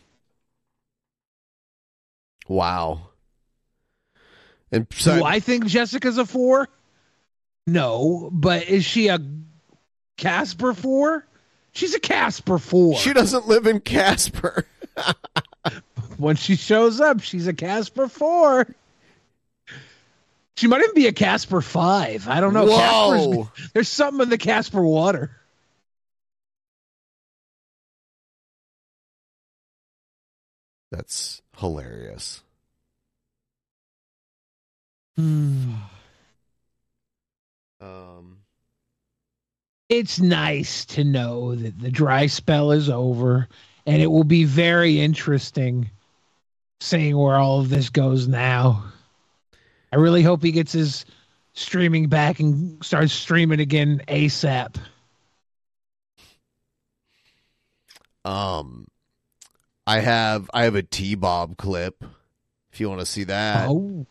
[2.48, 3.10] Wow.
[4.72, 6.68] And so Do I think Jessica's a four?
[7.68, 9.20] No, but is she a
[10.18, 11.26] Casper four?
[11.76, 12.96] She's a Casper four.
[12.96, 14.66] she doesn't live in Casper.
[16.18, 18.74] when she shows up, she's a Casper four.
[20.56, 22.30] She might even be a Casper five.
[22.30, 22.66] I don't know.
[22.66, 23.44] Whoa.
[23.44, 25.32] Casper's, there's something in the Casper water.
[30.92, 32.42] That's hilarious.
[37.82, 38.45] Um,
[39.90, 43.48] It's nice to know that the dry spell is over,
[43.86, 45.92] and it will be very interesting
[46.80, 48.84] seeing where all of this goes now.
[49.92, 51.06] I really hope he gets his
[51.54, 54.76] streaming back and starts streaming again ASAP.
[58.26, 58.88] um,
[59.86, 62.04] I have I have a T Bob clip.
[62.72, 64.06] If you want to see that, Oh,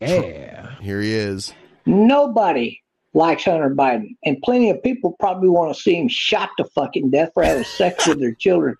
[0.00, 0.74] yeah.
[0.80, 1.54] here he is.
[1.86, 6.64] Nobody likes Hunter Biden, and plenty of people probably want to see him shot to
[6.74, 8.76] fucking death for having sex with their children.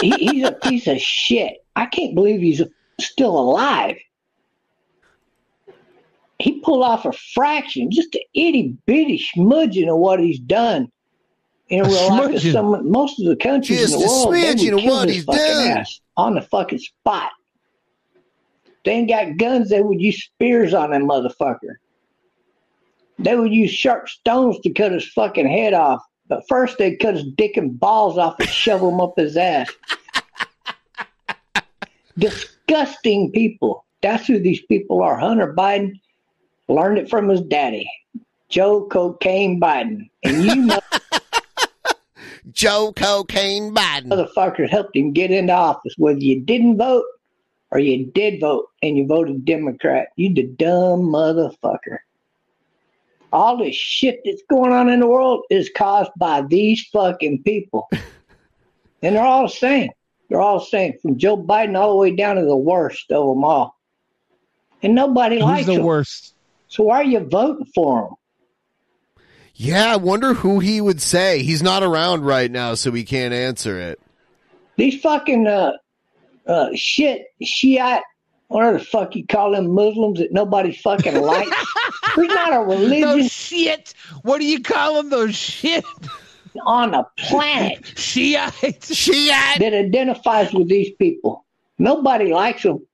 [0.00, 1.54] He, he's a piece of shit.
[1.76, 2.62] I can't believe he's
[3.00, 3.96] still alive.
[6.38, 10.90] He pulled off a fraction, just an itty bitty smudging of what he's done.
[11.68, 14.74] In A real life, some, most of the countries Just in the world, they would
[14.74, 15.68] of kill what his he's fucking done.
[15.78, 17.30] ass on the fucking spot.
[18.84, 21.76] They ain't got guns, they would use spears on that motherfucker.
[23.20, 26.02] They would use sharp stones to cut his fucking head off.
[26.28, 29.70] But first they'd cut his dick and balls off and shove them up his ass.
[32.18, 33.84] Disgusting people.
[34.00, 35.18] That's who these people are.
[35.18, 36.00] Hunter Biden
[36.68, 37.90] learned it from his daddy,
[38.48, 40.08] Joe Cocaine Biden.
[40.22, 40.80] And you know
[42.52, 44.08] Joe Cocaine Biden.
[44.08, 47.04] motherfuckers helped him get into office, whether you didn't vote
[47.70, 50.08] or you did vote and you voted Democrat.
[50.16, 51.98] You the dumb motherfucker.
[53.32, 57.88] All this shit that's going on in the world is caused by these fucking people.
[59.02, 59.90] and they're all the same.
[60.28, 63.26] They're all the same, from Joe Biden all the way down to the worst of
[63.26, 63.76] them all.
[64.82, 65.82] And nobody Who's likes the him.
[65.82, 66.34] worst?
[66.68, 68.14] So why are you voting for him?
[69.54, 71.42] Yeah, I wonder who he would say.
[71.42, 74.00] He's not around right now, so he can't answer it.
[74.76, 75.72] These fucking uh,
[76.46, 78.02] uh, shit Shiite,
[78.50, 81.66] whatever the fuck you call them Muslims that nobody fucking likes.
[82.16, 83.00] There's not a religion.
[83.00, 83.94] Those shit.
[84.22, 85.08] What do you call them?
[85.08, 85.84] Those shit
[86.66, 87.86] on the planet.
[87.96, 88.92] Shiites.
[88.92, 91.46] Shiite that identifies with these people.
[91.78, 92.84] Nobody likes them.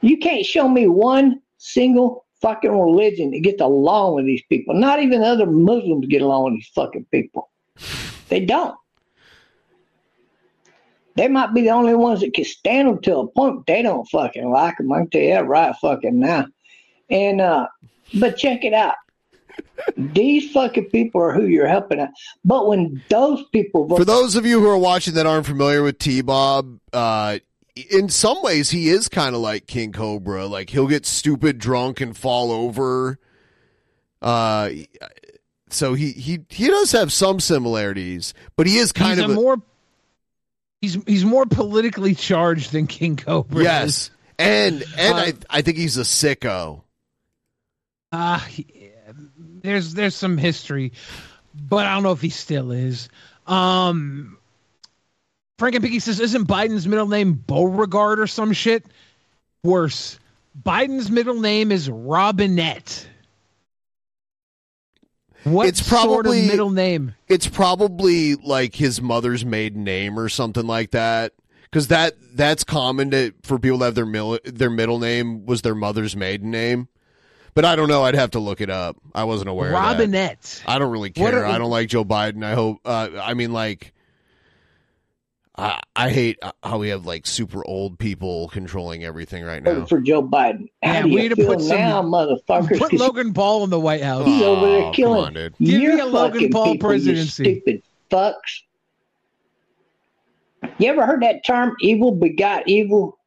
[0.00, 4.74] You can't show me one single fucking religion that gets along with these people.
[4.74, 7.50] Not even other Muslims get along with these fucking people.
[8.28, 8.74] They don't.
[11.20, 13.82] They might be the only ones that can stand them to a point, but they
[13.82, 14.90] don't fucking like them.
[14.90, 16.46] I can tell you that right fucking now.
[17.10, 17.66] And uh,
[18.14, 18.94] but check it out.
[19.98, 22.08] These fucking people are who you're helping out.
[22.42, 25.82] But when those people vote For those of you who are watching that aren't familiar
[25.82, 27.40] with T Bob, uh,
[27.90, 30.46] in some ways he is kind of like King Cobra.
[30.46, 33.18] Like he'll get stupid drunk and fall over.
[34.22, 34.70] Uh,
[35.68, 39.32] so he he he does have some similarities, but he is kind he's of a
[39.34, 39.62] a- more
[40.80, 43.62] he's he's more politically charged than King Cobra.
[43.62, 44.10] yes, is.
[44.38, 46.82] and and Uh, I I think he's a sicko.
[48.12, 48.66] Uh, he-
[49.62, 50.92] there's there's some history,
[51.54, 53.08] but I don't know if he still is.
[53.46, 54.38] Um,
[55.58, 58.84] Frank and Piggy says, "Isn't Biden's middle name Beauregard or some shit?"
[59.62, 60.18] Worse,
[60.62, 63.06] Biden's middle name is Robinette.
[65.44, 67.14] What it's sort probably of middle name?
[67.28, 71.32] It's probably like his mother's maiden name or something like that.
[71.64, 75.62] Because that that's common to, for people to have their mil, their middle name was
[75.62, 76.88] their mother's maiden name.
[77.54, 78.02] But I don't know.
[78.04, 78.96] I'd have to look it up.
[79.14, 79.68] I wasn't aware.
[79.68, 79.92] Of that.
[79.92, 80.62] Robinette.
[80.66, 81.44] I don't really care.
[81.44, 82.44] are- I don't like Joe Biden.
[82.44, 82.78] I hope.
[82.84, 83.92] Uh, I mean, like,
[85.60, 89.74] I I hate how we have like super old people controlling everything right now.
[89.74, 90.68] voted for Joe Biden.
[90.82, 92.78] How Yeah, do we you need to feel put some- now, motherfuckers?
[92.78, 94.26] Put Logan Paul in the White House.
[94.26, 95.54] He's over Oh, there killing on, dude.
[95.58, 97.44] Give me a Logan fucking Paul people, you presidency.
[97.44, 98.62] stupid fucks.
[100.78, 103.18] You ever heard that term, evil begot evil?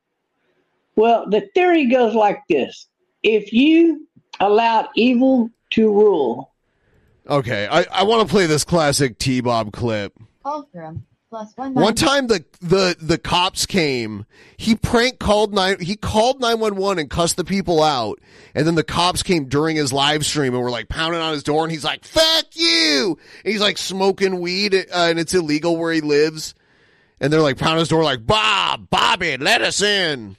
[0.96, 2.88] Well, the theory goes like this.
[3.24, 4.08] If you
[4.40, 6.50] allowed evil to rule,
[7.30, 10.14] Okay, I I want to play this classic T Bob clip.
[10.44, 11.06] Fulcrum.
[11.34, 11.74] Plus one.
[11.74, 14.26] One time the the the cops came.
[14.56, 15.80] He prank called nine.
[15.80, 18.20] He called nine one one and cussed the people out.
[18.54, 21.42] And then the cops came during his live stream and were like pounding on his
[21.42, 21.64] door.
[21.64, 25.92] And he's like, "Fuck you!" And he's like smoking weed, uh, and it's illegal where
[25.92, 26.54] he lives.
[27.20, 30.38] And they're like pounding his door, like Bob, Bobby, let us in.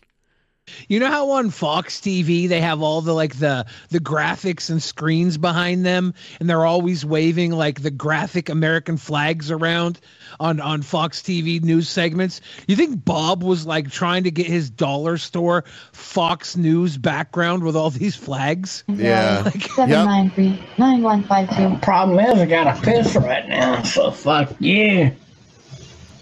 [0.88, 4.82] You know how on Fox TV they have all the like the the graphics and
[4.82, 10.00] screens behind them, and they're always waving like the graphic American flags around
[10.40, 12.40] on on Fox TV news segments.
[12.66, 17.76] You think Bob was like trying to get his dollar store Fox News background with
[17.76, 18.84] all these flags?
[18.88, 19.42] Yeah.
[19.44, 21.76] Like, Seven nine three nine one five two.
[21.82, 25.12] Problem is, I got a piss right now, so fuck you.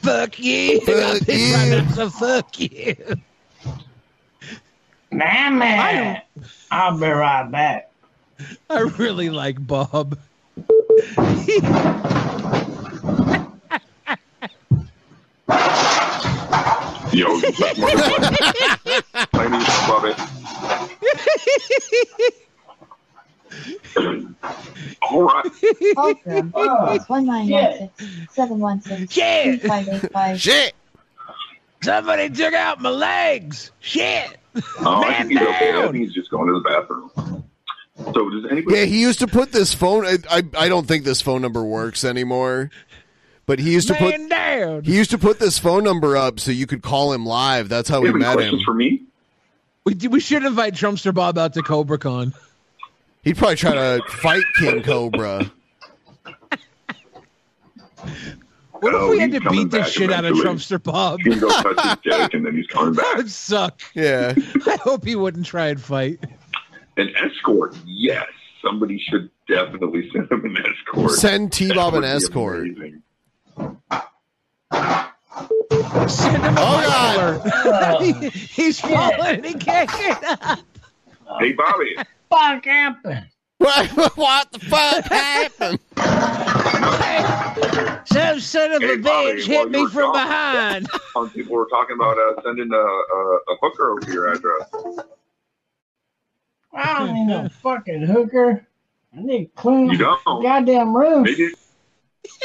[0.03, 0.85] Fuck you.
[0.85, 2.97] Got Fuck pissed right now, so fuck you.
[5.13, 6.23] Man, man.
[6.71, 7.91] I'll be right back.
[8.71, 10.19] I really like Bob.
[17.13, 19.03] Yo, that's more than
[19.35, 20.15] My name is Bobby.
[25.03, 25.45] All right.
[25.99, 30.41] Ultron plus oh, one nine one six seven one six three five eight five.
[30.41, 30.73] Shit.
[31.83, 33.73] Somebody took out my legs.
[33.81, 34.39] Shit.
[34.81, 35.69] Oh, I Man think he's okay.
[35.71, 35.93] I down.
[35.93, 37.45] think he's just going to the bathroom.
[38.15, 38.77] So does anybody?
[38.79, 40.05] Yeah, he used to put this phone.
[40.07, 42.71] I I, I don't think this phone number works anymore.
[43.45, 44.85] But he used to put down.
[44.85, 47.69] he used to put this phone number up so you could call him live.
[47.69, 48.65] That's how we You have any met questions him.
[48.65, 49.03] for me?
[49.85, 52.33] We, we should invite Trumpster Bob out to Cobra Con.
[53.25, 55.51] He'd probably try to fight King Cobra.
[58.83, 60.35] What if we had to beat the back shit out of.
[60.37, 61.21] Trumpster Bob?
[61.21, 63.81] He's gonna go touch his dick and then he's coming That would suck.
[63.95, 64.35] Yeah.
[64.67, 66.19] I hope he wouldn't try and fight.
[66.97, 68.27] An escort, yes.
[68.61, 71.13] Somebody should definitely send him an escort.
[71.13, 72.59] Send T-Bob an That would be escort.
[72.67, 73.03] amazing.
[76.09, 80.59] Send him a Oh, oh, He's falling and he can't get up.
[81.39, 81.97] Hey, Bobby.
[82.31, 83.27] Fuck happened.
[83.63, 85.79] What, what the fuck happened?
[88.07, 90.89] Some son of Hey, a Bobby, bitch while hit me from talking- behind.
[91.13, 94.69] Some people were talking about uh, sending a, a, a hooker over to your address.
[96.75, 98.67] I don't need no fucking hooker.
[99.17, 100.21] I need to clean You don't?
[100.43, 101.23] goddamn room.
[101.25, 101.51] Maybe,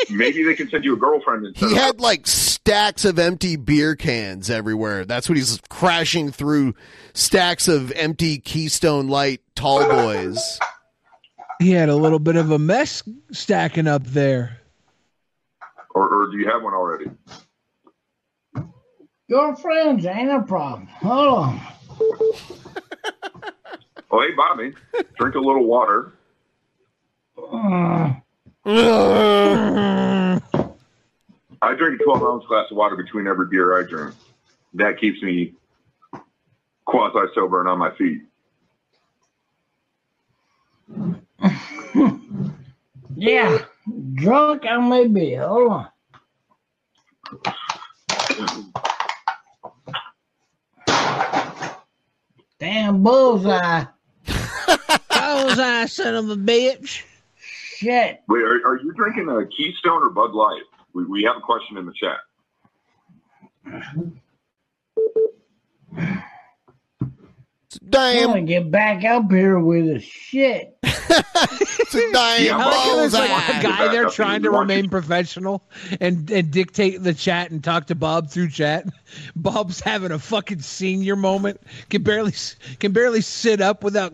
[0.09, 1.69] maybe they can send you a girlfriend instead.
[1.69, 5.05] He of- had like stacks of empty beer cans everywhere.
[5.05, 6.75] That's what he's crashing through
[7.13, 10.59] stacks of empty Keystone Light tall boys.
[11.59, 14.59] He had a little bit of a mess stacking up there.
[15.95, 17.05] or, or do you have one already?
[19.29, 20.87] Girlfriends ain't a problem.
[20.87, 21.61] Hold on.
[24.09, 24.73] Oh, hey, Bobby,
[25.19, 26.13] drink a little water.
[27.37, 28.13] Uh,
[28.65, 30.39] I
[31.75, 34.15] drink a 12 ounce glass of water between every beer I drink.
[34.75, 35.55] That keeps me
[36.85, 38.21] quasi sober and on my feet.
[43.15, 43.57] yeah,
[44.15, 45.35] drunk I may be.
[45.35, 45.87] Hold on.
[52.59, 53.85] Damn bullseye.
[55.09, 57.03] Bullseye, son of a bitch.
[57.39, 58.21] Shit.
[58.27, 60.63] Wait, are, are you drinking a Keystone or Bud Light?
[60.93, 62.17] We, we have a question in the chat.
[67.93, 70.77] I'm gonna get back up here with a shit.
[70.83, 73.29] Damn Yeah, I like there's like
[73.59, 75.63] a guy there trying to remain professional
[75.99, 78.85] and, and dictate the chat and talk to Bob through chat.
[79.35, 81.59] Bob's having a fucking senior moment.
[81.89, 82.33] Can barely
[82.79, 84.13] can barely sit up without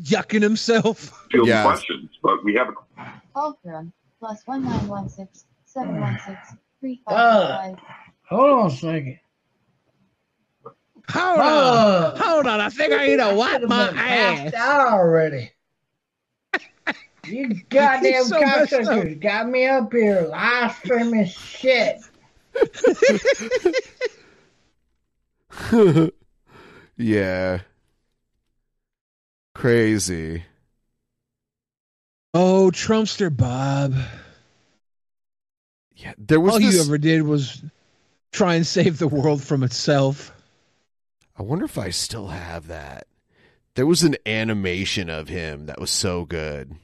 [0.00, 1.12] yucking himself.
[1.30, 1.64] Field Yeah.
[1.64, 6.38] questions, but we have a Ultron plus one nine one six seven one six
[6.80, 7.58] three five Uh.
[7.58, 7.76] five.
[8.28, 9.18] Hold on a second.
[11.10, 12.60] Hold on, hold on.
[12.60, 14.54] I think I need to wipe Should've my ass.
[14.54, 15.52] out already.
[17.24, 22.00] You goddamn He's so messed cocksuckers got me up here live streaming shit.
[26.96, 27.60] yeah.
[29.54, 30.44] Crazy.
[32.34, 33.94] Oh, Trumpster Bob.
[35.96, 37.62] Yeah, there was All this, you ever did was
[38.32, 40.32] try and save the world from itself.
[41.38, 43.06] I wonder if I still have that.
[43.74, 46.76] There was an animation of him that was so good.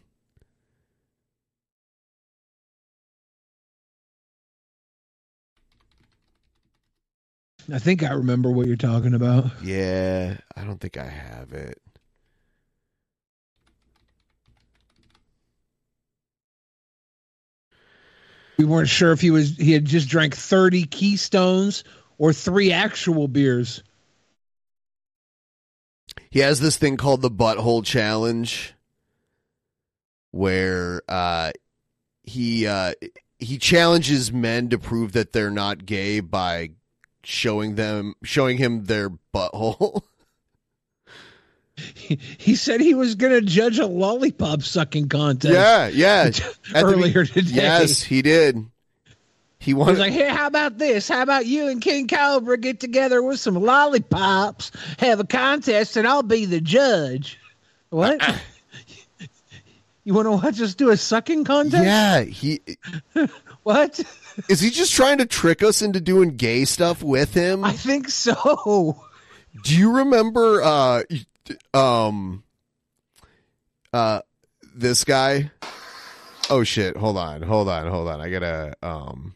[7.72, 9.46] I think I remember what you're talking about.
[9.62, 11.80] Yeah, I don't think I have it.
[18.58, 21.84] We weren't sure if he was he had just drank 30 Keystones
[22.18, 23.82] or three actual beers.
[26.30, 28.74] He has this thing called the butthole challenge
[30.30, 31.52] where uh
[32.22, 32.92] he uh
[33.38, 36.70] he challenges men to prove that they're not gay by
[37.22, 40.02] showing them showing him their butthole.
[41.94, 45.54] He, he said he was going to judge a lollipop sucking contest.
[45.54, 46.30] yeah, yeah.
[46.74, 47.50] Earlier be- today.
[47.54, 48.64] Yes, he did.
[49.62, 51.06] He wanted was like, hey, how about this?
[51.06, 56.04] How about you and King Cobra get together with some lollipops, have a contest, and
[56.04, 57.38] I'll be the judge?
[57.88, 58.20] What?
[60.04, 61.84] you want to watch us do a sucking contest?
[61.84, 62.60] Yeah, he
[63.62, 64.00] What?
[64.48, 67.62] Is he just trying to trick us into doing gay stuff with him?
[67.62, 69.00] I think so.
[69.62, 71.02] Do you remember uh
[71.72, 72.42] um
[73.92, 74.22] uh
[74.74, 75.52] this guy?
[76.50, 78.20] Oh shit, hold on, hold on, hold on.
[78.20, 79.34] I gotta um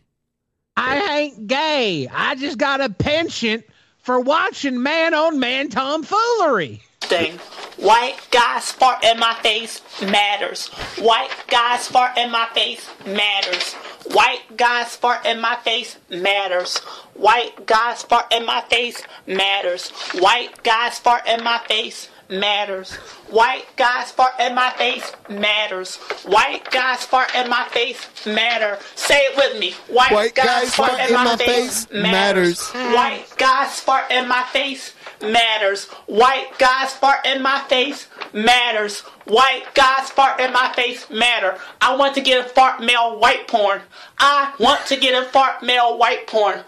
[0.77, 2.09] I ain't gay.
[2.13, 3.65] I just got a penchant
[3.99, 6.83] for watching man on man tomfoolery.
[7.01, 7.39] thing.
[7.79, 10.69] White guys fart in my face matters.
[10.99, 13.75] White guys fart in my face matters.
[14.13, 16.79] White guys fart in my face matters.
[17.15, 19.91] White guys fart in my face matters.
[20.15, 22.95] White guys fart in my face matters.
[23.31, 25.97] White guys fart in my face matters.
[26.25, 28.79] White guys fart in my face matter.
[28.95, 29.73] Say it with me.
[29.89, 32.69] White, White guys, guys fart in my face matters.
[32.71, 35.85] White guys fart in my face matters.
[36.07, 39.01] White guys fart in my face matters.
[39.25, 41.59] White guys fart in my face matter.
[41.81, 43.81] I want to get a fart male white porn.
[44.19, 46.61] I want to get a fart male white porn.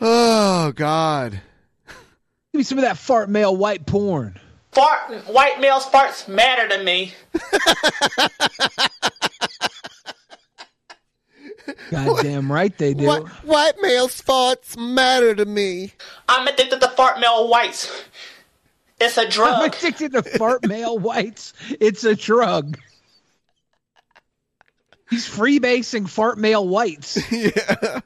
[0.00, 1.40] Oh God.
[2.56, 4.40] Give me some of that fart male white porn.
[4.72, 7.12] Fart white male farts matter to me.
[11.90, 13.04] Goddamn right they do.
[13.04, 15.92] What white male farts matter to me.
[16.30, 17.92] I'm addicted to fart male whites.
[18.98, 19.52] It's a drug.
[19.52, 21.52] I'm addicted to fart male whites.
[21.78, 22.78] It's a drug.
[25.10, 27.18] He's freebasing fart male whites.
[27.30, 28.00] yeah.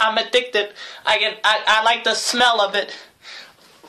[0.00, 0.70] I'm addicted.
[1.04, 1.40] I get.
[1.44, 2.94] I, I like the smell of it.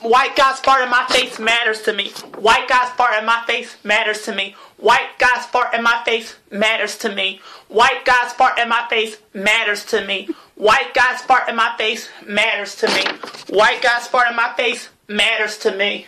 [0.02, 2.08] White guys fart in my face matters to me.
[2.38, 4.56] White guys fart in my face matters to me.
[4.78, 7.40] White guys fart in my face matters to me.
[7.68, 10.30] White guys fart in my face matters to me.
[10.54, 13.04] White guys fart in my face matters to me.
[13.50, 16.06] White guys fart in my face matters to me.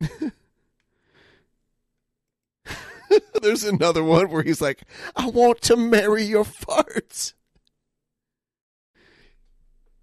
[3.42, 4.82] There's another one where he's like,
[5.16, 7.32] I want to marry your farts.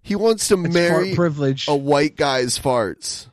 [0.06, 1.66] He wants to That's marry privilege.
[1.66, 3.26] a white guy's farts.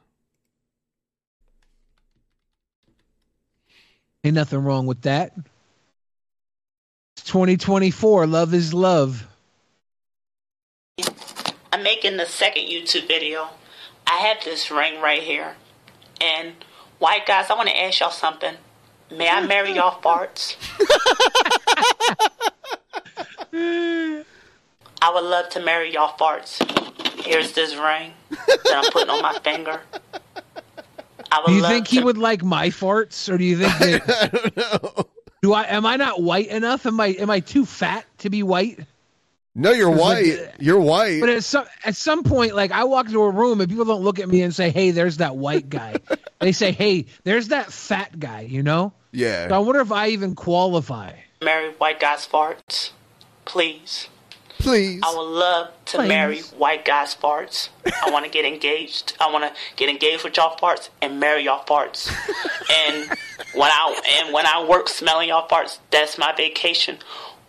[4.23, 5.37] Ain't nothing wrong with that.
[7.15, 8.25] It's 2024.
[8.25, 9.27] Love is love.
[11.71, 13.49] I'm making the second YouTube video.
[14.07, 15.55] I have this ring right here.
[16.21, 16.53] And
[16.97, 18.55] white guys, I want to ask y'all something.
[19.11, 20.55] May I marry y'all farts?
[25.03, 26.61] I would love to marry y'all farts.
[27.25, 29.81] Here's this ring that I'm putting on my finger.
[31.29, 33.57] I would Do you love think to he would like my farts, or do you
[33.57, 34.31] think that?
[34.55, 35.07] don't know.
[35.41, 35.63] Do I?
[35.63, 36.85] Am I not white enough?
[36.85, 37.07] Am I?
[37.07, 38.79] Am I too fat to be white?
[39.55, 40.51] No, you're It's like, white.
[40.59, 41.19] You're white.
[41.19, 44.03] But at some at some point, like I walk into a room and people don't
[44.03, 45.95] look at me and say, "Hey, there's that white guy."
[46.39, 48.93] they say, "Hey, there's that fat guy." You know.
[49.11, 49.49] Yeah.
[49.49, 51.11] So I wonder if I even qualify.
[51.41, 52.91] marry white guys farts.
[53.43, 54.07] Please.
[54.63, 55.01] Please.
[55.03, 56.07] I would love to Please.
[56.07, 57.67] marry white guys farts.
[57.85, 59.13] I want to get engaged.
[59.19, 62.07] I want to get engaged with y'all farts and marry y'all farts.
[62.87, 63.09] and
[63.53, 66.99] when I and when I work smelling y'all farts, that's my vacation.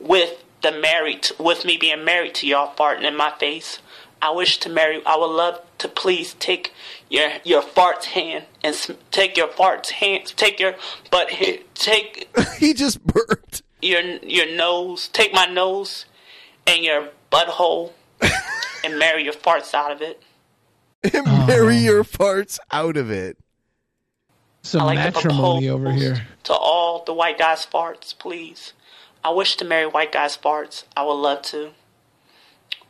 [0.01, 3.79] With the married, with me being married to y'all farting in my face.
[4.21, 5.01] I wish to marry.
[5.07, 6.73] I would love to please take
[7.11, 10.75] your your farts hand and sm- take your farts hand, take your
[11.13, 12.29] butt hand, take
[12.59, 13.63] he just burped.
[13.83, 16.07] your your nose, take my nose
[16.67, 17.93] and your butthole
[18.85, 20.23] and marry your farts out of it.
[21.13, 23.37] And marry your farts out of it.
[24.63, 26.27] Some like matrimony over here.
[26.45, 28.73] To all the white guys' farts, please.
[29.23, 30.85] I wish to marry white guys' farts.
[30.97, 31.73] I would love to.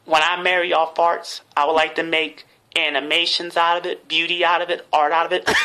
[0.05, 2.47] When I marry y'all farts, I would like to make
[2.77, 5.51] animations out of it, beauty out of it, art out of it.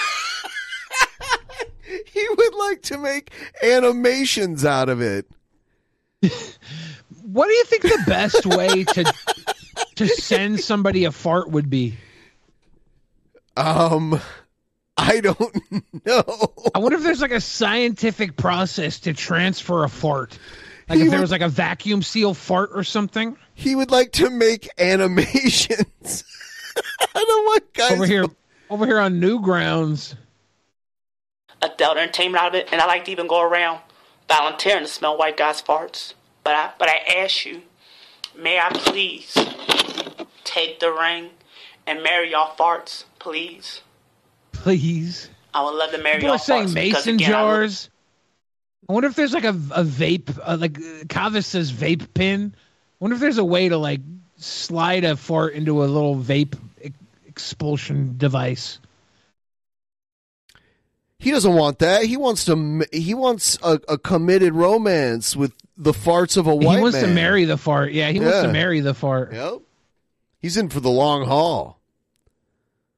[2.05, 3.31] He would like to make
[3.63, 5.25] animations out of it.
[7.31, 9.13] What do you think the best way to
[9.95, 11.95] to send somebody a fart would be?
[13.57, 14.19] Um,
[14.97, 15.37] I don't
[16.05, 16.23] know.
[16.73, 20.37] I wonder if there's like a scientific process to transfer a fart.
[20.87, 23.37] Like He if there would- was like a vacuum seal fart or something.
[23.53, 26.23] He would like to make animations.
[27.01, 28.25] I don't want guys over here,
[28.69, 30.15] over here on Newgrounds.
[31.61, 33.81] adult entertainment out of it, and I like to even go around
[34.29, 36.13] volunteering to smell white guys' farts.
[36.43, 37.61] But I, but I ask you,
[38.37, 39.37] may I please
[40.43, 41.29] take the ring
[41.85, 43.81] and marry y'all farts, please?
[44.51, 45.29] Please.
[45.53, 47.89] I would love to marry People y'all are saying mason again, I look- jars.
[48.87, 52.53] I wonder if there's like a, a vape, uh, like Kava says vape pin.
[52.55, 52.59] I
[52.99, 54.01] wonder if there's a way to like
[54.37, 56.89] slide a fart into a little vape e-
[57.27, 58.79] expulsion device.
[61.19, 62.05] He doesn't want that.
[62.05, 62.85] He wants to.
[62.91, 66.75] He wants a, a committed romance with the farts of a white man.
[66.75, 67.07] he wants man.
[67.07, 67.93] to marry the fart.
[67.93, 69.33] Yeah, he wants to marry the fart.
[69.33, 69.61] Yep.
[70.41, 71.79] He's in for the long haul.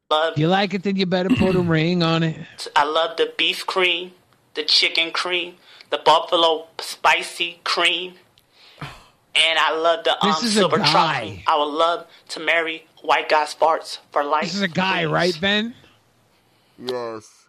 [0.10, 2.68] love you like it, then you better put a ring on it.
[2.76, 4.14] I love the beef cream,
[4.56, 5.56] the chicken cream,
[5.92, 8.16] the buffalo spicy cream,
[8.82, 11.44] and I love the This um, is a silver guy.
[11.48, 14.44] I would love to marry white guys' farts for life.
[14.44, 15.76] This is a guy, right, Ben?
[16.80, 17.41] Yes.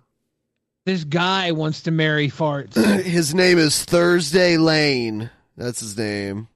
[0.84, 2.74] This guy wants to marry farts.
[3.02, 5.30] his name is Thursday Lane.
[5.56, 6.48] That's his name.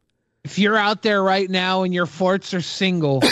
[0.44, 3.22] if you're out there right now and your farts are single,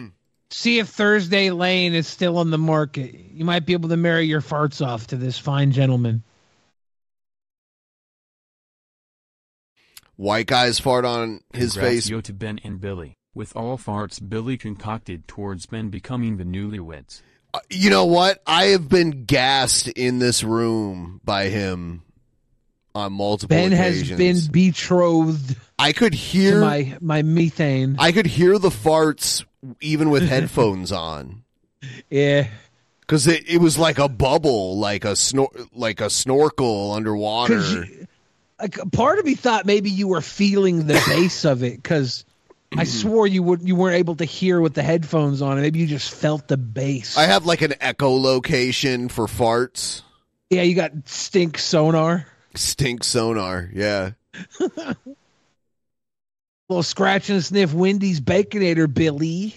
[0.50, 3.14] see if Thursday Lane is still on the market.
[3.32, 6.24] You might be able to marry your farts off to this fine gentleman.
[10.16, 12.06] White guys fart on his face.
[12.06, 17.22] Congrats to Ben and Billy, with all farts Billy concocted towards Ben becoming the newlyweds.
[17.68, 18.42] You know what?
[18.46, 22.02] I have been gassed in this room by him
[22.94, 27.96] on multiple Ben has been betrothed I could hear my my methane.
[27.98, 29.44] I could hear the farts
[29.80, 31.42] even with headphones on.
[32.08, 32.48] Yeah.
[33.06, 37.58] Cuz it, it was like a bubble, like a snor- like a snorkel underwater.
[37.86, 38.06] you-
[38.60, 42.24] like part of me thought maybe you were feeling the base of it because
[42.76, 45.60] I swore you would you weren't able to hear with the headphones on.
[45.60, 47.16] Maybe you just felt the bass.
[47.16, 50.02] I have like an echolocation for farts.
[50.50, 52.26] yeah, you got stink sonar.
[52.54, 54.12] Stink sonar, yeah.
[56.68, 59.56] little scratch and sniff Wendy's Baconator, Billy.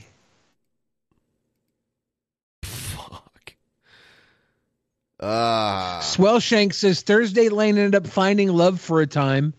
[2.64, 3.56] Fuck.
[5.20, 6.00] Ah.
[6.02, 9.54] Swellshank says Thursday Lane ended up finding love for a time,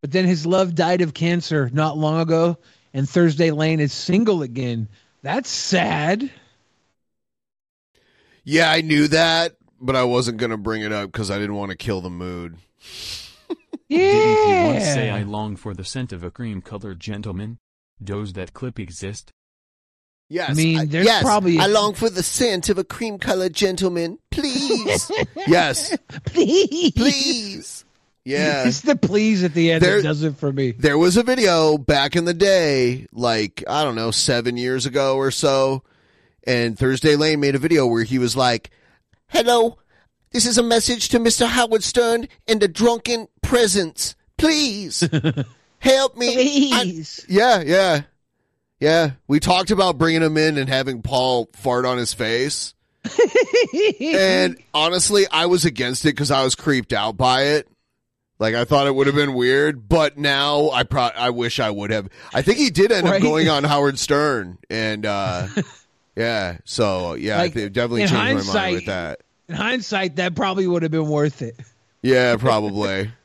[0.00, 2.56] but then his love died of cancer not long ago,
[2.94, 4.88] and Thursday Lane is single again.
[5.22, 6.30] That's sad.
[8.44, 11.56] Yeah, I knew that, but I wasn't going to bring it up cuz I didn't
[11.56, 12.56] want to kill the mood.
[13.88, 13.98] yeah.
[13.98, 17.58] Didn't he once say I long for the scent of a cream-colored gentleman?
[18.02, 19.32] Does that clip exist?
[20.28, 20.50] Yes.
[20.50, 23.54] I mean, I- there's yes, probably I long for the scent of a cream colored
[23.54, 24.18] gentleman.
[24.30, 25.10] Please.
[25.46, 25.96] yes.
[26.26, 26.92] please.
[26.92, 27.83] Please.
[28.24, 28.66] Yeah.
[28.66, 30.72] It's the please at the end There- that does it for me.
[30.72, 35.16] There was a video back in the day, like, I don't know, seven years ago
[35.16, 35.82] or so.
[36.46, 38.70] And Thursday Lane made a video where he was like,
[39.28, 39.78] Hello,
[40.30, 41.46] this is a message to Mr.
[41.46, 44.14] Howard Stern and the drunken presence.
[44.38, 45.00] Please
[45.78, 46.70] help me.
[46.72, 47.24] I- Please.
[47.28, 48.02] yeah, yeah.
[48.80, 49.12] Yeah.
[49.28, 52.74] We talked about bringing him in and having Paul fart on his face.
[54.00, 57.68] and honestly, I was against it because I was creeped out by it.
[58.38, 61.70] Like I thought it would have been weird, but now I pro- I wish I
[61.70, 62.08] would have.
[62.32, 63.16] I think he did end Right.
[63.16, 65.46] up going on Howard Stern, and uh,
[66.16, 69.20] yeah, so yeah, Like, I definitely in changed my mind with that.
[69.48, 71.56] In hindsight, that probably would have been worth it.
[72.02, 73.10] Yeah, probably.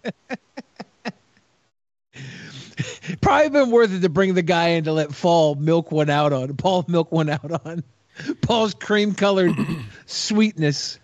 [3.21, 6.31] Probably been worth it to bring the guy in to let Paul milk one out
[6.31, 6.55] on.
[6.55, 7.83] Paul milk one out on.
[8.41, 9.51] Paul's cream colored
[10.05, 10.99] sweetness.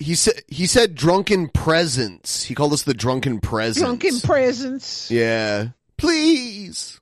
[0.00, 2.44] He said he said drunken presence.
[2.44, 3.84] He called us the drunken presence.
[3.84, 5.10] Drunken presence.
[5.10, 7.00] yeah, please.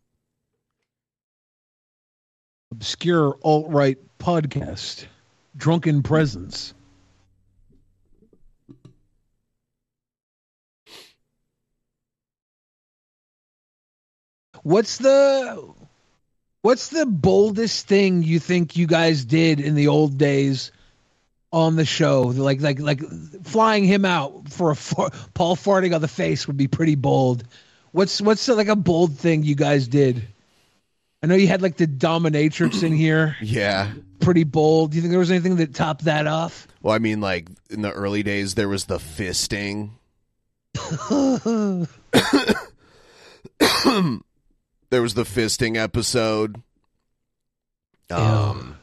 [2.71, 5.07] Obscure alt right podcast.
[5.57, 6.75] Drunken presence.
[14.63, 15.75] What's the
[16.61, 20.71] what's the boldest thing you think you guys did in the old days
[21.53, 22.23] on the show?
[22.23, 23.03] Like like like
[23.45, 27.45] flying him out for a far, Paul farting on the face would be pretty bold.
[27.93, 30.27] What's what's like a bold thing you guys did?
[31.23, 33.93] I know you had like the dominatrix in here, Yeah.
[34.19, 34.91] pretty bold.
[34.91, 36.67] Do you think there was anything that topped that off?
[36.83, 39.91] Well, I mean, like in the early days, there was the fisting.
[44.91, 46.61] there was the fisting episode.
[48.11, 48.77] Um,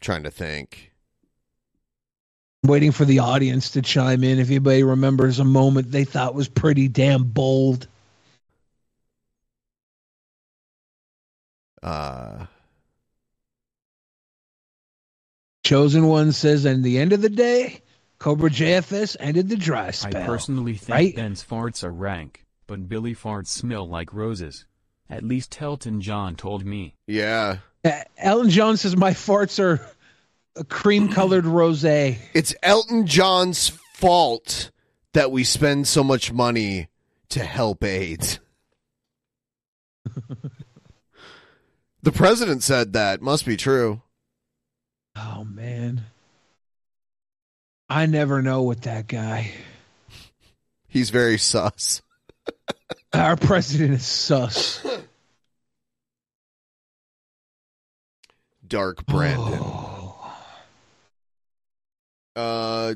[0.00, 0.92] trying to think.
[2.64, 6.48] Waiting for the audience to chime in if anybody remembers a moment they thought was
[6.48, 7.86] pretty damn bold.
[11.82, 12.46] Uh,
[15.64, 17.82] Chosen One says, "And the end of the day,
[18.18, 21.14] Cobra JFS ended the dry spell." I personally think right?
[21.14, 24.64] Ben's farts are rank, but Billy farts smell like roses.
[25.08, 26.94] At least Elton John told me.
[27.06, 27.58] Yeah.
[27.84, 29.80] Uh, Ellen Jones says, "My farts are
[30.56, 34.70] a cream-colored rosé." It's Elton John's fault
[35.12, 36.88] that we spend so much money
[37.30, 38.40] to help AIDS.
[42.02, 43.20] the president said that.
[43.20, 44.02] Must be true.
[45.16, 46.04] Oh man,
[47.88, 49.52] I never know with that guy.
[50.88, 52.02] He's very sus.
[53.12, 54.84] Our president is sus.
[58.68, 59.60] Dark Brandon.
[59.60, 60.36] Oh.
[62.36, 62.94] Uh,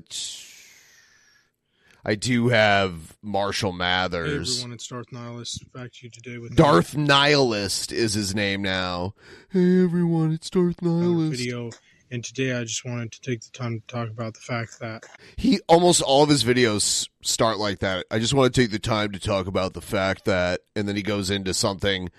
[2.05, 4.49] I do have Marshall Mathers.
[4.49, 8.63] Hey everyone, it's Darth Nihilist back to you today with Darth Nihilist is his name
[8.63, 9.15] now.
[9.51, 11.41] Hey everyone, it's Darth Nihilist.
[11.41, 11.71] video.
[12.11, 15.05] And today I just wanted to take the time to talk about the fact that
[15.37, 18.05] He almost all of his videos start like that.
[18.11, 20.95] I just want to take the time to talk about the fact that, and then
[20.97, 22.11] he goes into something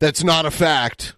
[0.00, 1.14] that's not a fact.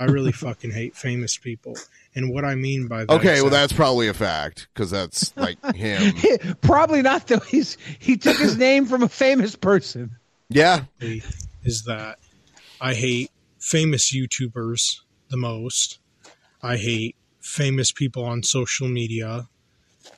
[0.00, 1.76] I really fucking hate famous people.
[2.14, 5.36] And what I mean by that Okay, well that that's probably a fact because that's
[5.36, 6.14] like him.
[6.62, 7.38] Probably not though.
[7.40, 10.16] He's he took his name from a famous person.
[10.48, 10.84] Yeah.
[11.00, 12.18] is that
[12.80, 15.98] I hate famous YouTubers the most.
[16.62, 19.48] I hate famous people on social media,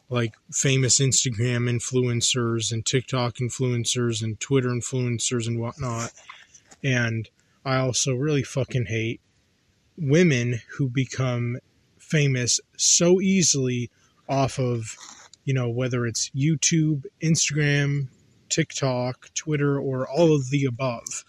[0.09, 6.13] like famous Instagram influencers and TikTok influencers and Twitter influencers and whatnot.
[6.85, 7.29] And
[7.65, 9.21] I also really fucking hate
[9.97, 11.59] women who become
[11.99, 13.91] famous so easily
[14.29, 14.97] off of,
[15.45, 18.09] you know, whether it's YouTube, Instagram,
[18.49, 21.25] TikTok, Twitter, or all of the above.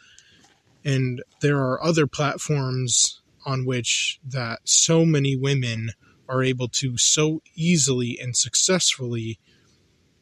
[0.85, 5.91] And there are other platforms on which that so many women
[6.27, 9.39] are able to so easily and successfully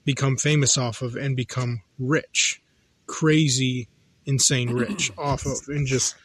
[0.04, 2.62] become famous off of and become rich,
[3.06, 3.88] crazy,
[4.26, 6.16] insane rich off of, and just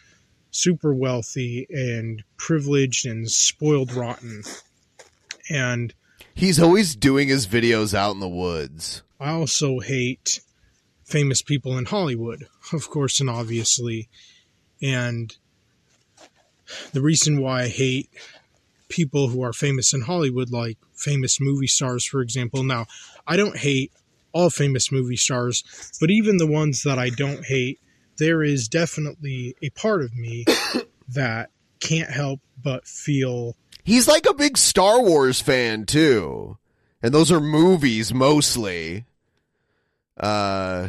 [0.56, 4.42] super wealthy and privileged and spoiled rotten.
[5.50, 5.94] And
[6.34, 9.02] He's always doing his videos out in the woods.
[9.18, 10.40] I also hate
[11.04, 14.08] famous people in Hollywood, of course, and obviously.
[14.82, 15.34] And
[16.92, 18.10] the reason why I hate
[18.88, 22.62] people who are famous in Hollywood, like famous movie stars, for example.
[22.62, 22.86] Now,
[23.26, 23.92] I don't hate
[24.32, 25.64] all famous movie stars,
[26.00, 27.80] but even the ones that I don't hate,
[28.18, 30.44] there is definitely a part of me
[31.08, 33.54] that can't help but feel
[33.86, 36.58] He's like a big Star Wars fan too,
[37.00, 39.04] and those are movies mostly.
[40.16, 40.88] Uh,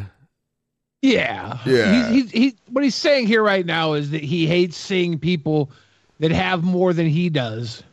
[1.00, 2.10] Yeah, Yeah.
[2.10, 5.70] He, he, he, what he's saying here right now is that he hates seeing people
[6.18, 7.84] that have more than he does.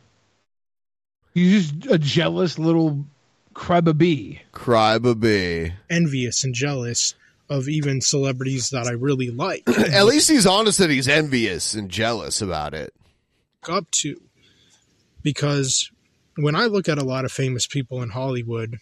[1.32, 3.06] He's just a jealous little
[3.54, 4.38] crababee.
[4.52, 5.72] Crybaby.
[5.88, 7.14] envious and jealous
[7.48, 9.62] of even celebrities that I really like.
[9.68, 12.92] At least he's honest that he's envious and jealous about it.
[13.68, 14.20] up to
[15.22, 15.90] because
[16.36, 18.78] when I look at a lot of famous people in Hollywood,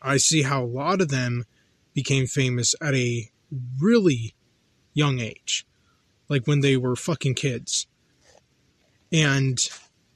[0.00, 1.44] I see how a lot of them
[1.92, 3.28] became famous at a
[3.78, 4.34] really
[4.94, 5.66] young age,
[6.30, 7.86] like when they were fucking kids.
[9.12, 9.58] And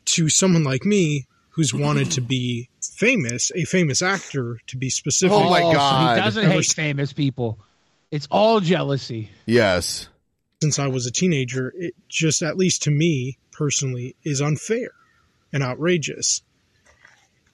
[0.07, 2.70] to someone like me who's wanted to be
[3.01, 5.33] famous, a famous actor to be specific.
[5.37, 7.59] Oh, my god, he doesn't Ever hate famous people.
[8.11, 9.31] It's all jealousy.
[9.47, 10.09] Yes.
[10.63, 14.91] since I was a teenager, it just, at least to me personally, is unfair
[15.55, 16.43] and outrageous.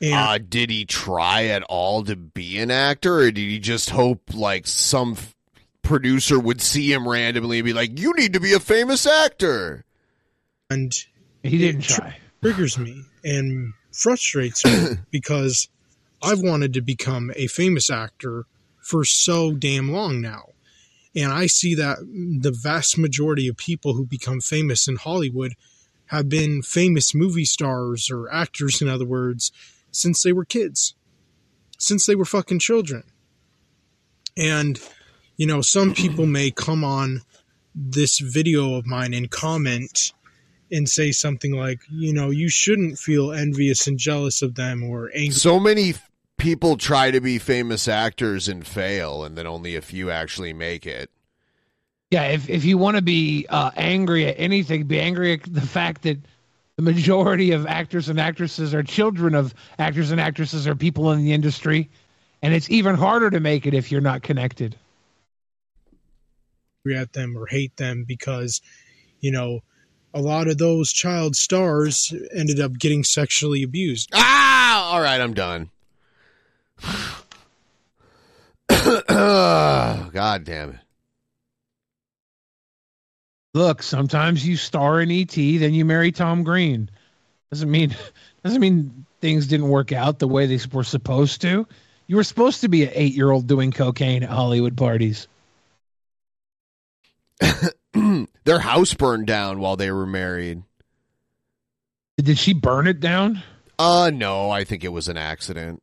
[0.00, 3.91] And Uh, did he try at all to be an actor, or did he just
[3.91, 5.34] hope like some f-
[5.83, 9.84] producer would see him randomly and be like, "You need to be a famous actor"?
[10.68, 10.92] and
[11.44, 12.16] he didn't tr- try.
[12.42, 15.68] triggers me and frustrates me because
[16.23, 18.47] I've wanted to become a famous actor
[18.78, 20.50] for so damn long now.
[21.15, 25.55] And I see that the vast majority of people who become famous in Hollywood
[26.07, 29.50] have been famous movie stars or actors, in other words,
[29.91, 30.94] since they were kids,
[31.78, 33.02] since they were fucking children.
[34.36, 34.78] And,
[35.36, 37.23] you know, some people may come on
[37.75, 40.12] this video of mine and comment
[40.70, 45.11] and say something like, you know, you shouldn't feel envious and jealous of them or
[45.15, 45.31] angry.
[45.31, 45.95] So many
[46.36, 50.86] people try to be famous actors and fail, and then only a few actually make
[50.86, 51.11] it.
[52.11, 55.61] Yeah, if if you want to be uh, angry at anything, be angry at the
[55.61, 56.19] fact that
[56.77, 61.25] The majority of actors and actresses are children of actors and actresses or people in
[61.25, 61.89] the industry,
[62.43, 64.77] and it's even harder to make it if you're not connected.
[66.95, 68.61] at them or hate them because,
[69.20, 69.61] you know,
[70.15, 74.10] a lot of those child stars ended up getting sexually abused.
[74.15, 75.70] Ah, all right, I'm done.
[78.68, 80.78] God damn it.
[83.55, 86.91] Look, sometimes you star in ET, then you marry Tom Green.
[87.51, 87.97] Doesn't mean
[88.44, 91.67] doesn't mean things didn't work out the way they were supposed to.
[92.07, 95.26] You were supposed to be an eight year old doing cocaine at Hollywood parties.
[98.45, 100.63] Their house burned down while they were married.
[102.19, 103.43] Did she burn it down?
[103.79, 105.83] Uh no, I think it was an accident.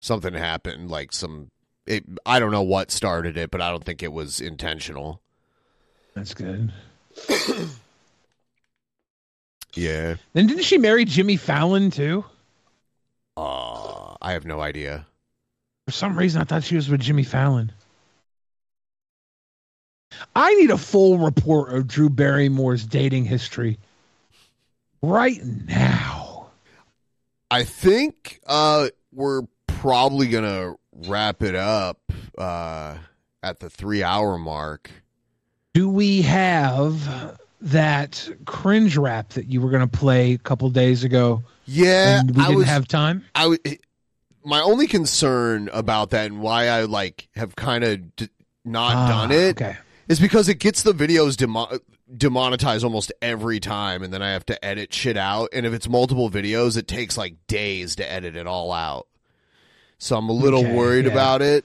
[0.00, 1.50] Something happened, like some
[1.86, 5.20] it, I don't know what started it, but I don't think it was intentional.
[6.14, 6.72] That's good.
[9.74, 10.16] Yeah.
[10.32, 12.24] Then didn't she marry Jimmy Fallon too?
[13.36, 15.06] Uh, I have no idea.
[15.86, 17.72] For some reason, I thought she was with Jimmy Fallon.
[20.34, 23.78] I need a full report of Drew Barrymore's dating history
[25.02, 26.46] right now.
[27.50, 30.74] I think uh, we're probably gonna
[31.06, 31.98] wrap it up
[32.38, 32.96] uh,
[33.42, 34.90] at the three hour mark.
[35.74, 41.04] Do we have that cringe rap that you were going to play a couple days
[41.04, 41.42] ago?
[41.66, 43.24] Yeah, we I didn't was- have time.
[43.34, 43.58] I w-
[44.44, 48.28] my only concern about that and why I like have kind of d-
[48.64, 49.60] not Ah, done it
[50.10, 51.78] is because it gets the videos demo-
[52.14, 55.50] demonetized almost every time, and then I have to edit shit out.
[55.52, 59.06] And if it's multiple videos, it takes like days to edit it all out.
[59.98, 61.12] So I'm a little Okay, worried yeah.
[61.12, 61.64] about it.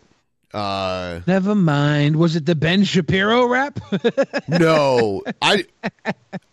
[0.54, 2.18] Uh, Never mind.
[2.18, 3.80] Was it the Ben Shapiro rap?
[4.48, 5.66] no, I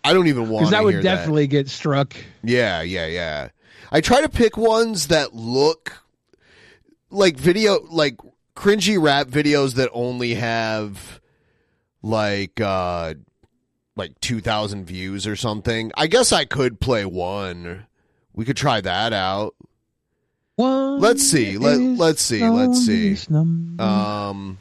[0.02, 0.70] I don't even want to.
[0.70, 2.16] Because that would definitely get struck.
[2.42, 3.48] Yeah, yeah, yeah.
[3.92, 6.02] I try to pick ones that look
[7.10, 8.16] like video, like
[8.56, 11.20] cringy rap videos that only have
[12.02, 13.14] like uh
[13.96, 15.92] like 2000 views or something.
[15.96, 17.86] I guess I could play one.
[18.32, 19.54] We could try that out.
[20.56, 21.58] One Let's see.
[21.58, 22.48] Let, let's see.
[22.48, 23.16] Let's see.
[23.28, 23.82] number.
[23.82, 24.58] Um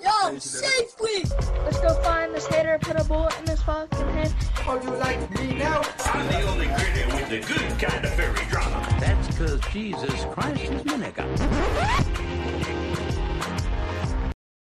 [0.00, 1.24] Yo, safely!
[1.64, 4.32] Let's go find this hater put a bullet in his fucking head.
[4.66, 5.82] Oh, you like me now?
[6.04, 8.96] I'm the only critter with the good kind of fairy drama.
[9.00, 12.47] That's because Jesus Christ is my nigga.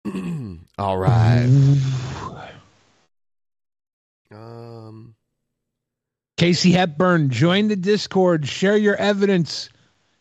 [0.77, 1.47] all right.
[4.31, 5.15] Um
[6.37, 8.47] Casey Hepburn, join the Discord.
[8.47, 9.69] Share your evidence.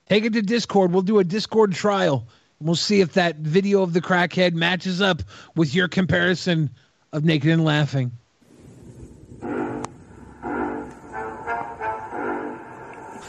[0.08, 0.92] Take it to Discord.
[0.92, 2.28] We'll do a Discord trial.
[2.60, 5.22] We'll see if that video of the crackhead matches up
[5.56, 6.70] with your comparison
[7.12, 8.12] of Naked and Laughing.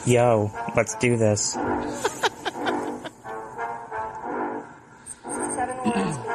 [0.06, 1.56] Yo, let's do this.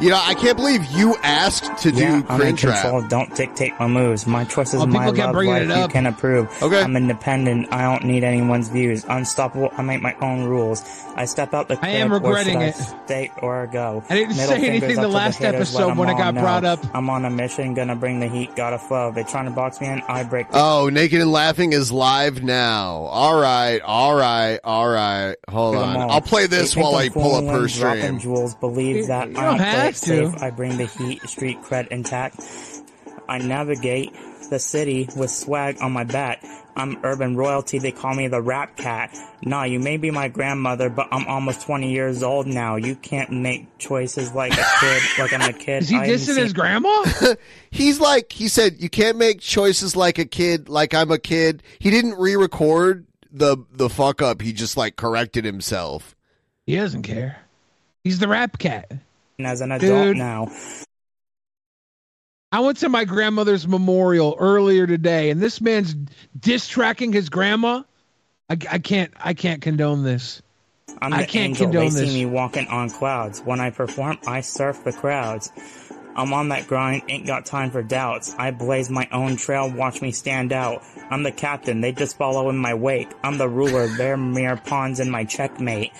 [0.00, 2.82] You know, I can't believe you asked to yeah, do I'm in cringe rap.
[2.82, 3.02] control.
[3.08, 4.26] Don't dictate my moves.
[4.26, 5.62] My choices, Oh, my people love bringing life.
[5.64, 5.90] it You up.
[5.90, 6.48] can approve.
[6.62, 6.80] Okay.
[6.82, 7.68] I'm independent.
[7.72, 9.04] I don't need anyone's views.
[9.08, 9.70] Unstoppable.
[9.76, 10.82] I make my own rules.
[11.16, 11.78] I step out the.
[11.82, 12.74] I am regretting I it.
[13.06, 14.02] Stay or go.
[14.08, 16.40] I didn't Middle say anything the up to last haters, episode when it got know.
[16.40, 16.80] brought up.
[16.94, 17.74] I'm on a mission.
[17.74, 18.54] Gonna bring the heat.
[18.56, 19.10] Gotta flow.
[19.12, 20.02] They trying to box me in.
[20.08, 20.50] I break.
[20.50, 22.90] The- Oh, Naked and Laughing is live now.
[22.92, 25.36] All right, all right, all right.
[25.48, 25.96] Hold on.
[25.96, 26.10] all.
[26.10, 28.18] I'll play this think while I'm pull up her stream.
[28.20, 30.34] Jewels believe that You I don't don't have it safe.
[30.36, 30.44] to.
[30.44, 32.40] I bring the heat, street cred intact.
[33.28, 34.12] I navigate
[34.50, 36.42] the city with swag on my back.
[36.76, 37.78] I'm urban royalty.
[37.78, 39.14] They call me the rap cat.
[39.42, 42.76] Nah, you may be my grandmother, but I'm almost 20 years old now.
[42.76, 45.82] You can't make choices like a kid, like I'm a kid.
[45.82, 47.04] Is he I haven't dissing seen- his grandma?
[47.70, 51.62] He's like, he said, you can't make choices like a kid, like I'm a kid.
[51.78, 54.40] He didn't re-record the the fuck up.
[54.42, 56.16] He just like corrected himself.
[56.66, 57.38] He doesn't care.
[58.02, 58.90] He's the rap cat.
[59.38, 60.16] As an adult Dude.
[60.18, 60.48] now.
[62.52, 65.94] I went to my grandmother's memorial earlier today, and this man's
[66.38, 67.82] diss tracking his grandma.
[68.48, 69.12] I, I can't.
[69.16, 70.42] I can't condone this.
[71.00, 71.66] I'm the I can't angel.
[71.66, 73.40] condone they see me walking on clouds.
[73.40, 75.52] When I perform, I surf the crowds.
[76.16, 78.34] I'm on that grind, ain't got time for doubts.
[78.36, 80.82] I blaze my own trail, watch me stand out.
[81.08, 83.08] I'm the captain, they just follow in my wake.
[83.22, 85.92] I'm the ruler, they're mere pawns in my checkmate.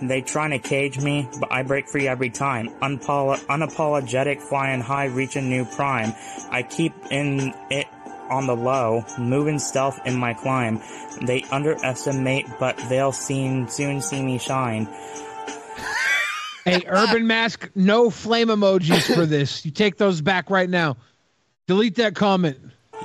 [0.00, 2.68] They trying to cage me, but I break free every time.
[2.80, 6.14] Unpolo- unapologetic, flying high, reaching new prime.
[6.50, 7.86] I keep in it
[8.30, 10.80] on the low, moving stealth in my climb.
[11.22, 14.86] They underestimate, but they'll soon soon see me shine.
[16.64, 19.64] Hey, Urban Mask, no flame emojis for this.
[19.64, 20.96] You take those back right now.
[21.66, 22.58] Delete that comment.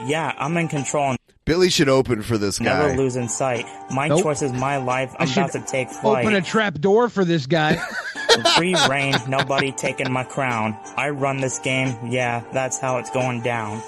[0.06, 1.16] Yeah, I'm in control.
[1.46, 2.66] Billy should open for this guy.
[2.66, 2.96] Never guy.
[2.96, 3.66] losing sight.
[3.92, 4.24] My Nope.
[4.24, 5.14] choice is my life.
[5.20, 6.26] I I'm should about to take flight.
[6.26, 7.76] Open a trap door for this guy.
[8.58, 10.76] Free reign, nobody taking my crown.
[10.98, 13.84] I run this game, yeah, that's how it's going down.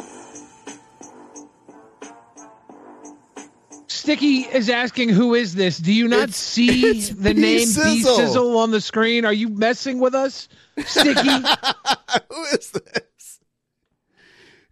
[3.88, 5.77] Sticky is asking, "Who is this?
[5.80, 8.17] Do you not see it's the B name B Sizzle.
[8.17, 9.25] Sizzle on the screen?
[9.25, 10.48] Are you messing with us,
[10.85, 11.30] Sticky?"
[12.30, 13.40] Who is this?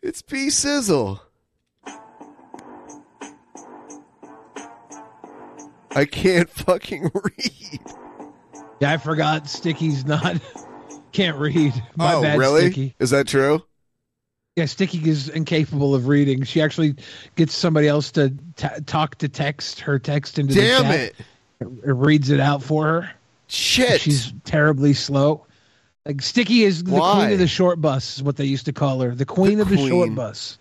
[0.03, 1.19] It's B Sizzle.
[5.95, 7.79] I can't fucking read.
[8.79, 9.47] yeah, I forgot.
[9.47, 10.37] Sticky's not
[11.11, 11.73] can't read.
[11.95, 12.61] My oh, bad, really?
[12.71, 12.95] Sticky.
[12.99, 13.63] Is that true?
[14.55, 16.43] Yeah, Sticky is incapable of reading.
[16.43, 16.95] She actually
[17.35, 20.99] gets somebody else to t- talk to text her text into Damn the chat.
[20.99, 21.15] it.
[21.61, 23.11] It reads it out for her.
[23.47, 24.01] Shit.
[24.01, 25.45] She's terribly slow.
[26.05, 27.15] Like Sticky is the Why?
[27.15, 29.15] queen of the short bus, is what they used to call her.
[29.15, 30.57] The queen of the short bus.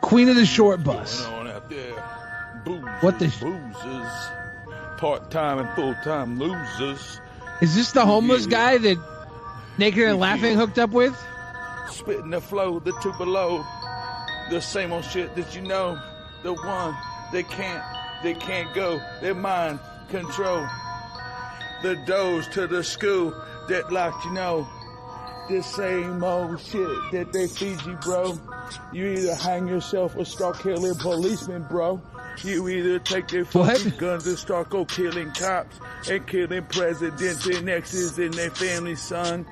[0.00, 1.26] Queen of the short bus.
[2.64, 7.20] Boozers, What the- boozers, part-time and full-time losers,
[7.60, 8.98] Is this the homeless guy that
[9.78, 11.16] Naked and Laughing hooked up with?
[11.90, 13.64] spitting the flow, the two below,
[14.50, 15.98] the same old shit that you know,
[16.42, 16.94] the one
[17.32, 17.82] they can't,
[18.22, 20.64] they can't go, their mind control,
[21.82, 23.34] the doors to the school
[23.68, 24.66] that locked, you know,
[25.48, 28.38] the same old shit that they feed you, bro.
[28.92, 32.00] You either hang yourself or start killing policemen, bro.
[32.42, 35.78] You either take their fucking guns and start go killing cops
[36.08, 39.46] and killing presidents and exes and their family, son.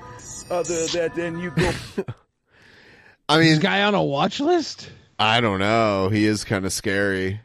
[0.49, 1.71] Other that, then you go
[3.29, 4.89] I mean, This guy on a watch list?
[5.19, 6.09] I don't know.
[6.09, 7.41] He is kind of scary.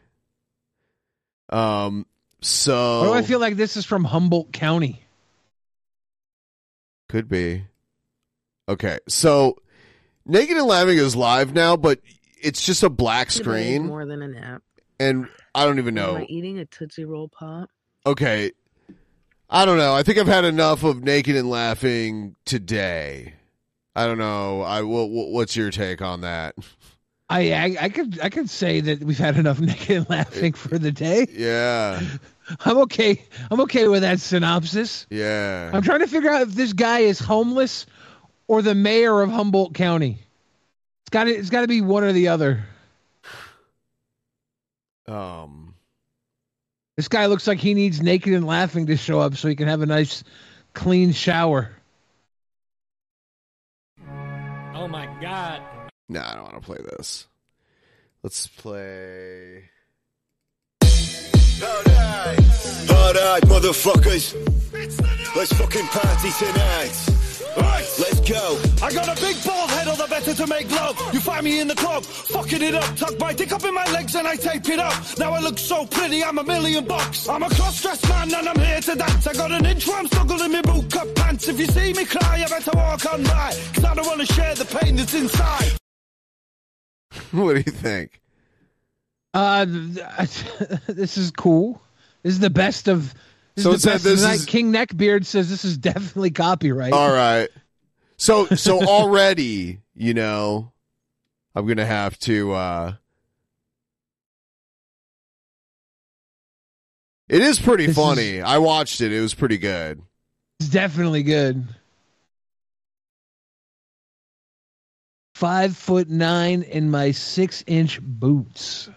[1.49, 2.05] Um.
[2.41, 5.03] So Why do I feel like this is from Humboldt County?
[7.09, 7.65] Could be.
[8.67, 9.57] Okay, so
[10.25, 11.99] Naked and Laughing is live now, but
[12.41, 14.63] it's just a black Should have made screen, More than a nap.
[14.99, 16.09] And I don't even know.
[16.09, 16.19] Am know.
[16.21, 17.69] I eating a Tootsie Roll Pop?
[18.05, 18.51] Okay,
[19.49, 19.93] I don't know.
[19.93, 23.33] I think I've had enough of Naked and Laughing today.
[23.95, 24.61] I don't know.
[24.61, 26.55] I wha- wha- what's your take on that?
[27.29, 30.57] I, I I could I could say that we've had enough naked and laughing eh,
[30.57, 31.27] for the day.
[31.31, 32.01] Yeah,
[32.65, 33.23] I'm okay.
[33.49, 35.07] I'm okay with that synopsis.
[35.09, 35.71] yeah.
[35.73, 37.85] I'm trying to figure out if this guy is homeless
[38.47, 40.19] or the mayor of Humboldt County.
[41.01, 42.63] It's got to it's got to be one or the other.
[45.07, 45.75] Um.
[46.97, 49.67] This guy looks like he needs naked and laughing to show up so he can
[49.67, 50.23] have a nice
[50.73, 51.71] clean shower.
[54.07, 55.61] Oh my god.
[56.07, 57.27] No, I don't want to play this.
[58.23, 59.69] Let's play.
[62.89, 64.35] Alright, motherfuckers.
[65.35, 67.14] Let's fucking party tonight.
[67.57, 68.59] Right, let's go.
[68.81, 70.99] I got a big bald head, all the better to make love.
[71.13, 72.95] You find me in the club, fucking it up.
[72.97, 74.93] Tuck my dick up in my legs and I tape it up.
[75.17, 77.29] Now I look so pretty, I'm a million bucks.
[77.29, 79.27] I'm a cross-dressed man and I'm here to dance.
[79.27, 81.47] I got an inch where I'm struggling in boot cut pants.
[81.47, 83.53] If you see me cry, you better walk on by.
[83.73, 85.71] Cause I don't want to share the pain that's inside.
[87.31, 88.19] what do you think?
[89.33, 89.65] Uh,
[90.87, 91.81] this is cool.
[92.23, 93.13] This is the best of.
[93.57, 94.33] So is it said this tonight.
[94.35, 96.93] is- King Neckbeard says this is definitely copyright.
[96.93, 97.49] All right.
[98.17, 100.71] So so already, you know,
[101.55, 102.51] I'm gonna have to.
[102.53, 102.93] uh
[107.27, 108.41] It is pretty This funny.
[108.41, 109.11] I watched it.
[109.11, 110.01] It was pretty good.
[110.59, 111.65] It's definitely good.
[115.33, 118.89] Five foot nine in my six inch boots.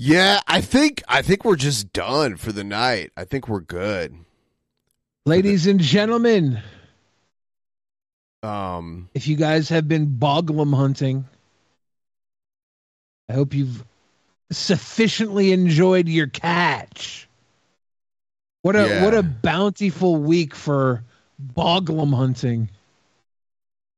[0.00, 3.10] Yeah, I think I think we're just done for the night.
[3.16, 4.14] I think we're good.
[5.26, 6.62] Ladies and gentlemen,
[8.44, 11.26] Um, if you guys have been boglum hunting,
[13.28, 13.84] I hope you've
[14.52, 17.28] sufficiently enjoyed your catch.
[18.62, 19.04] What a Yeah.
[19.04, 21.02] what a bountiful week for
[21.56, 22.70] boglum hunting.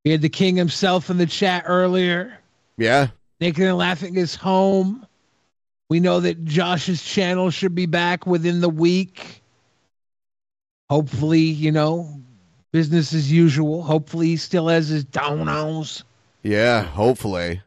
[0.07, 2.39] We had the king himself in the chat earlier.
[2.79, 5.07] yeah, Naked and Laughing is home.
[5.91, 9.43] We know that Josh's channel should be back within the week.
[10.89, 12.20] Hopefully, you know,
[12.73, 13.83] business as usual.
[13.83, 16.02] Hopefully, he still has his donos.
[16.43, 16.83] yeah.
[16.83, 17.60] Hopefully,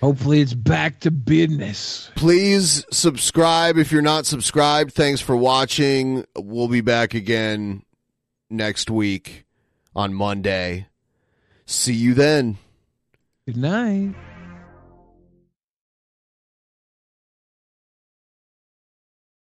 [0.00, 2.10] Hopefully, it's back to business.
[2.14, 4.92] please subscribe if you're not subscribed.
[4.92, 6.24] Thanks for watching.
[6.36, 7.82] We'll be back again
[8.50, 9.44] next week
[9.96, 10.86] on Monday.
[11.66, 12.58] See you then.
[13.46, 14.14] Good night.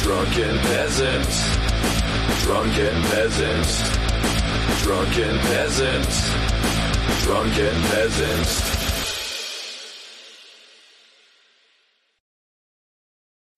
[0.00, 1.56] Drunken peasants.
[2.42, 3.82] Drunken peasants.
[4.82, 6.32] Drunken peasants.
[7.24, 8.82] Drunken peasants.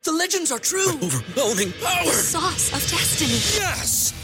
[0.04, 0.90] The legends are true.
[0.90, 2.04] overwhelming power.
[2.04, 3.40] The sauce of destiny.
[3.58, 4.23] Yes!